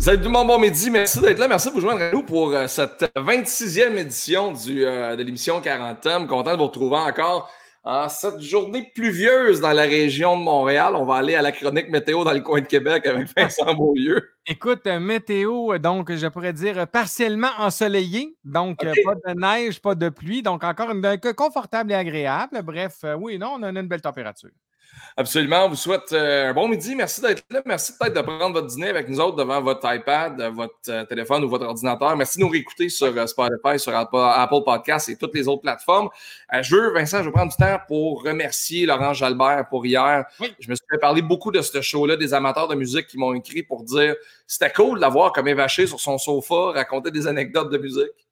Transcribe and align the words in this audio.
Salut 0.00 0.16
tout 0.16 0.28
le 0.28 0.30
monde, 0.30 0.46
bon 0.46 0.58
midi. 0.58 0.88
Merci 0.90 1.20
d'être 1.20 1.38
là. 1.38 1.46
Merci 1.46 1.68
de 1.68 1.74
vous 1.74 1.82
joindre 1.82 2.00
à 2.00 2.10
nous 2.10 2.22
pour 2.22 2.54
euh, 2.54 2.66
cette 2.68 3.02
26e 3.16 3.98
édition 3.98 4.50
du, 4.52 4.82
euh, 4.82 5.14
de 5.14 5.22
l'émission 5.22 5.60
40 5.60 6.00
thèmes. 6.00 6.26
Content 6.26 6.52
de 6.52 6.56
vous 6.56 6.68
retrouver 6.68 6.96
encore 6.96 7.50
en 7.84 8.08
cette 8.08 8.40
journée 8.40 8.90
pluvieuse 8.94 9.60
dans 9.60 9.72
la 9.72 9.82
région 9.82 10.38
de 10.38 10.42
Montréal. 10.42 10.96
On 10.96 11.04
va 11.04 11.16
aller 11.16 11.34
à 11.34 11.42
la 11.42 11.52
chronique 11.52 11.90
météo 11.90 12.24
dans 12.24 12.32
le 12.32 12.40
coin 12.40 12.62
de 12.62 12.66
Québec 12.66 13.04
avec 13.04 13.28
Vincent 13.36 13.74
Beaulieu. 13.74 14.26
Écoute, 14.46 14.86
euh, 14.86 14.98
météo, 15.00 15.76
donc 15.76 16.10
je 16.14 16.26
pourrais 16.28 16.54
dire 16.54 16.86
partiellement 16.88 17.50
ensoleillé. 17.58 18.34
Donc, 18.42 18.78
pas 18.78 19.32
de 19.34 19.38
neige, 19.38 19.82
pas 19.82 19.94
de 19.94 20.08
pluie. 20.08 20.40
Donc, 20.40 20.64
encore 20.64 20.92
une, 20.92 21.20
confortable 21.36 21.92
et 21.92 21.96
agréable. 21.96 22.62
Bref, 22.62 23.04
oui, 23.18 23.36
non, 23.36 23.58
on 23.58 23.62
a 23.62 23.68
une 23.68 23.82
belle 23.82 24.00
température. 24.00 24.48
Absolument. 25.16 25.66
On 25.66 25.68
vous 25.68 25.76
souhaite 25.76 26.12
euh, 26.12 26.48
un 26.48 26.54
bon 26.54 26.66
midi. 26.68 26.94
Merci 26.94 27.20
d'être 27.20 27.42
là. 27.50 27.60
Merci 27.66 27.92
peut-être 27.98 28.14
de 28.14 28.20
prendre 28.22 28.54
votre 28.54 28.68
dîner 28.68 28.88
avec 28.88 29.08
nous 29.08 29.20
autres 29.20 29.36
devant 29.36 29.60
votre 29.60 29.92
iPad, 29.92 30.40
euh, 30.40 30.50
votre 30.50 30.74
euh, 30.88 31.04
téléphone 31.04 31.44
ou 31.44 31.48
votre 31.48 31.66
ordinateur. 31.66 32.16
Merci 32.16 32.38
de 32.38 32.44
nous 32.44 32.48
réécouter 32.48 32.88
sur 32.88 33.28
Spotify, 33.28 33.78
sur 33.78 33.94
Apple 33.94 34.64
Podcasts 34.64 35.08
et 35.08 35.16
toutes 35.16 35.34
les 35.34 35.46
autres 35.46 35.62
plateformes. 35.62 36.08
je 36.62 36.74
veux, 36.74 36.92
Vincent, 36.94 37.18
je 37.18 37.24
vais 37.24 37.32
prendre 37.32 37.50
du 37.50 37.56
temps 37.56 37.78
pour 37.86 38.22
remercier 38.22 38.86
Laurent 38.86 39.12
Jalbert 39.12 39.66
pour 39.68 39.84
hier. 39.84 40.24
Je 40.58 40.70
me 40.70 40.74
suis 40.74 40.86
fait 40.90 40.98
parler 40.98 41.22
beaucoup 41.22 41.50
de 41.50 41.60
ce 41.60 41.80
show-là, 41.80 42.16
des 42.16 42.32
amateurs 42.32 42.68
de 42.68 42.74
musique 42.74 43.06
qui 43.06 43.18
m'ont 43.18 43.34
écrit 43.34 43.62
pour 43.62 43.82
dire 43.82 44.14
c'était 44.46 44.72
cool 44.72 45.00
d'avoir 45.00 45.32
comme 45.32 45.48
évaché 45.48 45.86
sur 45.86 46.00
son 46.00 46.18
sofa, 46.18 46.72
raconter 46.72 47.10
des 47.10 47.26
anecdotes 47.26 47.70
de 47.70 47.78
musique. 47.78 48.29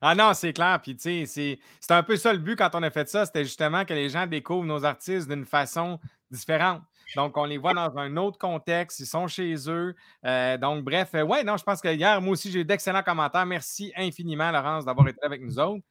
Ah 0.00 0.14
non, 0.14 0.32
c'est 0.34 0.52
clair. 0.52 0.78
Puis, 0.82 0.96
tu 0.96 1.26
sais, 1.26 1.58
c'est 1.80 1.94
un 1.94 2.02
peu 2.02 2.16
ça 2.16 2.32
le 2.32 2.38
but 2.38 2.56
quand 2.56 2.70
on 2.74 2.82
a 2.82 2.90
fait 2.90 3.08
ça. 3.08 3.26
C'était 3.26 3.44
justement 3.44 3.84
que 3.84 3.94
les 3.94 4.08
gens 4.08 4.26
découvrent 4.26 4.66
nos 4.66 4.84
artistes 4.84 5.28
d'une 5.28 5.44
façon 5.44 5.98
différente. 6.30 6.82
Donc, 7.16 7.36
on 7.36 7.44
les 7.44 7.58
voit 7.58 7.72
dans 7.74 7.96
un 7.98 8.16
autre 8.16 8.38
contexte. 8.38 9.00
Ils 9.00 9.06
sont 9.06 9.26
chez 9.28 9.54
eux. 9.68 9.94
Euh, 10.24 10.58
donc, 10.58 10.84
bref, 10.84 11.10
euh, 11.14 11.22
ouais, 11.22 11.42
non, 11.42 11.56
je 11.56 11.64
pense 11.64 11.80
que 11.80 11.88
hier, 11.88 12.20
moi 12.20 12.32
aussi, 12.32 12.50
j'ai 12.50 12.60
eu 12.60 12.64
d'excellents 12.64 13.02
commentaires. 13.02 13.46
Merci 13.46 13.92
infiniment, 13.96 14.50
Laurence, 14.50 14.84
d'avoir 14.84 15.08
été 15.08 15.18
avec 15.22 15.40
nous 15.40 15.58
autres. 15.58 15.82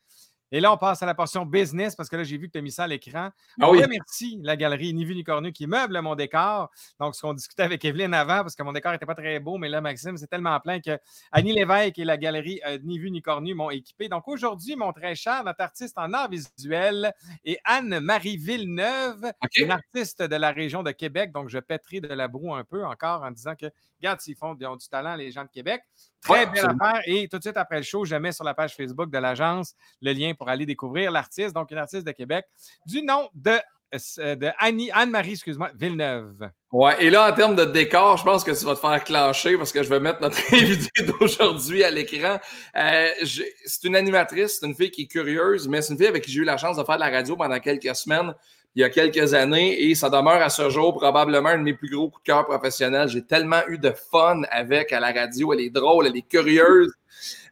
Et 0.51 0.59
là, 0.59 0.71
on 0.71 0.77
passe 0.77 1.03
à 1.03 1.05
la 1.05 1.13
portion 1.13 1.45
business 1.45 1.95
parce 1.95 2.09
que 2.09 2.15
là, 2.15 2.23
j'ai 2.23 2.37
vu 2.37 2.47
que 2.47 2.53
tu 2.53 2.59
as 2.59 2.61
mis 2.61 2.71
ça 2.71 2.85
à 2.85 2.87
l'écran. 2.87 3.29
Ah 3.59 3.69
oui. 3.69 3.81
Merci, 3.89 4.39
la 4.43 4.55
galerie 4.55 4.93
Ni 4.93 5.05
vu 5.05 5.15
ni 5.15 5.23
cornu 5.23 5.51
qui 5.51 5.67
meuble 5.67 5.99
mon 6.01 6.15
décor. 6.15 6.69
Donc, 6.99 7.15
ce 7.15 7.21
qu'on 7.21 7.33
discutait 7.33 7.63
avec 7.63 7.83
Evelyne 7.83 8.13
avant, 8.13 8.41
parce 8.41 8.55
que 8.55 8.63
mon 8.63 8.73
décor 8.73 8.91
n'était 8.91 9.05
pas 9.05 9.15
très 9.15 9.39
beau, 9.39 9.57
mais 9.57 9.69
là, 9.69 9.81
Maxime, 9.81 10.17
c'est 10.17 10.27
tellement 10.27 10.59
plein 10.59 10.79
que 10.79 10.97
Annie 11.31 11.53
Lévesque 11.53 11.99
et 11.99 12.05
la 12.05 12.17
galerie 12.17 12.61
euh, 12.65 12.77
Ni 12.83 12.99
vu 12.99 13.11
ni 13.11 13.21
cornu 13.21 13.53
m'ont 13.53 13.69
équipé. 13.69 14.07
Donc, 14.09 14.27
aujourd'hui, 14.27 14.75
mon 14.75 14.93
très 14.93 15.15
cher, 15.15 15.43
notre 15.43 15.61
artiste 15.61 15.97
en 15.97 16.13
art 16.13 16.29
visuel 16.29 17.13
est 17.43 17.59
Anne-Marie 17.65 18.37
Villeneuve, 18.37 19.31
une 19.57 19.71
artiste 19.71 20.21
de 20.21 20.35
la 20.35 20.51
région 20.51 20.83
de 20.83 20.91
Québec. 20.91 21.31
Donc, 21.31 21.49
je 21.49 21.59
pèterai 21.59 22.01
de 22.01 22.07
la 22.07 22.27
broue 22.27 22.55
un 22.55 22.63
peu 22.63 22.85
encore 22.85 23.23
en 23.23 23.31
disant 23.31 23.55
que, 23.55 23.67
regarde, 23.99 24.21
s'ils 24.21 24.35
font, 24.35 24.55
ils 24.59 24.65
ont 24.65 24.75
du 24.75 24.87
talent, 24.87 25.15
les 25.15 25.31
gens 25.31 25.43
de 25.43 25.49
Québec. 25.49 25.81
Très 26.21 26.45
belle 26.45 26.65
affaire. 26.65 27.01
Et 27.05 27.27
tout 27.27 27.37
de 27.37 27.43
suite 27.43 27.57
après 27.57 27.77
le 27.77 27.83
show, 27.83 28.05
je 28.05 28.15
mets 28.15 28.31
sur 28.31 28.43
la 28.43 28.53
page 28.53 28.75
Facebook 28.75 29.09
de 29.09 29.17
l'agence 29.17 29.73
le 30.01 30.13
lien 30.13 30.33
pour 30.33 30.49
aller 30.49 30.65
découvrir 30.65 31.11
l'artiste, 31.11 31.53
donc 31.53 31.71
une 31.71 31.77
artiste 31.77 32.05
de 32.05 32.11
Québec, 32.11 32.45
du 32.85 33.01
nom 33.01 33.29
de, 33.33 33.57
euh, 34.19 34.35
de 34.35 34.49
Annie, 34.59 34.91
Anne-Marie, 34.91 35.33
excuse-moi, 35.33 35.71
Villeneuve. 35.75 36.49
Ouais, 36.71 37.01
et 37.01 37.09
là, 37.09 37.31
en 37.31 37.33
termes 37.33 37.55
de 37.55 37.65
décor, 37.65 38.17
je 38.17 38.23
pense 38.23 38.43
que 38.43 38.51
tu 38.51 38.65
vas 38.65 38.75
te 38.75 38.79
faire 38.79 39.03
clencher 39.03 39.57
parce 39.57 39.71
que 39.71 39.81
je 39.83 39.89
vais 39.89 39.99
mettre 39.99 40.21
notre 40.21 40.37
invité 40.53 41.03
d'aujourd'hui 41.03 41.83
à 41.83 41.91
l'écran. 41.91 42.39
Euh, 42.75 43.09
c'est 43.23 43.83
une 43.85 43.95
animatrice, 43.95 44.59
c'est 44.59 44.65
une 44.65 44.75
fille 44.75 44.91
qui 44.91 45.03
est 45.03 45.07
curieuse, 45.07 45.67
mais 45.67 45.81
c'est 45.81 45.93
une 45.93 45.99
fille 45.99 46.07
avec 46.07 46.23
qui 46.23 46.31
j'ai 46.31 46.41
eu 46.41 46.45
la 46.45 46.57
chance 46.57 46.77
de 46.77 46.83
faire 46.83 46.95
de 46.95 47.01
la 47.01 47.09
radio 47.09 47.37
pendant 47.37 47.59
quelques 47.59 47.95
semaines 47.95 48.33
il 48.77 48.81
y 48.81 48.83
a 48.83 48.91
quelques 48.91 49.33
années 49.33 49.89
et 49.89 49.95
ça 49.95 50.07
demeure 50.07 50.39
à 50.39 50.49
ce 50.49 50.69
jour 50.69 50.95
probablement 50.95 51.49
un 51.49 51.57
de 51.57 51.63
mes 51.63 51.73
plus 51.73 51.89
gros 51.89 52.11
coups 52.11 52.21
de 52.21 52.27
cœur 52.27 52.45
professionnels. 52.45 53.07
J'ai 53.07 53.25
tellement 53.25 53.61
eu 53.69 53.79
de 53.79 53.89
fun 53.89 54.43
avec 54.51 54.93
à 54.93 54.99
la 54.99 55.11
radio. 55.11 55.51
Elle 55.51 55.61
est 55.61 55.69
drôle, 55.71 56.05
elle 56.05 56.15
est 56.15 56.27
curieuse. 56.27 56.93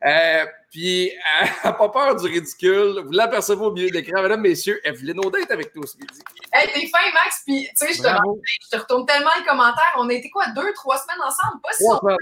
Euh, 0.06 0.46
puis, 0.70 1.10
elle 1.42 1.50
n'a 1.64 1.74
pas 1.74 1.90
peur 1.90 2.16
du 2.16 2.28
ridicule. 2.28 3.02
Vous 3.04 3.12
l'apercevez 3.12 3.66
au 3.66 3.72
milieu 3.72 3.90
de 3.90 3.96
l'écran. 3.96 4.22
Mesdames, 4.22 4.42
messieurs, 4.42 4.80
Evelyne 4.84 5.20
Audin 5.26 5.40
est 5.40 5.50
avec 5.50 5.76
nous 5.76 5.88
ce 5.88 5.98
midi. 5.98 6.22
Hey, 6.54 6.72
t'es 6.72 6.88
fin, 6.90 7.12
Max. 7.16 7.42
Puis, 7.44 7.70
tu 7.70 7.88
sais, 7.88 7.94
je 7.96 8.04
te, 8.04 8.08
je 8.08 8.70
te 8.70 8.78
retourne 8.80 9.08
tellement 9.08 9.32
les 9.40 9.46
commentaires. 9.48 9.96
On 9.98 10.08
a 10.08 10.14
été 10.14 10.30
quoi, 10.30 10.46
deux, 10.56 10.74
trois 10.74 11.00
semaines 11.00 11.26
ensemble? 11.26 11.60
Pas 11.64 11.72
si 11.72 11.86
longtemps 11.86 12.18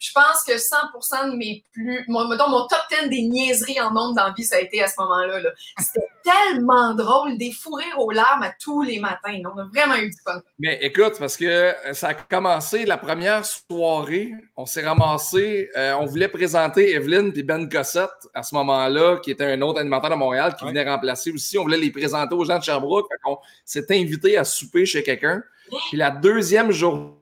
je 0.00 0.12
pense 0.12 0.42
que 0.46 0.52
100% 0.52 1.32
de 1.32 1.36
mes 1.36 1.62
plus. 1.72 2.04
Mon, 2.08 2.26
mon 2.26 2.66
top 2.66 2.80
10 3.02 3.10
des 3.10 3.22
niaiseries 3.22 3.80
en 3.82 3.92
nombre 3.92 4.14
dans 4.14 4.32
vie, 4.32 4.44
ça 4.44 4.56
a 4.56 4.60
été 4.60 4.82
à 4.82 4.88
ce 4.88 4.94
moment-là. 4.98 5.40
-là, 5.40 5.50
C'était 5.78 6.06
tellement 6.24 6.94
drôle, 6.94 7.36
des 7.36 7.52
fous 7.52 7.74
rires 7.74 7.98
aux 7.98 8.10
larmes 8.10 8.42
à 8.42 8.52
tous 8.58 8.80
les 8.80 8.98
matins. 8.98 9.38
On 9.44 9.58
a 9.58 9.64
vraiment 9.64 9.96
eu 9.96 10.08
du 10.08 10.16
fun. 10.24 10.40
Mais 10.58 10.78
écoute, 10.80 11.14
parce 11.18 11.36
que 11.36 11.44
euh, 11.44 11.92
ça 11.92 12.08
a 12.08 12.14
commencé 12.14 12.86
la 12.86 12.96
première 12.96 13.44
soirée, 13.44 14.32
on 14.56 14.64
s'est 14.64 14.86
ramassé, 14.86 15.68
euh, 15.76 15.92
on 16.00 16.06
voulait 16.06 16.28
présenter 16.28 16.94
Evelyne 16.94 17.30
et 17.36 17.42
Ben 17.42 17.68
Cossette 17.68 18.08
à 18.32 18.42
ce 18.42 18.54
moment-là, 18.54 19.18
qui 19.18 19.30
était 19.30 19.52
un 19.52 19.60
autre 19.60 19.80
animateur 19.80 20.10
de 20.10 20.14
Montréal 20.14 20.56
qui 20.58 20.64
venait 20.64 20.88
remplacer 20.88 21.30
aussi. 21.30 21.58
On 21.58 21.64
voulait 21.64 21.76
les 21.76 21.90
présenter 21.90 22.34
aux 22.34 22.44
gens 22.44 22.58
de 22.58 22.64
Sherbrooke. 22.64 23.06
on 23.26 23.36
s'est 23.66 23.86
invité 23.90 24.38
à 24.38 24.44
souper 24.44 24.86
chez 24.86 25.02
quelqu'un. 25.02 25.42
Puis 25.90 25.98
la 25.98 26.10
deuxième 26.10 26.72
journée, 26.72 27.19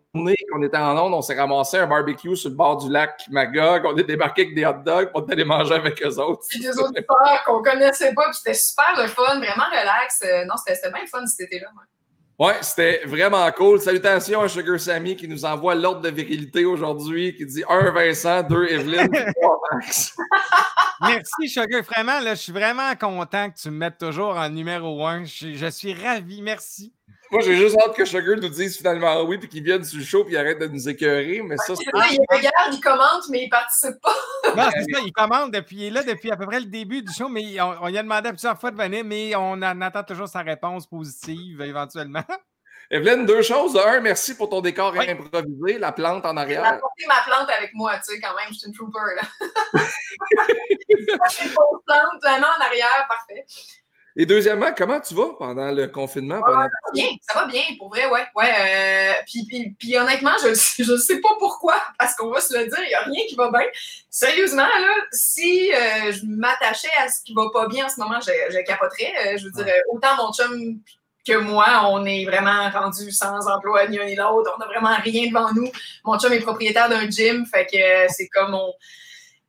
qu'on 0.50 0.62
était 0.62 0.76
en 0.76 0.94
Londres, 0.94 1.16
on 1.16 1.22
s'est 1.22 1.38
ramassé 1.38 1.78
un 1.78 1.86
barbecue 1.86 2.36
sur 2.36 2.50
le 2.50 2.56
bord 2.56 2.78
du 2.78 2.90
lac 2.90 3.24
Magog. 3.30 3.82
On 3.86 3.96
est 3.96 4.04
débarqué 4.04 4.42
avec 4.42 4.54
des 4.54 4.64
hot 4.64 4.82
dogs 4.84 5.10
pour 5.12 5.24
aller 5.30 5.44
manger 5.44 5.74
avec 5.74 6.02
eux 6.02 6.18
autres. 6.18 6.42
C'est 6.48 6.60
des 6.60 6.78
autres 6.78 7.00
parcs 7.06 7.44
qu'on 7.46 7.62
connaissait 7.62 8.14
pas, 8.14 8.24
puis 8.24 8.34
c'était 8.42 8.54
super 8.54 8.94
le 8.96 9.08
fun, 9.08 9.38
vraiment 9.38 9.68
relax. 9.70 10.22
Euh, 10.24 10.44
non, 10.44 10.54
c'était 10.56 10.90
bien 10.90 11.02
le 11.02 11.08
fun 11.08 11.26
cet 11.26 11.46
été-là. 11.46 11.68
Ouais, 12.38 12.54
c'était 12.62 13.02
vraiment 13.04 13.50
cool. 13.52 13.80
Salutations 13.80 14.42
à 14.42 14.48
Sugar 14.48 14.78
Sammy 14.78 15.16
qui 15.16 15.26
nous 15.26 15.44
envoie 15.44 15.74
l'ordre 15.74 16.02
de 16.02 16.08
virilité 16.08 16.64
aujourd'hui, 16.64 17.34
qui 17.34 17.44
dit 17.46 17.64
un 17.68 17.90
Vincent, 17.90 18.42
deux 18.44 18.66
Evelyne, 18.66 19.10
trois 19.40 19.60
Max. 19.72 20.16
Merci 21.00 21.48
Sugar, 21.48 21.82
vraiment, 21.82 22.20
là, 22.20 22.34
je 22.34 22.40
suis 22.40 22.52
vraiment 22.52 22.94
content 22.96 23.50
que 23.50 23.58
tu 23.58 23.70
me 23.70 23.76
mettes 23.76 23.98
toujours 23.98 24.36
en 24.36 24.48
numéro 24.48 25.04
un. 25.06 25.24
je 25.24 25.70
suis 25.70 25.94
ravi, 25.94 26.42
merci. 26.42 26.92
Moi, 27.30 27.42
j'ai 27.42 27.56
juste 27.56 27.76
hâte 27.78 27.94
que 27.94 28.04
Sugar 28.06 28.36
nous 28.36 28.48
dise 28.48 28.78
finalement 28.78 29.22
oui, 29.22 29.38
puis 29.38 29.48
qu'il 29.48 29.62
vienne 29.62 29.84
sur 29.84 29.98
le 29.98 30.04
show, 30.04 30.24
puis 30.24 30.36
arrête 30.36 30.58
de 30.58 30.66
nous 30.66 30.88
écœurer. 30.88 31.42
Mais 31.42 31.56
ça, 31.58 31.74
c'est. 31.76 31.84
Il 31.84 32.20
regarde, 32.30 32.72
il 32.72 32.80
commente, 32.80 33.24
mais 33.30 33.44
il 33.44 33.48
participe 33.48 34.00
pas. 34.00 34.14
non, 34.56 34.70
c'est 34.72 34.92
ça, 34.92 35.00
il 35.04 35.12
commente 35.12 35.50
depuis, 35.50 35.76
il 35.76 35.84
est 35.86 35.90
là 35.90 36.02
depuis 36.02 36.30
à 36.30 36.36
peu 36.36 36.46
près 36.46 36.60
le 36.60 36.66
début 36.66 37.02
du 37.02 37.12
show, 37.12 37.28
mais 37.28 37.60
on, 37.60 37.86
lui 37.86 37.98
a 37.98 38.02
demandé 38.02 38.30
plusieurs 38.30 38.58
fois 38.58 38.70
de 38.70 38.76
venir, 38.76 39.04
mais 39.04 39.34
on 39.36 39.60
attend 39.60 40.02
toujours 40.04 40.28
sa 40.28 40.40
réponse 40.40 40.86
positive 40.86 41.60
éventuellement. 41.60 42.24
Evelyne, 42.90 43.26
deux 43.26 43.42
choses. 43.42 43.76
Un, 43.76 44.00
merci 44.00 44.34
pour 44.34 44.48
ton 44.48 44.62
décor 44.62 44.94
improvisé, 44.98 45.78
la 45.78 45.92
plante 45.92 46.24
en 46.24 46.38
arrière. 46.38 46.64
J'ai 46.64 46.70
apporté 46.70 47.04
ma 47.06 47.20
plante 47.22 47.50
avec 47.50 47.74
moi, 47.74 47.96
tu 47.96 48.14
sais, 48.14 48.20
quand 48.20 48.34
même, 48.34 48.48
je 48.48 48.54
suis 48.54 48.68
une 48.68 48.74
trooper, 48.74 49.14
là. 49.14 49.28
une 50.88 51.04
plante, 51.84 52.22
vraiment 52.22 52.46
en 52.58 52.64
arrière, 52.64 53.06
parfait. 53.06 53.44
Et 54.20 54.26
deuxièmement, 54.26 54.72
comment 54.76 54.98
tu 54.98 55.14
vas 55.14 55.28
pendant 55.38 55.70
le 55.70 55.86
confinement? 55.86 56.40
ça 56.44 56.52
va 56.52 56.68
bien, 56.92 57.06
ça 57.20 57.38
va 57.38 57.46
bien, 57.46 57.62
pour 57.78 57.88
vrai, 57.88 58.04
ouais. 58.06 58.26
ouais 58.34 58.50
euh, 58.50 59.12
puis, 59.24 59.76
puis, 59.78 59.96
honnêtement, 59.96 60.32
je 60.42 60.48
ne 60.92 60.98
sais 60.98 61.20
pas 61.20 61.28
pourquoi, 61.38 61.80
parce 62.00 62.16
qu'on 62.16 62.28
va 62.28 62.40
se 62.40 62.58
le 62.58 62.64
dire, 62.64 62.80
il 62.82 62.88
n'y 62.88 62.94
a 62.94 63.02
rien 63.02 63.26
qui 63.28 63.36
va 63.36 63.48
bien. 63.48 63.62
Sérieusement, 64.10 64.66
là, 64.66 64.92
si 65.12 65.72
euh, 65.72 66.10
je 66.10 66.26
m'attachais 66.26 66.90
à 66.98 67.08
ce 67.08 67.22
qui 67.22 67.32
va 67.32 67.44
pas 67.52 67.68
bien 67.68 67.86
en 67.86 67.88
ce 67.88 68.00
moment, 68.00 68.18
je, 68.20 68.32
je 68.52 68.58
capoterais. 68.66 69.12
Euh, 69.24 69.38
je 69.38 69.44
veux 69.44 69.52
dire, 69.52 69.72
autant 69.92 70.16
mon 70.16 70.32
chum 70.32 70.80
que 71.24 71.36
moi, 71.36 71.88
on 71.88 72.04
est 72.04 72.24
vraiment 72.24 72.70
rendu 72.70 73.12
sans 73.12 73.46
emploi 73.46 73.86
ni 73.86 74.00
un 74.00 74.04
ni 74.04 74.16
l'autre. 74.16 74.52
On 74.56 74.58
n'a 74.58 74.66
vraiment 74.66 74.96
rien 75.00 75.28
devant 75.28 75.52
nous. 75.54 75.70
Mon 76.04 76.18
chum 76.18 76.32
est 76.32 76.40
propriétaire 76.40 76.88
d'un 76.88 77.08
gym, 77.08 77.46
fait 77.46 77.66
que 77.66 78.12
c'est 78.12 78.26
comme 78.26 78.52
on, 78.52 78.72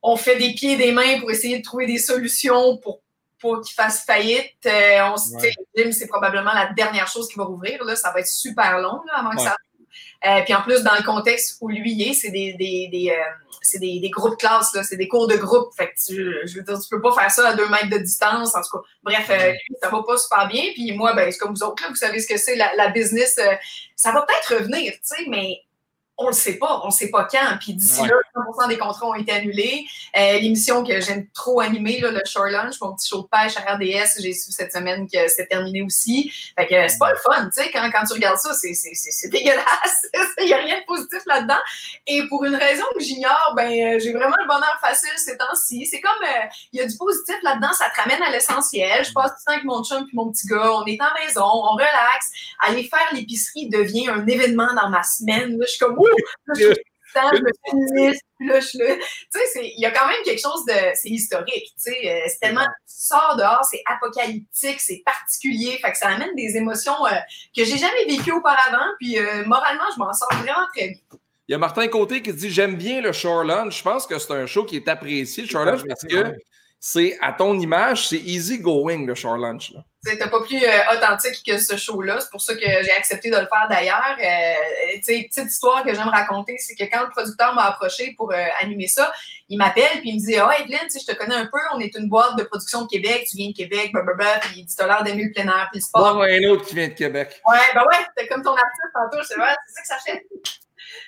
on 0.02 0.16
fait 0.16 0.36
des 0.36 0.52
pieds 0.52 0.74
et 0.74 0.76
des 0.76 0.92
mains 0.92 1.18
pour 1.18 1.32
essayer 1.32 1.58
de 1.58 1.64
trouver 1.64 1.86
des 1.86 1.98
solutions 1.98 2.76
pour 2.76 3.00
pour 3.40 3.60
qu'il 3.62 3.74
fasse 3.74 4.04
faillite. 4.04 4.54
Euh, 4.66 5.10
on 5.12 5.16
se 5.16 5.36
dit, 5.36 5.48
le 5.74 5.82
gym, 5.82 5.92
c'est 5.92 6.06
probablement 6.06 6.52
la 6.52 6.72
dernière 6.74 7.08
chose 7.08 7.28
qui 7.28 7.38
va 7.38 7.44
rouvrir. 7.44 7.82
Là. 7.84 7.96
Ça 7.96 8.10
va 8.12 8.20
être 8.20 8.28
super 8.28 8.78
long 8.78 9.00
là, 9.06 9.18
avant 9.18 9.30
que 9.30 9.42
ça 9.42 9.56
euh, 10.26 10.42
puis 10.44 10.54
en 10.54 10.62
plus, 10.62 10.82
dans 10.82 10.94
le 10.94 11.02
contexte 11.02 11.56
où 11.60 11.68
lui 11.68 12.02
est, 12.02 12.12
c'est 12.12 12.30
des, 12.30 12.52
des, 12.54 12.88
des, 12.92 13.10
euh, 13.10 13.78
des, 13.78 14.00
des 14.00 14.10
groupes 14.10 14.32
de 14.32 14.36
classe, 14.36 14.76
c'est 14.82 14.96
des 14.96 15.08
cours 15.08 15.26
de 15.26 15.36
groupe. 15.36 15.72
Fait 15.76 15.88
que 15.88 15.94
tu, 16.06 16.36
je 16.44 16.56
veux 16.56 16.62
dire, 16.62 16.78
tu 16.78 16.88
peux 16.90 17.00
pas 17.00 17.12
faire 17.12 17.30
ça 17.30 17.48
à 17.48 17.54
deux 17.54 17.68
mètres 17.68 17.88
de 17.88 17.98
distance. 17.98 18.54
En 18.54 18.60
tout 18.60 18.78
cas, 18.78 18.84
bref, 19.02 19.26
euh, 19.30 19.52
lui, 19.52 19.76
ça 19.82 19.88
va 19.88 20.02
pas 20.02 20.18
super 20.18 20.46
bien. 20.48 20.64
Puis 20.74 20.92
moi, 20.92 21.14
ben, 21.14 21.30
c'est 21.32 21.38
comme 21.38 21.54
vous 21.54 21.62
autres, 21.62 21.82
là, 21.82 21.88
vous 21.88 21.96
savez 21.96 22.20
ce 22.20 22.28
que 22.28 22.36
c'est, 22.36 22.54
la, 22.54 22.74
la 22.76 22.88
business. 22.88 23.38
Euh, 23.38 23.54
ça 23.96 24.12
va 24.12 24.22
peut-être 24.22 24.60
revenir, 24.60 24.92
tu 24.92 24.98
sais, 25.02 25.24
mais 25.28 25.62
on 26.20 26.26
le 26.26 26.32
sait 26.34 26.58
pas, 26.58 26.82
on 26.84 26.90
sait 26.90 27.08
pas 27.08 27.24
quand. 27.24 27.56
Puis 27.58 27.72
d'ici 27.72 28.02
là, 28.06 28.14
100% 28.36 28.68
des 28.68 28.78
contrats 28.78 29.06
ont 29.06 29.14
été 29.14 29.32
annulés. 29.32 29.86
Euh, 30.16 30.38
l'émission 30.38 30.84
que 30.84 31.00
j'aime 31.00 31.26
trop 31.32 31.60
animer, 31.60 31.98
là, 32.00 32.10
le 32.10 32.20
Shore 32.26 32.46
Lunch, 32.46 32.74
mon 32.80 32.94
petit 32.94 33.08
show 33.08 33.22
de 33.22 33.28
pêche 33.28 33.56
à 33.56 33.74
RDS, 33.74 34.20
j'ai 34.20 34.34
su 34.34 34.52
cette 34.52 34.72
semaine 34.72 35.08
que 35.08 35.28
c'est 35.28 35.46
terminé 35.46 35.82
aussi. 35.82 36.30
Fait 36.58 36.66
que 36.66 36.88
c'est 36.88 36.98
pas 36.98 37.12
le 37.12 37.18
fun, 37.18 37.46
tu 37.46 37.62
sais, 37.62 37.70
quand, 37.70 37.88
quand 37.90 38.04
tu 38.04 38.12
regardes 38.12 38.38
ça, 38.38 38.52
c'est 38.52 39.28
dégueulasse. 39.28 40.06
Il 40.40 40.46
n'y 40.46 40.52
a 40.52 40.58
rien 40.58 40.80
de 40.80 40.84
positif 40.84 41.20
là-dedans. 41.26 41.60
Et 42.06 42.26
pour 42.28 42.44
une 42.44 42.54
raison 42.54 42.84
que 42.94 43.00
j'ignore, 43.00 43.54
ben 43.56 43.70
euh, 43.70 43.98
j'ai 43.98 44.12
vraiment 44.12 44.36
le 44.40 44.46
bonheur 44.46 44.78
facile 44.80 45.10
ces 45.16 45.36
temps-ci. 45.36 45.86
C'est 45.86 46.00
comme, 46.00 46.22
euh, 46.22 46.46
il 46.72 46.80
y 46.80 46.82
a 46.82 46.86
du 46.86 46.96
positif 46.96 47.36
là-dedans, 47.42 47.72
ça 47.72 47.86
te 47.94 48.00
ramène 48.00 48.22
à 48.22 48.30
l'essentiel. 48.30 49.04
Je 49.04 49.12
passe 49.12 49.32
du 49.38 49.44
temps 49.44 49.52
avec 49.52 49.64
mon 49.64 49.82
chum 49.82 50.04
puis 50.06 50.16
mon 50.16 50.30
petit 50.30 50.46
gars, 50.46 50.70
on 50.72 50.84
est 50.84 50.98
en 51.00 51.24
maison, 51.24 51.44
on 51.44 51.72
relaxe. 51.74 52.30
Aller 52.60 52.84
faire 52.84 53.08
l'épicerie 53.12 53.68
devient 53.68 54.08
un 54.08 54.26
événement 54.26 54.72
dans 54.74 54.90
ma 54.90 55.02
semaine. 55.02 55.56
je 55.60 55.66
suis 55.66 55.78
comme, 55.78 55.96
temps, 55.96 56.09
je 56.54 56.74
il 59.56 59.80
y 59.80 59.86
a 59.86 59.90
quand 59.90 60.06
même 60.06 60.22
quelque 60.24 60.40
chose 60.40 60.64
de. 60.66 60.74
C'est 60.94 61.08
historique, 61.08 61.72
tu 61.74 61.92
sais. 61.92 62.10
euh, 62.10 62.20
c'est 62.28 62.38
tellement. 62.40 62.64
Tu 62.64 62.94
sors 63.06 63.36
dehors, 63.36 63.64
c'est 63.70 63.82
apocalyptique, 63.86 64.80
c'est 64.80 65.02
particulier. 65.04 65.78
Fait 65.82 65.92
que 65.92 65.98
ça 65.98 66.08
amène 66.08 66.34
des 66.36 66.56
émotions 66.56 67.06
euh, 67.06 67.10
que 67.56 67.64
j'ai 67.64 67.78
jamais 67.78 68.04
vécues 68.06 68.32
auparavant. 68.32 68.86
Puis 68.98 69.18
euh, 69.18 69.44
moralement, 69.46 69.84
je 69.94 69.98
m'en 69.98 70.12
sors 70.12 70.28
vraiment 70.32 70.66
très 70.74 70.88
bien. 70.88 71.18
Il 71.48 71.52
y 71.52 71.54
a 71.54 71.58
Martin 71.58 71.88
Côté 71.88 72.22
qui 72.22 72.32
dit 72.32 72.50
J'aime 72.50 72.76
bien 72.76 73.00
le 73.00 73.12
Shore 73.12 73.44
Lunch. 73.44 73.78
Je 73.78 73.82
pense 73.82 74.06
que 74.06 74.18
c'est 74.18 74.32
un 74.32 74.46
show 74.46 74.64
qui 74.64 74.76
est 74.76 74.88
apprécié, 74.88 75.44
le 75.44 75.48
Shore 75.48 75.64
Lunch, 75.64 75.82
parce 75.86 76.02
que 76.02 76.32
c'est 76.82 77.18
à 77.20 77.34
ton 77.34 77.60
image, 77.60 78.08
c'est 78.08 78.16
easy 78.16 78.58
going, 78.58 79.04
le 79.04 79.14
Shore 79.14 79.36
Lunch. 79.36 79.74
C'était 80.02 80.30
pas 80.30 80.40
plus 80.40 80.64
euh, 80.64 80.94
authentique 80.94 81.42
que 81.46 81.58
ce 81.58 81.76
show-là. 81.76 82.20
C'est 82.20 82.30
pour 82.30 82.40
ça 82.40 82.54
que 82.54 82.60
j'ai 82.64 82.92
accepté 82.92 83.28
de 83.28 83.36
le 83.36 83.46
faire 83.46 83.66
d'ailleurs. 83.68 84.16
Euh, 84.18 84.94
tu 84.94 85.02
sais, 85.02 85.28
petite 85.28 85.50
histoire 85.50 85.84
que 85.84 85.92
j'aime 85.92 86.08
raconter, 86.08 86.56
c'est 86.56 86.74
que 86.74 86.90
quand 86.90 87.02
le 87.02 87.10
producteur 87.10 87.54
m'a 87.54 87.66
approché 87.66 88.14
pour 88.16 88.32
euh, 88.32 88.46
animer 88.62 88.86
ça, 88.86 89.12
il 89.50 89.58
m'appelle 89.58 90.00
puis 90.00 90.08
il 90.08 90.14
me 90.14 90.26
dit 90.26 90.38
Ah, 90.38 90.50
Evelyne, 90.58 90.78
tu 90.84 90.98
sais, 90.98 91.00
je 91.06 91.12
te 91.12 91.18
connais 91.18 91.34
un 91.34 91.44
peu, 91.44 91.58
on 91.74 91.80
est 91.80 91.94
une 91.98 92.08
boîte 92.08 92.38
de 92.38 92.44
production 92.44 92.82
de 92.82 92.88
Québec, 92.88 93.26
tu 93.30 93.36
viens 93.36 93.50
de 93.50 93.54
Québec, 93.54 93.90
blablabla, 93.92 94.38
puis 94.40 94.60
il 94.60 94.64
dit 94.64 94.74
T'as 94.74 94.86
l'air 94.86 95.04
d'aimer 95.04 95.24
le 95.24 95.32
plein 95.32 95.48
air 95.48 95.68
puis 95.70 95.80
le 95.80 95.84
sport. 95.84 96.14
Bon, 96.14 96.22
un 96.22 96.48
autre 96.48 96.64
qui 96.64 96.76
vient 96.76 96.88
de 96.88 96.94
Québec. 96.94 97.42
Ouais, 97.46 97.58
ben 97.74 97.82
ouais, 97.82 98.06
c'était 98.08 98.26
comme 98.28 98.42
ton 98.42 98.54
artiste 98.54 98.94
tantôt, 98.94 99.22
c'est 99.22 99.36
vrai, 99.36 99.54
c'est 99.66 99.74
ça 99.74 99.82
que 99.82 100.02
ça 100.02 100.12
fait. 100.12 100.26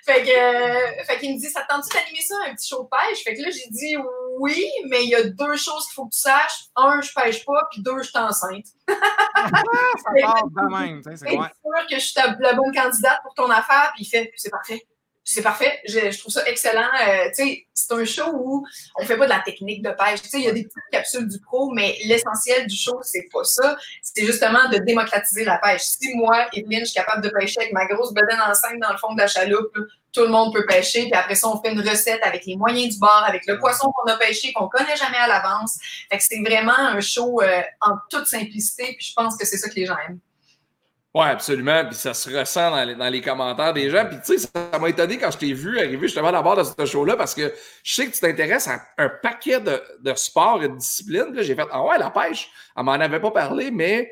Fait 0.05 0.23
que, 0.23 0.31
euh, 0.31 1.05
fait 1.05 1.19
qu'il 1.19 1.34
me 1.34 1.38
dit, 1.38 1.49
ça 1.49 1.62
te 1.62 1.69
tente 1.69 1.84
d'animer 1.93 2.20
ça, 2.20 2.34
un 2.46 2.55
petit 2.55 2.69
show 2.69 2.82
de 2.84 2.88
pêche? 2.88 3.23
Fait 3.25 3.34
que 3.34 3.43
là, 3.43 3.50
j'ai 3.50 3.69
dit 3.70 3.96
oui, 4.38 4.64
mais 4.88 5.05
il 5.05 5.11
y 5.11 5.14
a 5.14 5.25
deux 5.25 5.56
choses 5.56 5.87
qu'il 5.87 5.94
faut 5.94 6.06
que 6.06 6.14
tu 6.14 6.20
saches. 6.20 6.67
Un, 6.76 7.00
je 7.00 7.12
pêche 7.12 7.44
pas, 7.44 7.69
puis 7.70 7.82
deux, 7.82 7.99
je 8.02 8.08
suis 8.08 8.19
enceinte. 8.19 8.67
ça 8.88 8.94
part 10.20 10.44
de 10.46 10.79
même, 10.79 11.02
c'est 11.02 11.17
sûr 11.17 11.87
que 11.88 11.94
je 11.94 11.99
suis 11.99 12.20
la 12.40 12.55
bonne 12.55 12.75
candidate 12.75 13.20
pour 13.23 13.34
ton 13.34 13.50
affaire, 13.50 13.93
puis 13.94 14.05
il 14.05 14.08
fait, 14.08 14.32
c'est 14.37 14.50
parfait. 14.50 14.87
C'est 15.25 15.43
parfait, 15.43 15.81
je, 15.87 16.19
trouve 16.19 16.33
ça 16.33 16.45
excellent. 16.47 16.89
Euh, 17.07 17.31
c'est 17.35 17.93
un 17.93 18.05
show 18.05 18.29
où 18.35 18.67
on 18.99 19.05
fait 19.05 19.17
pas 19.17 19.27
de 19.27 19.31
la 19.31 19.39
technique 19.39 19.83
de 19.83 19.91
pêche. 19.91 20.21
Il 20.33 20.41
y 20.41 20.49
a 20.49 20.53
des 20.53 20.65
petites 20.65 20.91
capsules 20.91 21.29
du 21.29 21.39
pro, 21.39 21.71
mais 21.73 21.97
l'essentiel 22.05 22.67
du 22.67 22.77
show, 22.77 22.99
c'est 23.03 23.29
pas 23.33 23.45
ça. 23.45 23.77
C'est 24.03 24.27
justement 24.27 24.69
de 24.71 24.79
démocratiser 24.79 25.45
la 25.45 25.59
pêche. 25.59 25.83
Si 25.83 26.17
moi, 26.17 26.49
Evelyne, 26.53 26.81
je 26.81 26.87
suis 26.87 26.95
capable 26.95 27.23
de 27.23 27.29
pêcher 27.29 27.61
avec 27.61 27.73
ma 27.73 27.87
grosse 27.87 28.13
bedaine 28.13 28.41
enceinte 28.41 28.81
dans 28.81 28.91
le 28.91 28.99
fond 28.99 29.15
de 29.15 29.21
la 29.21 29.29
chaloupe, 29.29 29.73
tout 30.13 30.23
le 30.23 30.29
monde 30.29 30.53
peut 30.53 30.67
pêcher. 30.67 31.03
Puis 31.03 31.15
après 31.15 31.37
ça, 31.37 31.49
on 31.49 31.63
fait 31.63 31.71
une 31.71 31.89
recette 31.89 32.21
avec 32.25 32.45
les 32.45 32.57
moyens 32.57 32.95
du 32.95 32.99
bord, 32.99 33.25
avec 33.27 33.47
le 33.47 33.59
poisson 33.61 33.93
qu'on 33.93 34.11
a 34.11 34.17
pêché, 34.17 34.53
qu'on 34.53 34.69
connaît 34.69 34.97
jamais 34.97 35.19
à 35.19 35.29
l'avance. 35.29 35.79
Fait 36.11 36.19
que 36.19 36.25
c'est 36.25 36.41
vraiment 36.41 36.77
un 36.77 37.01
show 37.01 37.41
euh, 37.43 37.63
en 37.81 37.95
toute 38.11 38.27
simplicité. 38.27 38.95
Puis 38.99 39.07
je 39.11 39.13
pense 39.15 39.37
que 39.37 39.47
c'est 39.47 39.57
ça 39.57 39.69
que 39.69 39.77
les 39.77 39.87
gens 39.87 39.97
aiment. 40.09 40.19
Oui, 41.14 41.26
absolument. 41.26 41.85
Puis 41.85 41.94
ça 41.94 42.14
se 42.14 42.31
ressent 42.31 42.70
dans 42.70 42.85
les, 42.85 42.94
dans 42.94 43.09
les 43.09 43.20
commentaires 43.20 43.75
des 43.75 43.91
gens. 43.91 44.06
Puis 44.06 44.17
tu 44.25 44.38
sais, 44.38 44.49
ça 44.55 44.79
m'a 44.79 44.88
étonné 44.88 45.19
quand 45.19 45.31
je 45.31 45.38
t'ai 45.38 45.53
vu 45.53 45.79
arriver 45.79 46.06
justement 46.09 46.29
à 46.29 46.32
la 46.32 46.43
barre 46.43 46.56
de 46.56 46.64
ce 46.64 46.87
show-là 46.87 47.17
parce 47.17 47.35
que 47.35 47.53
je 47.82 47.94
sais 47.94 48.06
que 48.06 48.12
tu 48.12 48.20
t'intéresses 48.20 48.67
à 48.67 48.81
un 48.97 49.11
paquet 49.11 49.61
de, 49.61 49.82
de 50.00 50.14
sports 50.14 50.62
et 50.62 50.69
de 50.69 50.76
disciplines. 50.76 51.35
J'ai 51.41 51.55
fait 51.55 51.67
Ah 51.70 51.82
ouais, 51.85 51.99
la 51.99 52.11
pêche, 52.11 52.50
elle 52.75 52.85
m'en 52.85 52.93
avait 52.93 53.20
pas 53.20 53.31
parlé, 53.31 53.70
mais 53.70 54.11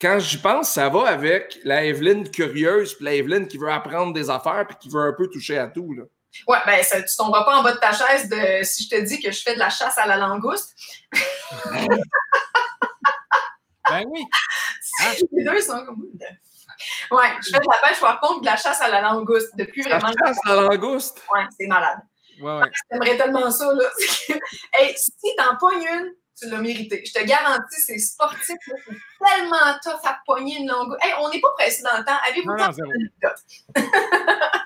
quand 0.00 0.18
j'y 0.18 0.38
pense, 0.38 0.70
ça 0.70 0.88
va 0.88 1.08
avec 1.08 1.58
la 1.62 1.84
Evelyne 1.84 2.30
curieuse, 2.30 2.94
puis 2.94 3.04
la 3.04 3.14
Evelyne 3.14 3.46
qui 3.46 3.58
veut 3.58 3.70
apprendre 3.70 4.14
des 4.14 4.30
affaires, 4.30 4.64
puis 4.66 4.76
qui 4.80 4.88
veut 4.88 5.02
un 5.02 5.12
peu 5.12 5.28
toucher 5.28 5.58
à 5.58 5.66
tout. 5.66 5.92
Là. 5.92 6.04
Ouais, 6.48 6.58
ben 6.66 6.82
ça, 6.82 7.02
tu 7.02 7.14
tomberas 7.16 7.44
pas 7.44 7.58
en 7.58 7.62
bas 7.62 7.72
de 7.72 7.78
ta 7.78 7.92
chaise 7.92 8.28
de 8.28 8.64
si 8.64 8.84
je 8.84 8.88
te 8.88 9.00
dis 9.02 9.20
que 9.20 9.30
je 9.30 9.42
fais 9.42 9.54
de 9.54 9.58
la 9.58 9.70
chasse 9.70 9.98
à 9.98 10.06
la 10.06 10.16
langouste. 10.16 10.74
Ben 13.90 14.02
oui. 14.08 14.24
Les 15.32 15.44
deux 15.44 15.60
sont 15.60 15.84
comme. 15.84 16.06
Ouais, 17.10 17.28
je 17.44 17.50
fais 17.50 17.58
de 17.60 17.66
la 17.70 17.88
pêche 17.88 18.00
par 18.00 18.20
contre 18.20 18.40
de 18.40 18.46
la 18.46 18.56
chasse 18.56 18.80
à 18.80 18.88
la 18.88 19.00
langouste 19.00 19.50
depuis 19.56 19.82
La 19.82 19.98
vraiment. 19.98 20.14
chasse 20.26 20.38
à 20.44 20.54
la 20.56 20.62
langouste? 20.62 21.22
Ouais, 21.32 21.42
c'est 21.58 21.66
malade. 21.66 21.98
Ouais, 22.40 22.58
ouais. 22.58 22.70
J'aimerais 22.90 23.16
tellement 23.16 23.50
ça, 23.50 23.72
là. 23.72 23.84
hey, 24.80 24.94
si 24.96 25.36
t'en 25.36 25.56
pognes 25.56 25.84
une, 25.84 26.12
tu 26.36 26.48
l'as 26.48 26.58
mérité. 26.58 27.02
Je 27.06 27.12
te 27.12 27.24
garantis, 27.24 27.80
c'est 27.86 27.98
sportif, 27.98 28.56
c'est 28.66 28.96
tellement 29.24 29.78
tough 29.82 30.00
à 30.04 30.18
pogner 30.26 30.58
une 30.58 30.68
langouste. 30.68 30.98
Hey, 31.04 31.12
on 31.20 31.30
n'est 31.30 31.40
pas 31.40 31.52
pressé 31.56 31.82
dans 31.82 31.96
le 31.96 32.04
temps. 32.04 32.18
Avez-vous 32.28 32.50
Non, 32.50 32.70
le 32.76 33.80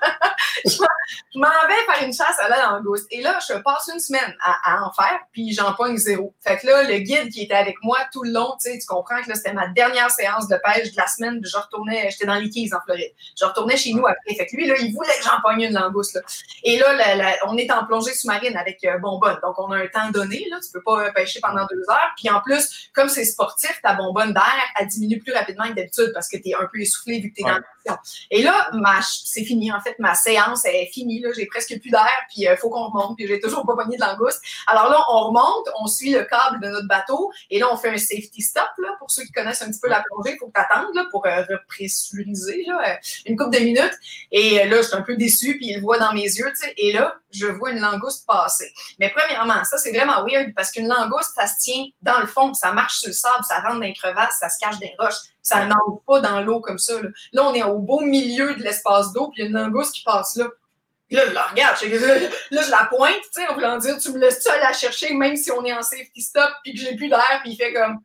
je 0.65 1.39
m'en- 1.39 1.47
vais 1.67 1.93
faire 1.93 2.05
une 2.07 2.13
chasse 2.13 2.39
à 2.39 2.49
la 2.49 2.57
langouste. 2.71 3.07
Et 3.11 3.21
là, 3.21 3.37
je 3.47 3.53
passe 3.59 3.89
une 3.93 3.99
semaine 3.99 4.35
à, 4.41 4.75
à 4.75 4.83
en 4.83 4.91
faire, 4.91 5.19
puis 5.31 5.53
j'en 5.53 5.73
pogne 5.73 5.97
zéro. 5.97 6.33
Fait 6.45 6.57
que 6.57 6.67
là, 6.67 6.83
le 6.83 6.97
guide 6.99 7.29
qui 7.31 7.43
était 7.43 7.53
avec 7.55 7.75
moi 7.83 7.97
tout 8.11 8.23
le 8.23 8.31
long, 8.31 8.55
tu 8.61 8.71
sais, 8.71 8.77
tu 8.79 8.85
comprends 8.85 9.21
que 9.21 9.29
là, 9.29 9.35
c'était 9.35 9.53
ma 9.53 9.67
dernière 9.67 10.09
séance 10.11 10.47
de 10.47 10.57
pêche 10.63 10.91
de 10.91 10.97
la 10.97 11.07
semaine, 11.07 11.41
puis 11.41 11.49
je 11.49 11.57
retournais, 11.57 12.09
j'étais 12.11 12.25
dans 12.25 12.35
les 12.35 12.49
Keys 12.49 12.69
en 12.73 12.81
Floride. 12.81 13.11
Je 13.39 13.45
retournais 13.45 13.77
chez 13.77 13.93
nous 13.93 14.05
après. 14.07 14.35
Fait 14.35 14.45
que 14.45 14.55
lui, 14.55 14.67
là, 14.67 14.75
il 14.79 14.93
voulait 14.93 15.17
que 15.17 15.23
j'en 15.23 15.41
pogne 15.41 15.61
une 15.61 15.73
langouste, 15.73 16.15
là. 16.15 16.21
Et 16.63 16.77
là, 16.77 16.93
la- 16.93 17.15
la- 17.15 17.35
on 17.47 17.57
est 17.57 17.71
en 17.71 17.85
plongée 17.85 18.13
sous-marine 18.13 18.55
avec 18.57 18.83
euh, 18.85 18.97
bonbonne. 18.99 19.37
Donc, 19.43 19.57
on 19.59 19.71
a 19.71 19.77
un 19.77 19.87
temps 19.87 20.09
donné, 20.11 20.45
là. 20.49 20.57
Tu 20.63 20.71
peux 20.71 20.81
pas 20.83 21.05
euh, 21.05 21.11
pêcher 21.13 21.39
pendant 21.41 21.65
deux 21.69 21.83
heures. 21.89 22.11
Puis 22.17 22.29
en 22.29 22.41
plus, 22.41 22.89
comme 22.93 23.09
c'est 23.09 23.25
sportif, 23.25 23.79
ta 23.81 23.93
bonbonne 23.93 24.33
d'air, 24.33 24.63
elle 24.79 24.87
diminue 24.87 25.19
plus 25.19 25.33
rapidement 25.33 25.65
que 25.67 25.73
d'habitude 25.73 26.11
parce 26.13 26.27
que 26.27 26.37
tu 26.37 26.49
es 26.49 26.53
un 26.55 26.67
peu 26.71 26.79
essoufflé 26.81 27.19
vu 27.19 27.29
que 27.31 27.35
tu 27.35 27.41
es 27.41 27.49
dans 27.49 27.59
Et 28.31 28.41
là, 28.41 28.69
c'est 29.23 29.43
fini. 29.43 29.71
En 29.71 29.81
fait, 29.81 29.97
ma 29.99 30.15
séance 30.15 30.65
est 30.65 30.89
finie. 30.93 31.23
J'ai 31.35 31.45
presque 31.45 31.79
plus 31.79 31.89
d'air. 31.89 32.09
Puis 32.29 32.43
il 32.43 32.57
faut 32.57 32.69
qu'on 32.69 32.89
remonte. 32.89 33.17
Puis 33.17 33.27
j'ai 33.27 33.39
toujours 33.39 33.65
pas 33.65 33.75
pogné 33.75 33.97
de 33.97 34.01
langouste. 34.01 34.41
Alors 34.67 34.89
là, 34.89 35.03
on 35.11 35.27
remonte, 35.27 35.67
on 35.81 35.87
suit 35.87 36.11
le 36.11 36.23
câble 36.23 36.61
de 36.61 36.69
notre 36.69 36.87
bateau. 36.87 37.31
Et 37.49 37.59
là, 37.59 37.67
on 37.71 37.77
fait 37.77 37.89
un 37.89 37.97
safety 37.97 38.41
stop. 38.41 38.65
Pour 38.99 39.11
ceux 39.11 39.23
qui 39.23 39.31
connaissent 39.31 39.61
un 39.61 39.69
petit 39.69 39.79
peu 39.79 39.89
la 39.89 40.03
plongée, 40.03 40.33
il 40.33 40.37
faut 40.37 40.47
que 40.47 41.09
pour 41.11 41.25
euh, 41.25 41.43
repressuriser 41.49 42.65
euh, 42.69 42.93
une 43.25 43.37
couple 43.37 43.57
de 43.57 43.63
minutes. 43.63 43.97
Et 44.31 44.61
euh, 44.61 44.65
là, 44.65 44.77
je 44.77 44.87
suis 44.87 44.95
un 44.95 45.01
peu 45.01 45.15
déçue. 45.15 45.57
Puis 45.57 45.67
il 45.67 45.75
le 45.75 45.81
voit 45.81 45.97
dans 45.97 46.13
mes 46.13 46.21
yeux. 46.21 46.51
Et 46.77 46.93
là, 46.93 47.15
je 47.31 47.45
vois 47.45 47.71
une 47.71 47.79
langouste 47.79 48.25
passer. 48.25 48.71
Mais 48.99 49.13
premièrement, 49.15 49.63
ça, 49.63 49.77
c'est 49.77 49.91
vraiment 49.91 50.25
weird 50.25 50.53
parce 50.55 50.71
qu'une 50.71 50.87
langouste, 50.87 51.33
ça 51.35 51.47
se 51.47 51.59
tient 51.59 51.85
dans 52.01 52.19
le 52.19 52.27
fond, 52.27 52.53
ça 52.53 52.71
marche 52.71 52.99
sur 52.99 53.09
le 53.09 53.13
sable, 53.13 53.43
ça 53.47 53.59
rentre 53.59 53.75
dans 53.75 53.79
les 53.81 53.93
crevasses, 53.93 54.37
ça 54.39 54.49
se 54.49 54.57
cache 54.59 54.79
les 54.81 54.95
roches, 54.97 55.15
ça 55.41 55.65
n'entre 55.65 56.03
pas 56.05 56.19
dans 56.19 56.41
l'eau 56.41 56.59
comme 56.61 56.79
ça. 56.79 57.01
Là. 57.01 57.09
Là, 57.33 57.43
on 57.45 57.53
est 57.53 57.63
au 57.63 57.79
beau 57.79 58.01
milieu 58.01 58.55
de 58.55 58.63
l'espace 58.63 59.11
d'eau, 59.13 59.29
puis 59.29 59.41
il 59.41 59.43
y 59.43 59.47
a 59.47 59.49
une 59.49 59.55
langouste 59.55 59.95
qui 59.95 60.03
passe 60.03 60.35
là. 60.35 60.47
Là, 61.11 61.25
je 61.27 61.33
la 61.33 61.43
regarde, 61.43 61.75
là, 62.51 62.61
je 62.61 62.69
la 62.69 62.85
pointe, 62.85 63.15
tu 63.33 63.41
sais, 63.41 63.47
en 63.47 63.55
voulant 63.55 63.77
dire, 63.77 63.97
tu 63.97 64.11
me 64.11 64.19
laisses-tu 64.19 64.49
aller 64.49 64.61
la 64.61 64.73
chercher, 64.73 65.13
même 65.15 65.35
si 65.35 65.51
on 65.51 65.65
est 65.65 65.73
en 65.73 65.81
safety 65.81 66.21
stop, 66.21 66.51
puis 66.63 66.73
que 66.73 66.79
j'ai 66.79 66.95
plus 66.95 67.09
d'air, 67.09 67.39
puis 67.41 67.53
il 67.53 67.55
fait 67.55 67.73
comme, 67.73 67.99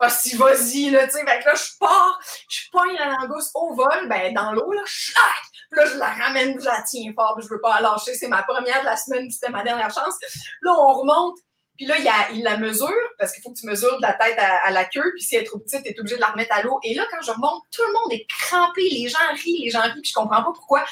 ah, 0.00 0.10
si, 0.10 0.36
vas-y, 0.36 0.90
là, 0.90 1.06
tu 1.06 1.12
sais, 1.12 1.24
fait 1.24 1.40
que 1.40 1.46
là, 1.46 1.54
je 1.54 1.78
pars, 1.80 2.20
je 2.50 2.70
pogne 2.70 2.94
la 2.98 3.16
langouste 3.20 3.52
au 3.54 3.74
vol, 3.74 4.08
ben, 4.08 4.34
dans 4.34 4.52
l'eau, 4.52 4.70
là, 4.72 4.82
schlac! 4.84 5.24
Puis 5.70 5.80
là, 5.80 5.86
je 5.86 5.96
la 5.96 6.10
ramène, 6.10 6.60
je 6.60 6.64
la 6.66 6.82
tiens 6.82 7.12
fort, 7.14 7.34
puis 7.36 7.46
je 7.46 7.52
veux 7.52 7.60
pas 7.60 7.80
la 7.80 7.88
lâcher. 7.88 8.14
C'est 8.14 8.28
ma 8.28 8.42
première 8.42 8.80
de 8.80 8.84
la 8.84 8.96
semaine, 8.96 9.22
puis 9.22 9.32
c'était 9.32 9.50
ma 9.50 9.62
dernière 9.62 9.92
chance. 9.92 10.14
Là, 10.60 10.72
on 10.72 10.92
remonte, 10.92 11.38
puis 11.76 11.86
là, 11.86 11.96
il, 11.98 12.04
y 12.04 12.08
a- 12.08 12.30
il 12.32 12.42
la 12.42 12.56
mesure, 12.56 12.88
parce 13.18 13.32
qu'il 13.32 13.42
faut 13.42 13.50
que 13.52 13.58
tu 13.58 13.66
mesures 13.66 13.96
de 13.96 14.02
la 14.02 14.12
tête 14.14 14.38
à, 14.38 14.66
à 14.66 14.70
la 14.70 14.84
queue, 14.84 15.12
puis 15.14 15.22
si 15.22 15.36
elle 15.36 15.42
est 15.42 15.46
trop 15.46 15.58
petite, 15.58 15.82
tu 15.82 15.90
es 15.90 15.98
obligé 16.00 16.16
de 16.16 16.20
la 16.20 16.28
remettre 16.28 16.54
à 16.54 16.62
l'eau. 16.62 16.78
Et 16.84 16.94
là, 16.94 17.04
quand 17.10 17.20
je 17.24 17.30
remonte, 17.32 17.62
tout 17.74 17.82
le 17.86 17.92
monde 17.92 18.12
est 18.12 18.26
crampé, 18.28 18.82
les 18.90 19.08
gens 19.08 19.18
rient, 19.32 19.64
les 19.64 19.70
gens 19.70 19.80
rient, 19.82 20.00
puis 20.00 20.10
je 20.10 20.14
comprends 20.14 20.42
pas 20.42 20.52
pourquoi. 20.54 20.84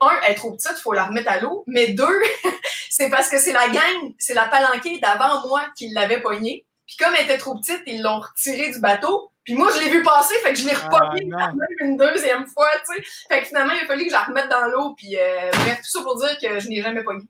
Un, 0.00 0.10
elle 0.26 0.32
est 0.32 0.36
trop 0.36 0.52
petite, 0.52 0.72
il 0.76 0.80
faut 0.80 0.92
la 0.92 1.04
remettre 1.04 1.30
à 1.30 1.40
l'eau. 1.40 1.62
Mais 1.66 1.88
deux, 1.88 2.22
c'est 2.90 3.10
parce 3.10 3.28
que 3.28 3.38
c'est 3.38 3.52
la 3.52 3.68
gang, 3.68 4.14
c'est 4.18 4.34
la 4.34 4.46
palanquée 4.46 4.98
d'avant 4.98 5.46
moi 5.46 5.62
qui 5.76 5.88
l'avait 5.90 6.20
poignée. 6.20 6.64
Puis 6.86 6.96
comme 6.96 7.14
elle 7.14 7.24
était 7.26 7.38
trop 7.38 7.54
petite, 7.58 7.82
ils 7.86 8.02
l'ont 8.02 8.20
retirée 8.20 8.70
du 8.70 8.80
bateau. 8.80 9.30
Puis 9.44 9.54
moi, 9.54 9.70
je 9.74 9.80
l'ai 9.80 9.90
vu 9.90 10.02
passer, 10.02 10.34
fait 10.42 10.52
que 10.52 10.58
je 10.58 10.66
l'ai 10.66 10.74
Ah, 10.74 10.88
repogné 10.88 11.24
même 11.26 11.54
une 11.80 11.96
deuxième 11.96 12.46
fois, 12.46 12.68
tu 12.88 12.94
sais. 12.96 13.02
Fait 13.28 13.40
que 13.42 13.46
finalement, 13.48 13.72
il 13.74 13.84
a 13.84 13.86
fallu 13.86 14.02
que 14.04 14.08
je 14.10 14.14
la 14.14 14.22
remette 14.24 14.48
dans 14.48 14.64
l'eau. 14.66 14.94
Puis 14.96 15.16
euh, 15.16 15.50
bref, 15.52 15.78
tout 15.78 15.98
ça 15.98 16.02
pour 16.02 16.16
dire 16.18 16.36
que 16.40 16.60
je 16.60 16.68
n'ai 16.68 16.82
jamais 16.82 17.02
pogné. 17.02 17.24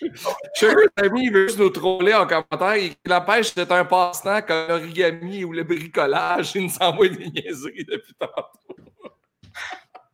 Sugar 0.54 0.76
Sammy, 0.98 1.24
il 1.26 1.32
veut 1.32 1.46
juste 1.46 1.58
nous 1.58 1.70
troller 1.70 2.14
en 2.14 2.26
commentaire. 2.26 2.76
Il- 2.76 2.94
La 3.06 3.20
pêche, 3.20 3.52
c'est 3.54 3.70
un 3.70 3.84
passe-temps 3.84 4.42
comme 4.42 4.68
l'origami 4.68 5.44
ou 5.44 5.52
le 5.52 5.62
bricolage. 5.64 6.52
Il 6.54 6.64
nous 6.66 6.76
envoie 6.80 7.08
des 7.08 7.28
niaiseries 7.30 7.84
depuis 7.84 8.14
tantôt. 8.18 8.48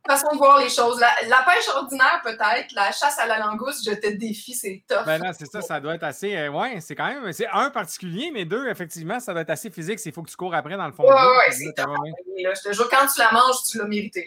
Façon 0.07 0.27
de 0.33 0.37
voir 0.37 0.59
les 0.59 0.69
choses. 0.69 0.99
La, 0.99 1.11
la 1.27 1.43
pêche 1.43 1.67
ordinaire, 1.75 2.21
peut-être. 2.23 2.71
La 2.73 2.91
chasse 2.91 3.17
à 3.19 3.27
la 3.27 3.37
langouste, 3.37 3.85
je 3.87 3.93
te 3.95 4.07
défie, 4.07 4.53
c'est 4.55 4.83
tough. 4.87 5.05
Ben 5.05 5.19
non, 5.19 5.31
c'est 5.37 5.45
ça, 5.45 5.61
ça 5.61 5.79
doit 5.79 5.93
être 5.95 6.03
assez. 6.03 6.35
euh, 6.35 6.49
ouais, 6.49 6.81
c'est 6.81 6.95
quand 6.95 7.05
même. 7.07 7.31
C'est 7.31 7.47
un 7.47 7.69
particulier, 7.69 8.31
mais 8.33 8.43
deux, 8.43 8.67
effectivement, 8.67 9.19
ça 9.19 9.31
doit 9.31 9.43
être 9.43 9.51
assez 9.51 9.69
physique. 9.69 9.99
Il 10.03 10.11
faut 10.11 10.23
que 10.23 10.29
tu 10.29 10.35
cours 10.35 10.53
après 10.55 10.75
dans 10.75 10.87
le 10.87 10.91
fond. 10.93 11.03
Ouais, 11.03 11.13
ouais, 11.13 11.51
c'est 11.51 11.73
bien. 11.75 11.87
Et 12.35 12.43
là, 12.43 12.53
je 12.55 12.61
te 12.69 12.73
jure, 12.73 12.89
quand 12.89 13.05
tu 13.13 13.19
la 13.19 13.31
manges, 13.31 13.57
tu 13.69 13.77
l'as 13.77 13.85
mérité. 13.85 14.25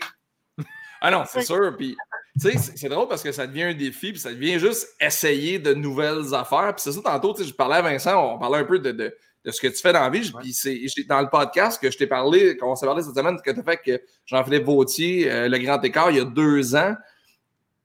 Ah 1.00 1.10
non, 1.10 1.24
c'est 1.26 1.42
sûr. 1.42 1.74
Puis, 1.76 1.96
tu 2.40 2.50
sais, 2.50 2.72
c'est 2.74 2.88
drôle 2.88 3.06
parce 3.06 3.22
que 3.22 3.30
ça 3.30 3.46
devient 3.46 3.62
un 3.64 3.74
défi, 3.74 4.10
puis 4.10 4.20
ça 4.20 4.32
devient 4.32 4.58
juste 4.58 4.88
essayer 5.00 5.58
de 5.58 5.72
nouvelles 5.72 6.34
affaires. 6.34 6.74
Puis 6.74 6.82
c'est 6.82 6.92
ça, 6.92 7.00
tantôt, 7.00 7.36
je 7.38 7.52
parlais 7.52 7.76
à 7.76 7.82
Vincent, 7.82 8.34
on 8.34 8.38
parlait 8.38 8.58
un 8.58 8.64
peu 8.64 8.80
de, 8.80 8.90
de, 8.90 9.16
de 9.44 9.50
ce 9.50 9.60
que 9.60 9.68
tu 9.68 9.76
fais 9.76 9.92
dans 9.92 10.00
la 10.00 10.10
vie. 10.10 10.32
Puis 10.40 10.52
c'est 10.52 11.04
dans 11.08 11.20
le 11.20 11.28
podcast 11.28 11.80
que 11.80 11.90
je 11.90 11.96
t'ai 11.96 12.08
parlé, 12.08 12.56
qu'on 12.56 12.74
s'est 12.74 12.86
parlé 12.86 13.02
cette 13.02 13.14
semaine, 13.14 13.36
que 13.40 13.50
tu 13.50 13.60
as 13.60 13.62
fait 13.62 13.80
avec 13.86 14.02
Jean-Philippe 14.26 14.64
Vautier, 14.64 15.30
euh, 15.30 15.48
Le 15.48 15.58
Grand 15.58 15.80
Écart, 15.82 16.10
il 16.10 16.16
y 16.16 16.20
a 16.20 16.24
deux 16.24 16.74
ans. 16.74 16.94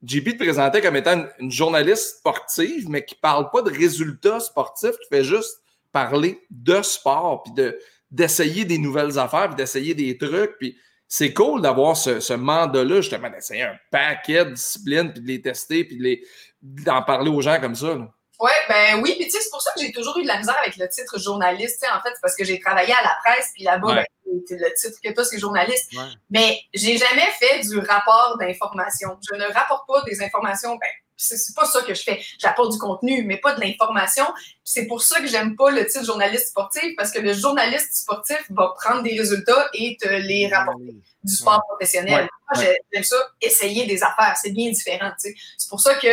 JP 0.01 0.37
te 0.37 0.43
présentait 0.43 0.81
comme 0.81 0.95
étant 0.95 1.13
une, 1.13 1.27
une 1.39 1.51
journaliste 1.51 2.17
sportive, 2.17 2.89
mais 2.89 3.05
qui 3.05 3.15
parle 3.15 3.51
pas 3.51 3.61
de 3.61 3.69
résultats 3.69 4.39
sportifs, 4.39 4.97
qui 4.97 5.09
fait 5.09 5.23
juste 5.23 5.61
parler 5.91 6.39
de 6.49 6.81
sport, 6.81 7.43
puis 7.43 7.53
de 7.53 7.77
d'essayer 8.11 8.65
des 8.65 8.79
nouvelles 8.79 9.19
affaires, 9.19 9.49
puis 9.49 9.55
d'essayer 9.55 9.93
des 9.93 10.17
trucs. 10.17 10.57
Puis 10.57 10.75
c'est 11.11 11.33
cool 11.33 11.61
d'avoir 11.61 11.97
ce, 11.97 12.19
ce 12.19 12.33
mandat-là, 12.33 13.01
justement, 13.01 13.29
d'essayer 13.29 13.63
un 13.63 13.77
paquet 13.91 14.45
de 14.45 14.51
disciplines, 14.51 15.11
puis 15.11 15.21
de 15.21 15.27
les 15.27 15.41
tester, 15.41 15.83
puis 15.83 15.97
de 15.97 16.03
les, 16.03 16.23
d'en 16.61 17.01
parler 17.01 17.31
aux 17.31 17.41
gens 17.41 17.59
comme 17.59 17.75
ça. 17.75 17.87
Là. 17.95 18.07
Ouais, 18.39 18.51
ben 18.69 19.01
oui, 19.01 19.15
puis 19.17 19.25
tu 19.25 19.31
sais, 19.31 19.41
c'est 19.41 19.49
pour 19.49 19.61
ça 19.61 19.71
que 19.75 19.81
j'ai 19.81 19.91
toujours 19.91 20.17
eu 20.19 20.21
de 20.21 20.27
la 20.27 20.37
misère 20.37 20.55
avec 20.61 20.77
le 20.77 20.87
titre 20.87 21.19
journaliste, 21.19 21.83
en 21.93 22.01
fait, 22.01 22.11
c'est 22.13 22.21
parce 22.21 22.35
que 22.35 22.45
j'ai 22.45 22.59
travaillé 22.59 22.93
à 22.93 23.01
la 23.03 23.17
presse, 23.25 23.49
puis 23.53 23.63
là-bas, 23.63 23.87
Ouais. 23.87 23.95
ben, 23.95 24.05
le 24.51 24.73
titre 24.75 24.97
que 25.03 25.11
toi, 25.11 25.25
c'est 25.25 25.39
journaliste. 25.39 25.91
Ouais. 25.93 26.03
Mais 26.29 26.59
j'ai 26.73 26.97
jamais 26.97 27.27
fait 27.39 27.59
du 27.67 27.79
rapport 27.79 28.37
d'information. 28.39 29.17
Je 29.29 29.35
ne 29.35 29.51
rapporte 29.51 29.87
pas 29.87 30.03
des 30.03 30.21
informations, 30.21 30.75
ben, 30.75 30.87
c'est 31.21 31.55
pas 31.55 31.65
ça 31.65 31.81
que 31.81 31.93
je 31.93 32.01
fais. 32.01 32.21
J'apporte 32.39 32.71
du 32.71 32.77
contenu, 32.77 33.23
mais 33.23 33.37
pas 33.37 33.53
de 33.53 33.61
l'information. 33.61 34.25
C'est 34.63 34.87
pour 34.87 35.01
ça 35.03 35.19
que 35.19 35.27
j'aime 35.27 35.55
pas 35.55 35.69
le 35.69 35.85
titre 35.85 36.05
journaliste 36.05 36.47
sportif, 36.47 36.95
parce 36.97 37.11
que 37.11 37.19
le 37.19 37.33
journaliste 37.33 37.93
sportif 37.93 38.39
va 38.49 38.73
prendre 38.81 39.03
des 39.03 39.17
résultats 39.19 39.69
et 39.73 39.97
te 40.01 40.07
les 40.07 40.47
rapporter 40.47 40.95
du 41.23 41.33
sport 41.35 41.61
professionnel. 41.67 42.23
Ouais, 42.23 42.29
Moi, 42.55 42.63
j'ai- 42.63 42.77
j'aime 42.93 43.03
ça, 43.03 43.17
essayer 43.41 43.85
des 43.85 44.01
affaires. 44.01 44.35
C'est 44.41 44.51
bien 44.51 44.71
différent. 44.71 45.11
C'est 45.17 45.35
pour 45.69 45.79
ça 45.81 45.95
que 45.95 46.07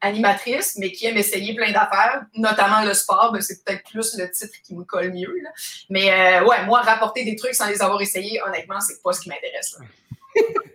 animatrice, 0.00 0.76
mais 0.76 0.92
qui 0.92 1.06
aime 1.06 1.16
essayer 1.16 1.54
plein 1.56 1.72
d'affaires, 1.72 2.22
notamment 2.34 2.82
le 2.84 2.94
sport, 2.94 3.32
ben, 3.32 3.40
c'est 3.40 3.64
peut-être 3.64 3.82
plus 3.90 4.16
le 4.16 4.30
titre 4.30 4.54
qui 4.64 4.74
me 4.76 4.84
colle 4.84 5.12
mieux. 5.12 5.34
là. 5.42 5.50
Mais 5.90 6.10
euh, 6.40 6.44
ouais, 6.44 6.64
moi, 6.66 6.82
rapporter 6.82 7.24
des 7.24 7.34
trucs 7.36 7.54
sans 7.54 7.66
les 7.66 7.82
avoir 7.82 8.00
essayés, 8.00 8.40
honnêtement, 8.46 8.80
c'est 8.80 9.02
pas 9.02 9.12
ce 9.12 9.20
qui 9.20 9.28
m'intéresse. 9.28 9.76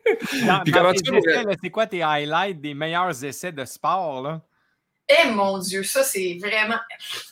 Dans- 0.48 0.62
Puis 0.64 0.72
comment 0.72 0.94
tu 0.94 1.16
essais, 1.16 1.44
là, 1.44 1.52
C'est 1.62 1.70
quoi 1.70 1.88
tes 1.88 2.04
highlights 2.04 2.62
des 2.62 2.74
meilleurs 2.74 3.24
essais 3.24 3.52
de 3.52 3.66
sport? 3.66 4.22
Là? 4.22 4.42
Eh 5.10 5.28
mon 5.32 5.58
Dieu, 5.58 5.84
ça 5.84 6.02
c'est 6.02 6.38
vraiment. 6.40 6.80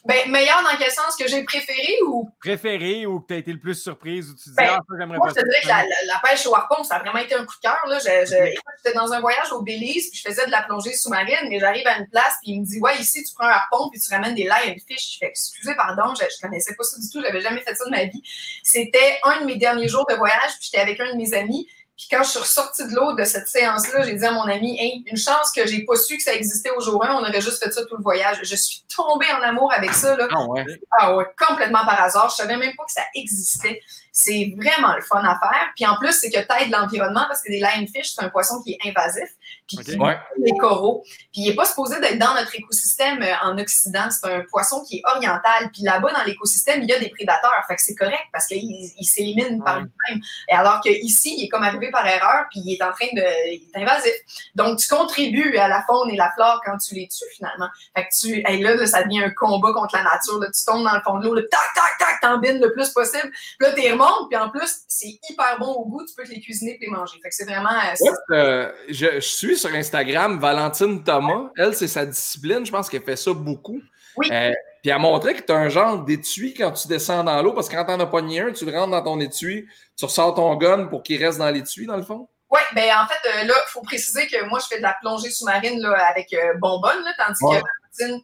Ben, 0.03 0.29
meilleur 0.29 0.61
dans 0.61 0.77
quel 0.77 0.91
sens 0.91 1.15
que 1.17 1.25
j'ai 1.25 1.41
préféré 1.45 1.95
ou? 2.05 2.29
Préféré 2.41 3.05
ou 3.05 3.21
que 3.21 3.27
tu 3.27 3.33
as 3.33 3.38
été 3.38 3.53
le 3.53 3.59
plus 3.59 3.75
surprise 3.81 4.29
ou 4.29 4.35
tu 4.35 4.50
disais, 4.50 4.55
Ben, 4.57 4.71
ah, 4.73 4.79
ça, 4.85 4.95
j'aimerais 5.00 5.17
Moi, 5.17 5.27
pas 5.27 5.33
je 5.33 5.39
te 5.41 5.47
dirais 5.47 5.61
que 5.63 5.67
la, 5.69 5.77
la- 5.83 6.13
la 6.13 6.19
pêche 6.21 6.45
au 6.47 6.53
harpon, 6.53 6.83
ça 6.83 6.95
a 6.97 7.00
vraiment 7.00 7.19
été 7.19 7.33
un 7.33 7.45
coup 7.45 7.55
de 7.55 7.61
cœur. 7.61 7.79
là. 7.88 7.97
Je- 8.00 8.51
J'étais 8.83 8.93
dans 8.97 9.13
un 9.13 9.21
voyage 9.21 9.53
au 9.53 9.61
Belize, 9.61 10.09
puis 10.09 10.19
je 10.21 10.29
faisais 10.29 10.45
de 10.45 10.51
la 10.51 10.63
plongée 10.63 10.93
sous-marine, 10.93 11.47
mais 11.50 11.59
j'arrive 11.59 11.88
à 11.88 11.97
une 11.97 12.09
place, 12.09 12.35
puis 12.43 12.51
il 12.51 12.59
me 12.59 12.65
dit 12.65 12.77
Ouais, 12.81 12.97
ici, 13.00 13.23
tu 13.23 13.33
prends 13.33 13.45
un 13.47 13.51
harpon, 13.51 13.89
puis 13.89 14.01
tu 14.01 14.13
ramènes 14.13 14.35
des 14.35 14.43
lionfish. 14.43 15.13
Je 15.13 15.17
fais 15.19 15.27
Excusez, 15.27 15.73
pardon, 15.75 16.13
je, 16.13 16.25
je 16.25 16.41
connaissais 16.41 16.75
pas 16.75 16.83
ça 16.83 17.00
du 17.00 17.09
tout, 17.09 17.21
j'avais 17.25 17.39
jamais 17.39 17.61
fait 17.61 17.73
ça 17.73 17.85
de 17.85 17.91
ma 17.91 18.03
vie. 18.03 18.21
C'était 18.63 19.17
un 19.23 19.39
de 19.41 19.45
mes 19.45 19.55
derniers 19.55 19.88
jours 19.88 20.05
de 20.09 20.15
voyage, 20.15 20.51
puis 20.59 20.69
j'étais 20.69 20.79
avec 20.81 21.00
un 21.00 21.13
de 21.13 21.17
mes 21.17 21.33
amis. 21.33 21.69
Puis 22.01 22.08
quand 22.17 22.24
je 22.24 22.29
suis 22.29 22.39
ressortie 22.39 22.88
de 22.88 22.96
l'eau 22.96 23.13
de 23.13 23.24
cette 23.24 23.48
séance-là, 23.48 24.01
j'ai 24.01 24.15
dit 24.15 24.25
à 24.25 24.31
mon 24.31 24.48
ami, 24.48 24.75
hey, 24.79 25.03
une 25.05 25.17
chance 25.17 25.51
que 25.55 25.67
j'ai 25.67 25.86
pas 25.86 25.96
su 25.96 26.17
que 26.17 26.24
ça 26.24 26.34
existait 26.34 26.72
au 26.72 26.81
jour 26.81 27.05
1, 27.05 27.13
on 27.13 27.20
aurait 27.20 27.41
juste 27.41 27.63
fait 27.63 27.70
ça 27.70 27.86
tout 27.86 27.96
le 27.96 28.01
voyage. 28.01 28.39
Je 28.41 28.55
suis 28.55 28.84
tombée 28.93 29.31
en 29.31 29.41
amour 29.43 29.72
avec 29.72 29.93
ça. 29.93 30.17
Là. 30.17 30.27
Ah 30.31 30.46
ouais. 30.48 30.65
Ah 30.98 31.15
ouais, 31.15 31.25
complètement 31.38 31.86
par 31.86 32.01
hasard. 32.01 32.31
Je 32.31 32.38
savais 32.38 32.58
même 32.58 32.75
pas 32.75 32.86
que 32.86 32.91
ça 32.91 33.03
existait. 33.13 33.79
C'est 34.12 34.51
vraiment 34.58 34.96
le 34.96 35.03
fun 35.03 35.20
à 35.20 35.38
faire. 35.39 35.67
Puis 35.75 35.86
en 35.86 35.96
plus, 35.98 36.13
c'est 36.13 36.31
que 36.31 36.39
t'aides 36.39 36.72
l'environnement 36.72 37.25
parce 37.27 37.43
que 37.43 37.51
les 37.51 37.60
lionfish, 37.60 38.15
c'est 38.15 38.24
un 38.24 38.29
poisson 38.29 38.63
qui 38.63 38.72
est 38.72 38.89
invasif. 38.89 39.29
Puis 39.78 39.98
Ouais. 40.00 40.18
les 40.38 40.51
coraux. 40.58 41.04
Puis 41.04 41.42
il 41.42 41.50
n'est 41.50 41.56
pas 41.56 41.66
supposé 41.66 42.00
d'être 42.00 42.18
dans 42.20 42.34
notre 42.34 42.54
écosystème 42.56 43.22
euh, 43.22 43.34
en 43.44 43.58
Occident. 43.58 44.10
C'est 44.10 44.32
un 44.32 44.42
poisson 44.50 44.84
qui 44.84 44.98
est 44.98 45.01
oriental. 45.16 45.70
Puis 45.74 45.84
là-bas, 45.84 46.12
dans 46.13 46.24
l'écosystème, 46.24 46.82
il 46.84 46.90
y 46.90 46.94
a 46.94 47.00
des 47.00 47.10
prédateurs. 47.10 47.63
Fait 47.68 47.75
que 47.75 47.82
c'est 47.82 47.96
correct 47.96 48.24
parce 48.34 48.48
qu'il 48.48 48.60
il 48.63 49.06
s'élimine 49.06 49.63
par 49.63 49.78
Ouais. 49.78 49.84
lui-même. 49.84 50.22
Et 50.50 50.54
alors 50.54 50.82
qu'ici, 50.82 51.36
il 51.38 51.46
est 51.46 51.50
comme 51.50 51.63
arrivé 51.63 51.90
par 51.92 52.06
erreur, 52.08 52.46
puis 52.51 52.62
il 52.63 52.74
est 52.74 52.84
en 52.84 52.92
train 52.92 53.08
de. 53.13 53.24
Il 53.54 53.62
est 53.74 53.78
invasif. 53.82 54.13
Donc, 54.56 54.80
tu 54.80 54.88
contribues 54.88 55.58
à 55.58 55.68
la 55.68 55.84
faune 55.84 56.10
et 56.12 56.16
la 56.16 56.32
flore 56.34 56.62
quand 56.66 56.78
tu 56.78 56.96
les 56.96 57.08
tues, 57.08 57.25
finalement. 57.36 57.68
Fait 57.96 58.04
que 58.04 58.10
tu. 58.20 58.44
hey, 58.46 58.62
là, 58.62 58.75
là, 58.75 58.86
ça 58.86 59.04
devient 59.04 59.24
un 59.24 59.30
combat 59.32 59.72
contre 59.74 59.96
la 59.96 60.04
nature. 60.04 60.40
Là. 60.40 60.48
Tu 60.54 60.66
tombes 60.66 60.84
dans 60.84 60.96
le 60.96 61.01
fond 61.01 61.20
de 61.20 61.25
l'eau, 61.25 61.36
tac, 61.42 61.50
tac, 61.75 61.98
tac, 62.00 62.22
t'embines 62.22 62.60
le 62.60 62.72
plus 62.74 62.90
possible. 62.90 63.32
Puis 63.32 63.68
là, 63.68 63.74
tu 63.74 63.92
remontes, 63.92 64.30
puis 64.30 64.38
en 64.38 64.50
plus, 64.50 64.82
c'est 64.88 65.20
hyper 65.30 65.58
bon 65.60 65.72
au 65.74 65.86
goût. 65.86 66.06
Tu 66.06 66.13
peux 66.16 66.24
te 66.24 66.30
les 66.30 66.40
cuisiner 66.42 66.75
et 66.75 66.86
les 66.86 66.88
manger. 66.92 67.20
Fait 67.22 67.30
que 67.30 67.36
c'est 67.36 67.46
vraiment. 67.46 67.70
euh, 67.70 67.94
Ouais, 68.01 68.38
euh, 68.38 68.72
je, 68.90 69.06
je 69.16 69.20
suis 69.20 69.58
sur 69.62 69.74
Instagram 69.74 70.39
Valentine 70.39 71.03
Thomas. 71.03 71.50
Elle, 71.58 71.75
c'est 71.75 71.88
sa 71.88 72.06
discipline. 72.06 72.65
Je 72.65 72.72
pense 72.72 72.89
qu'elle 72.89 73.03
fait 73.03 73.15
ça 73.15 73.34
beaucoup. 73.34 73.80
Oui. 74.18 74.30
Euh, 74.32 74.51
puis 74.82 74.91
elle 74.91 75.00
montrait 75.00 75.36
que 75.36 75.44
tu 75.44 75.51
as 75.51 75.56
un 75.58 75.70
genre 75.70 76.03
d'étui 76.03 76.53
quand 76.53 76.72
tu 76.72 76.88
descends 76.88 77.24
dans 77.24 77.41
l'eau, 77.41 77.53
parce 77.53 77.70
que 77.70 77.75
quand 77.75 77.86
t'en 77.86 78.00
as 78.00 78.06
pogné 78.08 78.41
un, 78.41 78.51
tu 78.51 78.65
le 78.65 78.72
rentres 78.77 78.91
dans 78.91 79.03
ton 79.03 79.20
étui, 79.20 79.68
tu 79.98 80.06
ressors 80.06 80.34
ton 80.34 80.56
gun 80.56 80.86
pour 80.88 81.03
qu'il 81.03 81.24
reste 81.24 81.38
dans 81.38 81.50
l'étui, 81.50 81.86
dans 81.86 81.98
le 81.98 82.03
fond. 82.03 82.27
Oui, 82.50 82.60
ben 82.75 82.89
en 82.98 83.08
fait, 83.08 83.30
euh, 83.30 83.44
là, 83.46 83.53
il 83.65 83.70
faut 83.70 83.82
préciser 83.82 84.27
que 84.27 84.44
moi, 84.50 84.60
je 84.60 84.68
fais 84.68 84.77
de 84.77 84.82
la 84.82 84.96
plongée 85.01 85.30
sous-marine 85.30 85.80
là, 85.80 85.94
avec 86.10 86.34
euh, 86.34 86.53
Bonbonne, 86.60 87.01
là, 87.03 87.13
tandis 87.18 87.44
Ouais. 87.44 87.60
que 87.60 87.63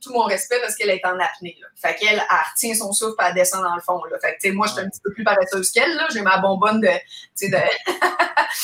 Tout 0.01 0.13
mon 0.13 0.23
respect 0.23 0.59
parce 0.61 0.75
qu'elle 0.75 0.89
est 0.89 1.05
en 1.05 1.19
apnée. 1.19 1.57
Là. 1.61 1.67
Fait 1.75 1.95
qu'elle, 1.95 2.15
elle 2.17 2.37
retient 2.51 2.73
son 2.73 2.93
souffle 2.93 3.15
et 3.21 3.25
elle 3.27 3.35
descend 3.35 3.63
dans 3.63 3.75
le 3.75 3.81
fond. 3.81 4.01
Là. 4.05 4.17
Fait 4.19 4.37
que, 4.41 4.51
moi, 4.53 4.65
je 4.67 4.73
suis 4.73 4.81
un 4.81 4.89
petit 4.89 5.01
peu 5.03 5.11
plus 5.13 5.23
paresseuse 5.23 5.71
qu'elle. 5.71 5.99
J'ai 6.11 6.21
ma 6.21 6.37
bonbonne 6.39 6.81
de. 6.81 6.89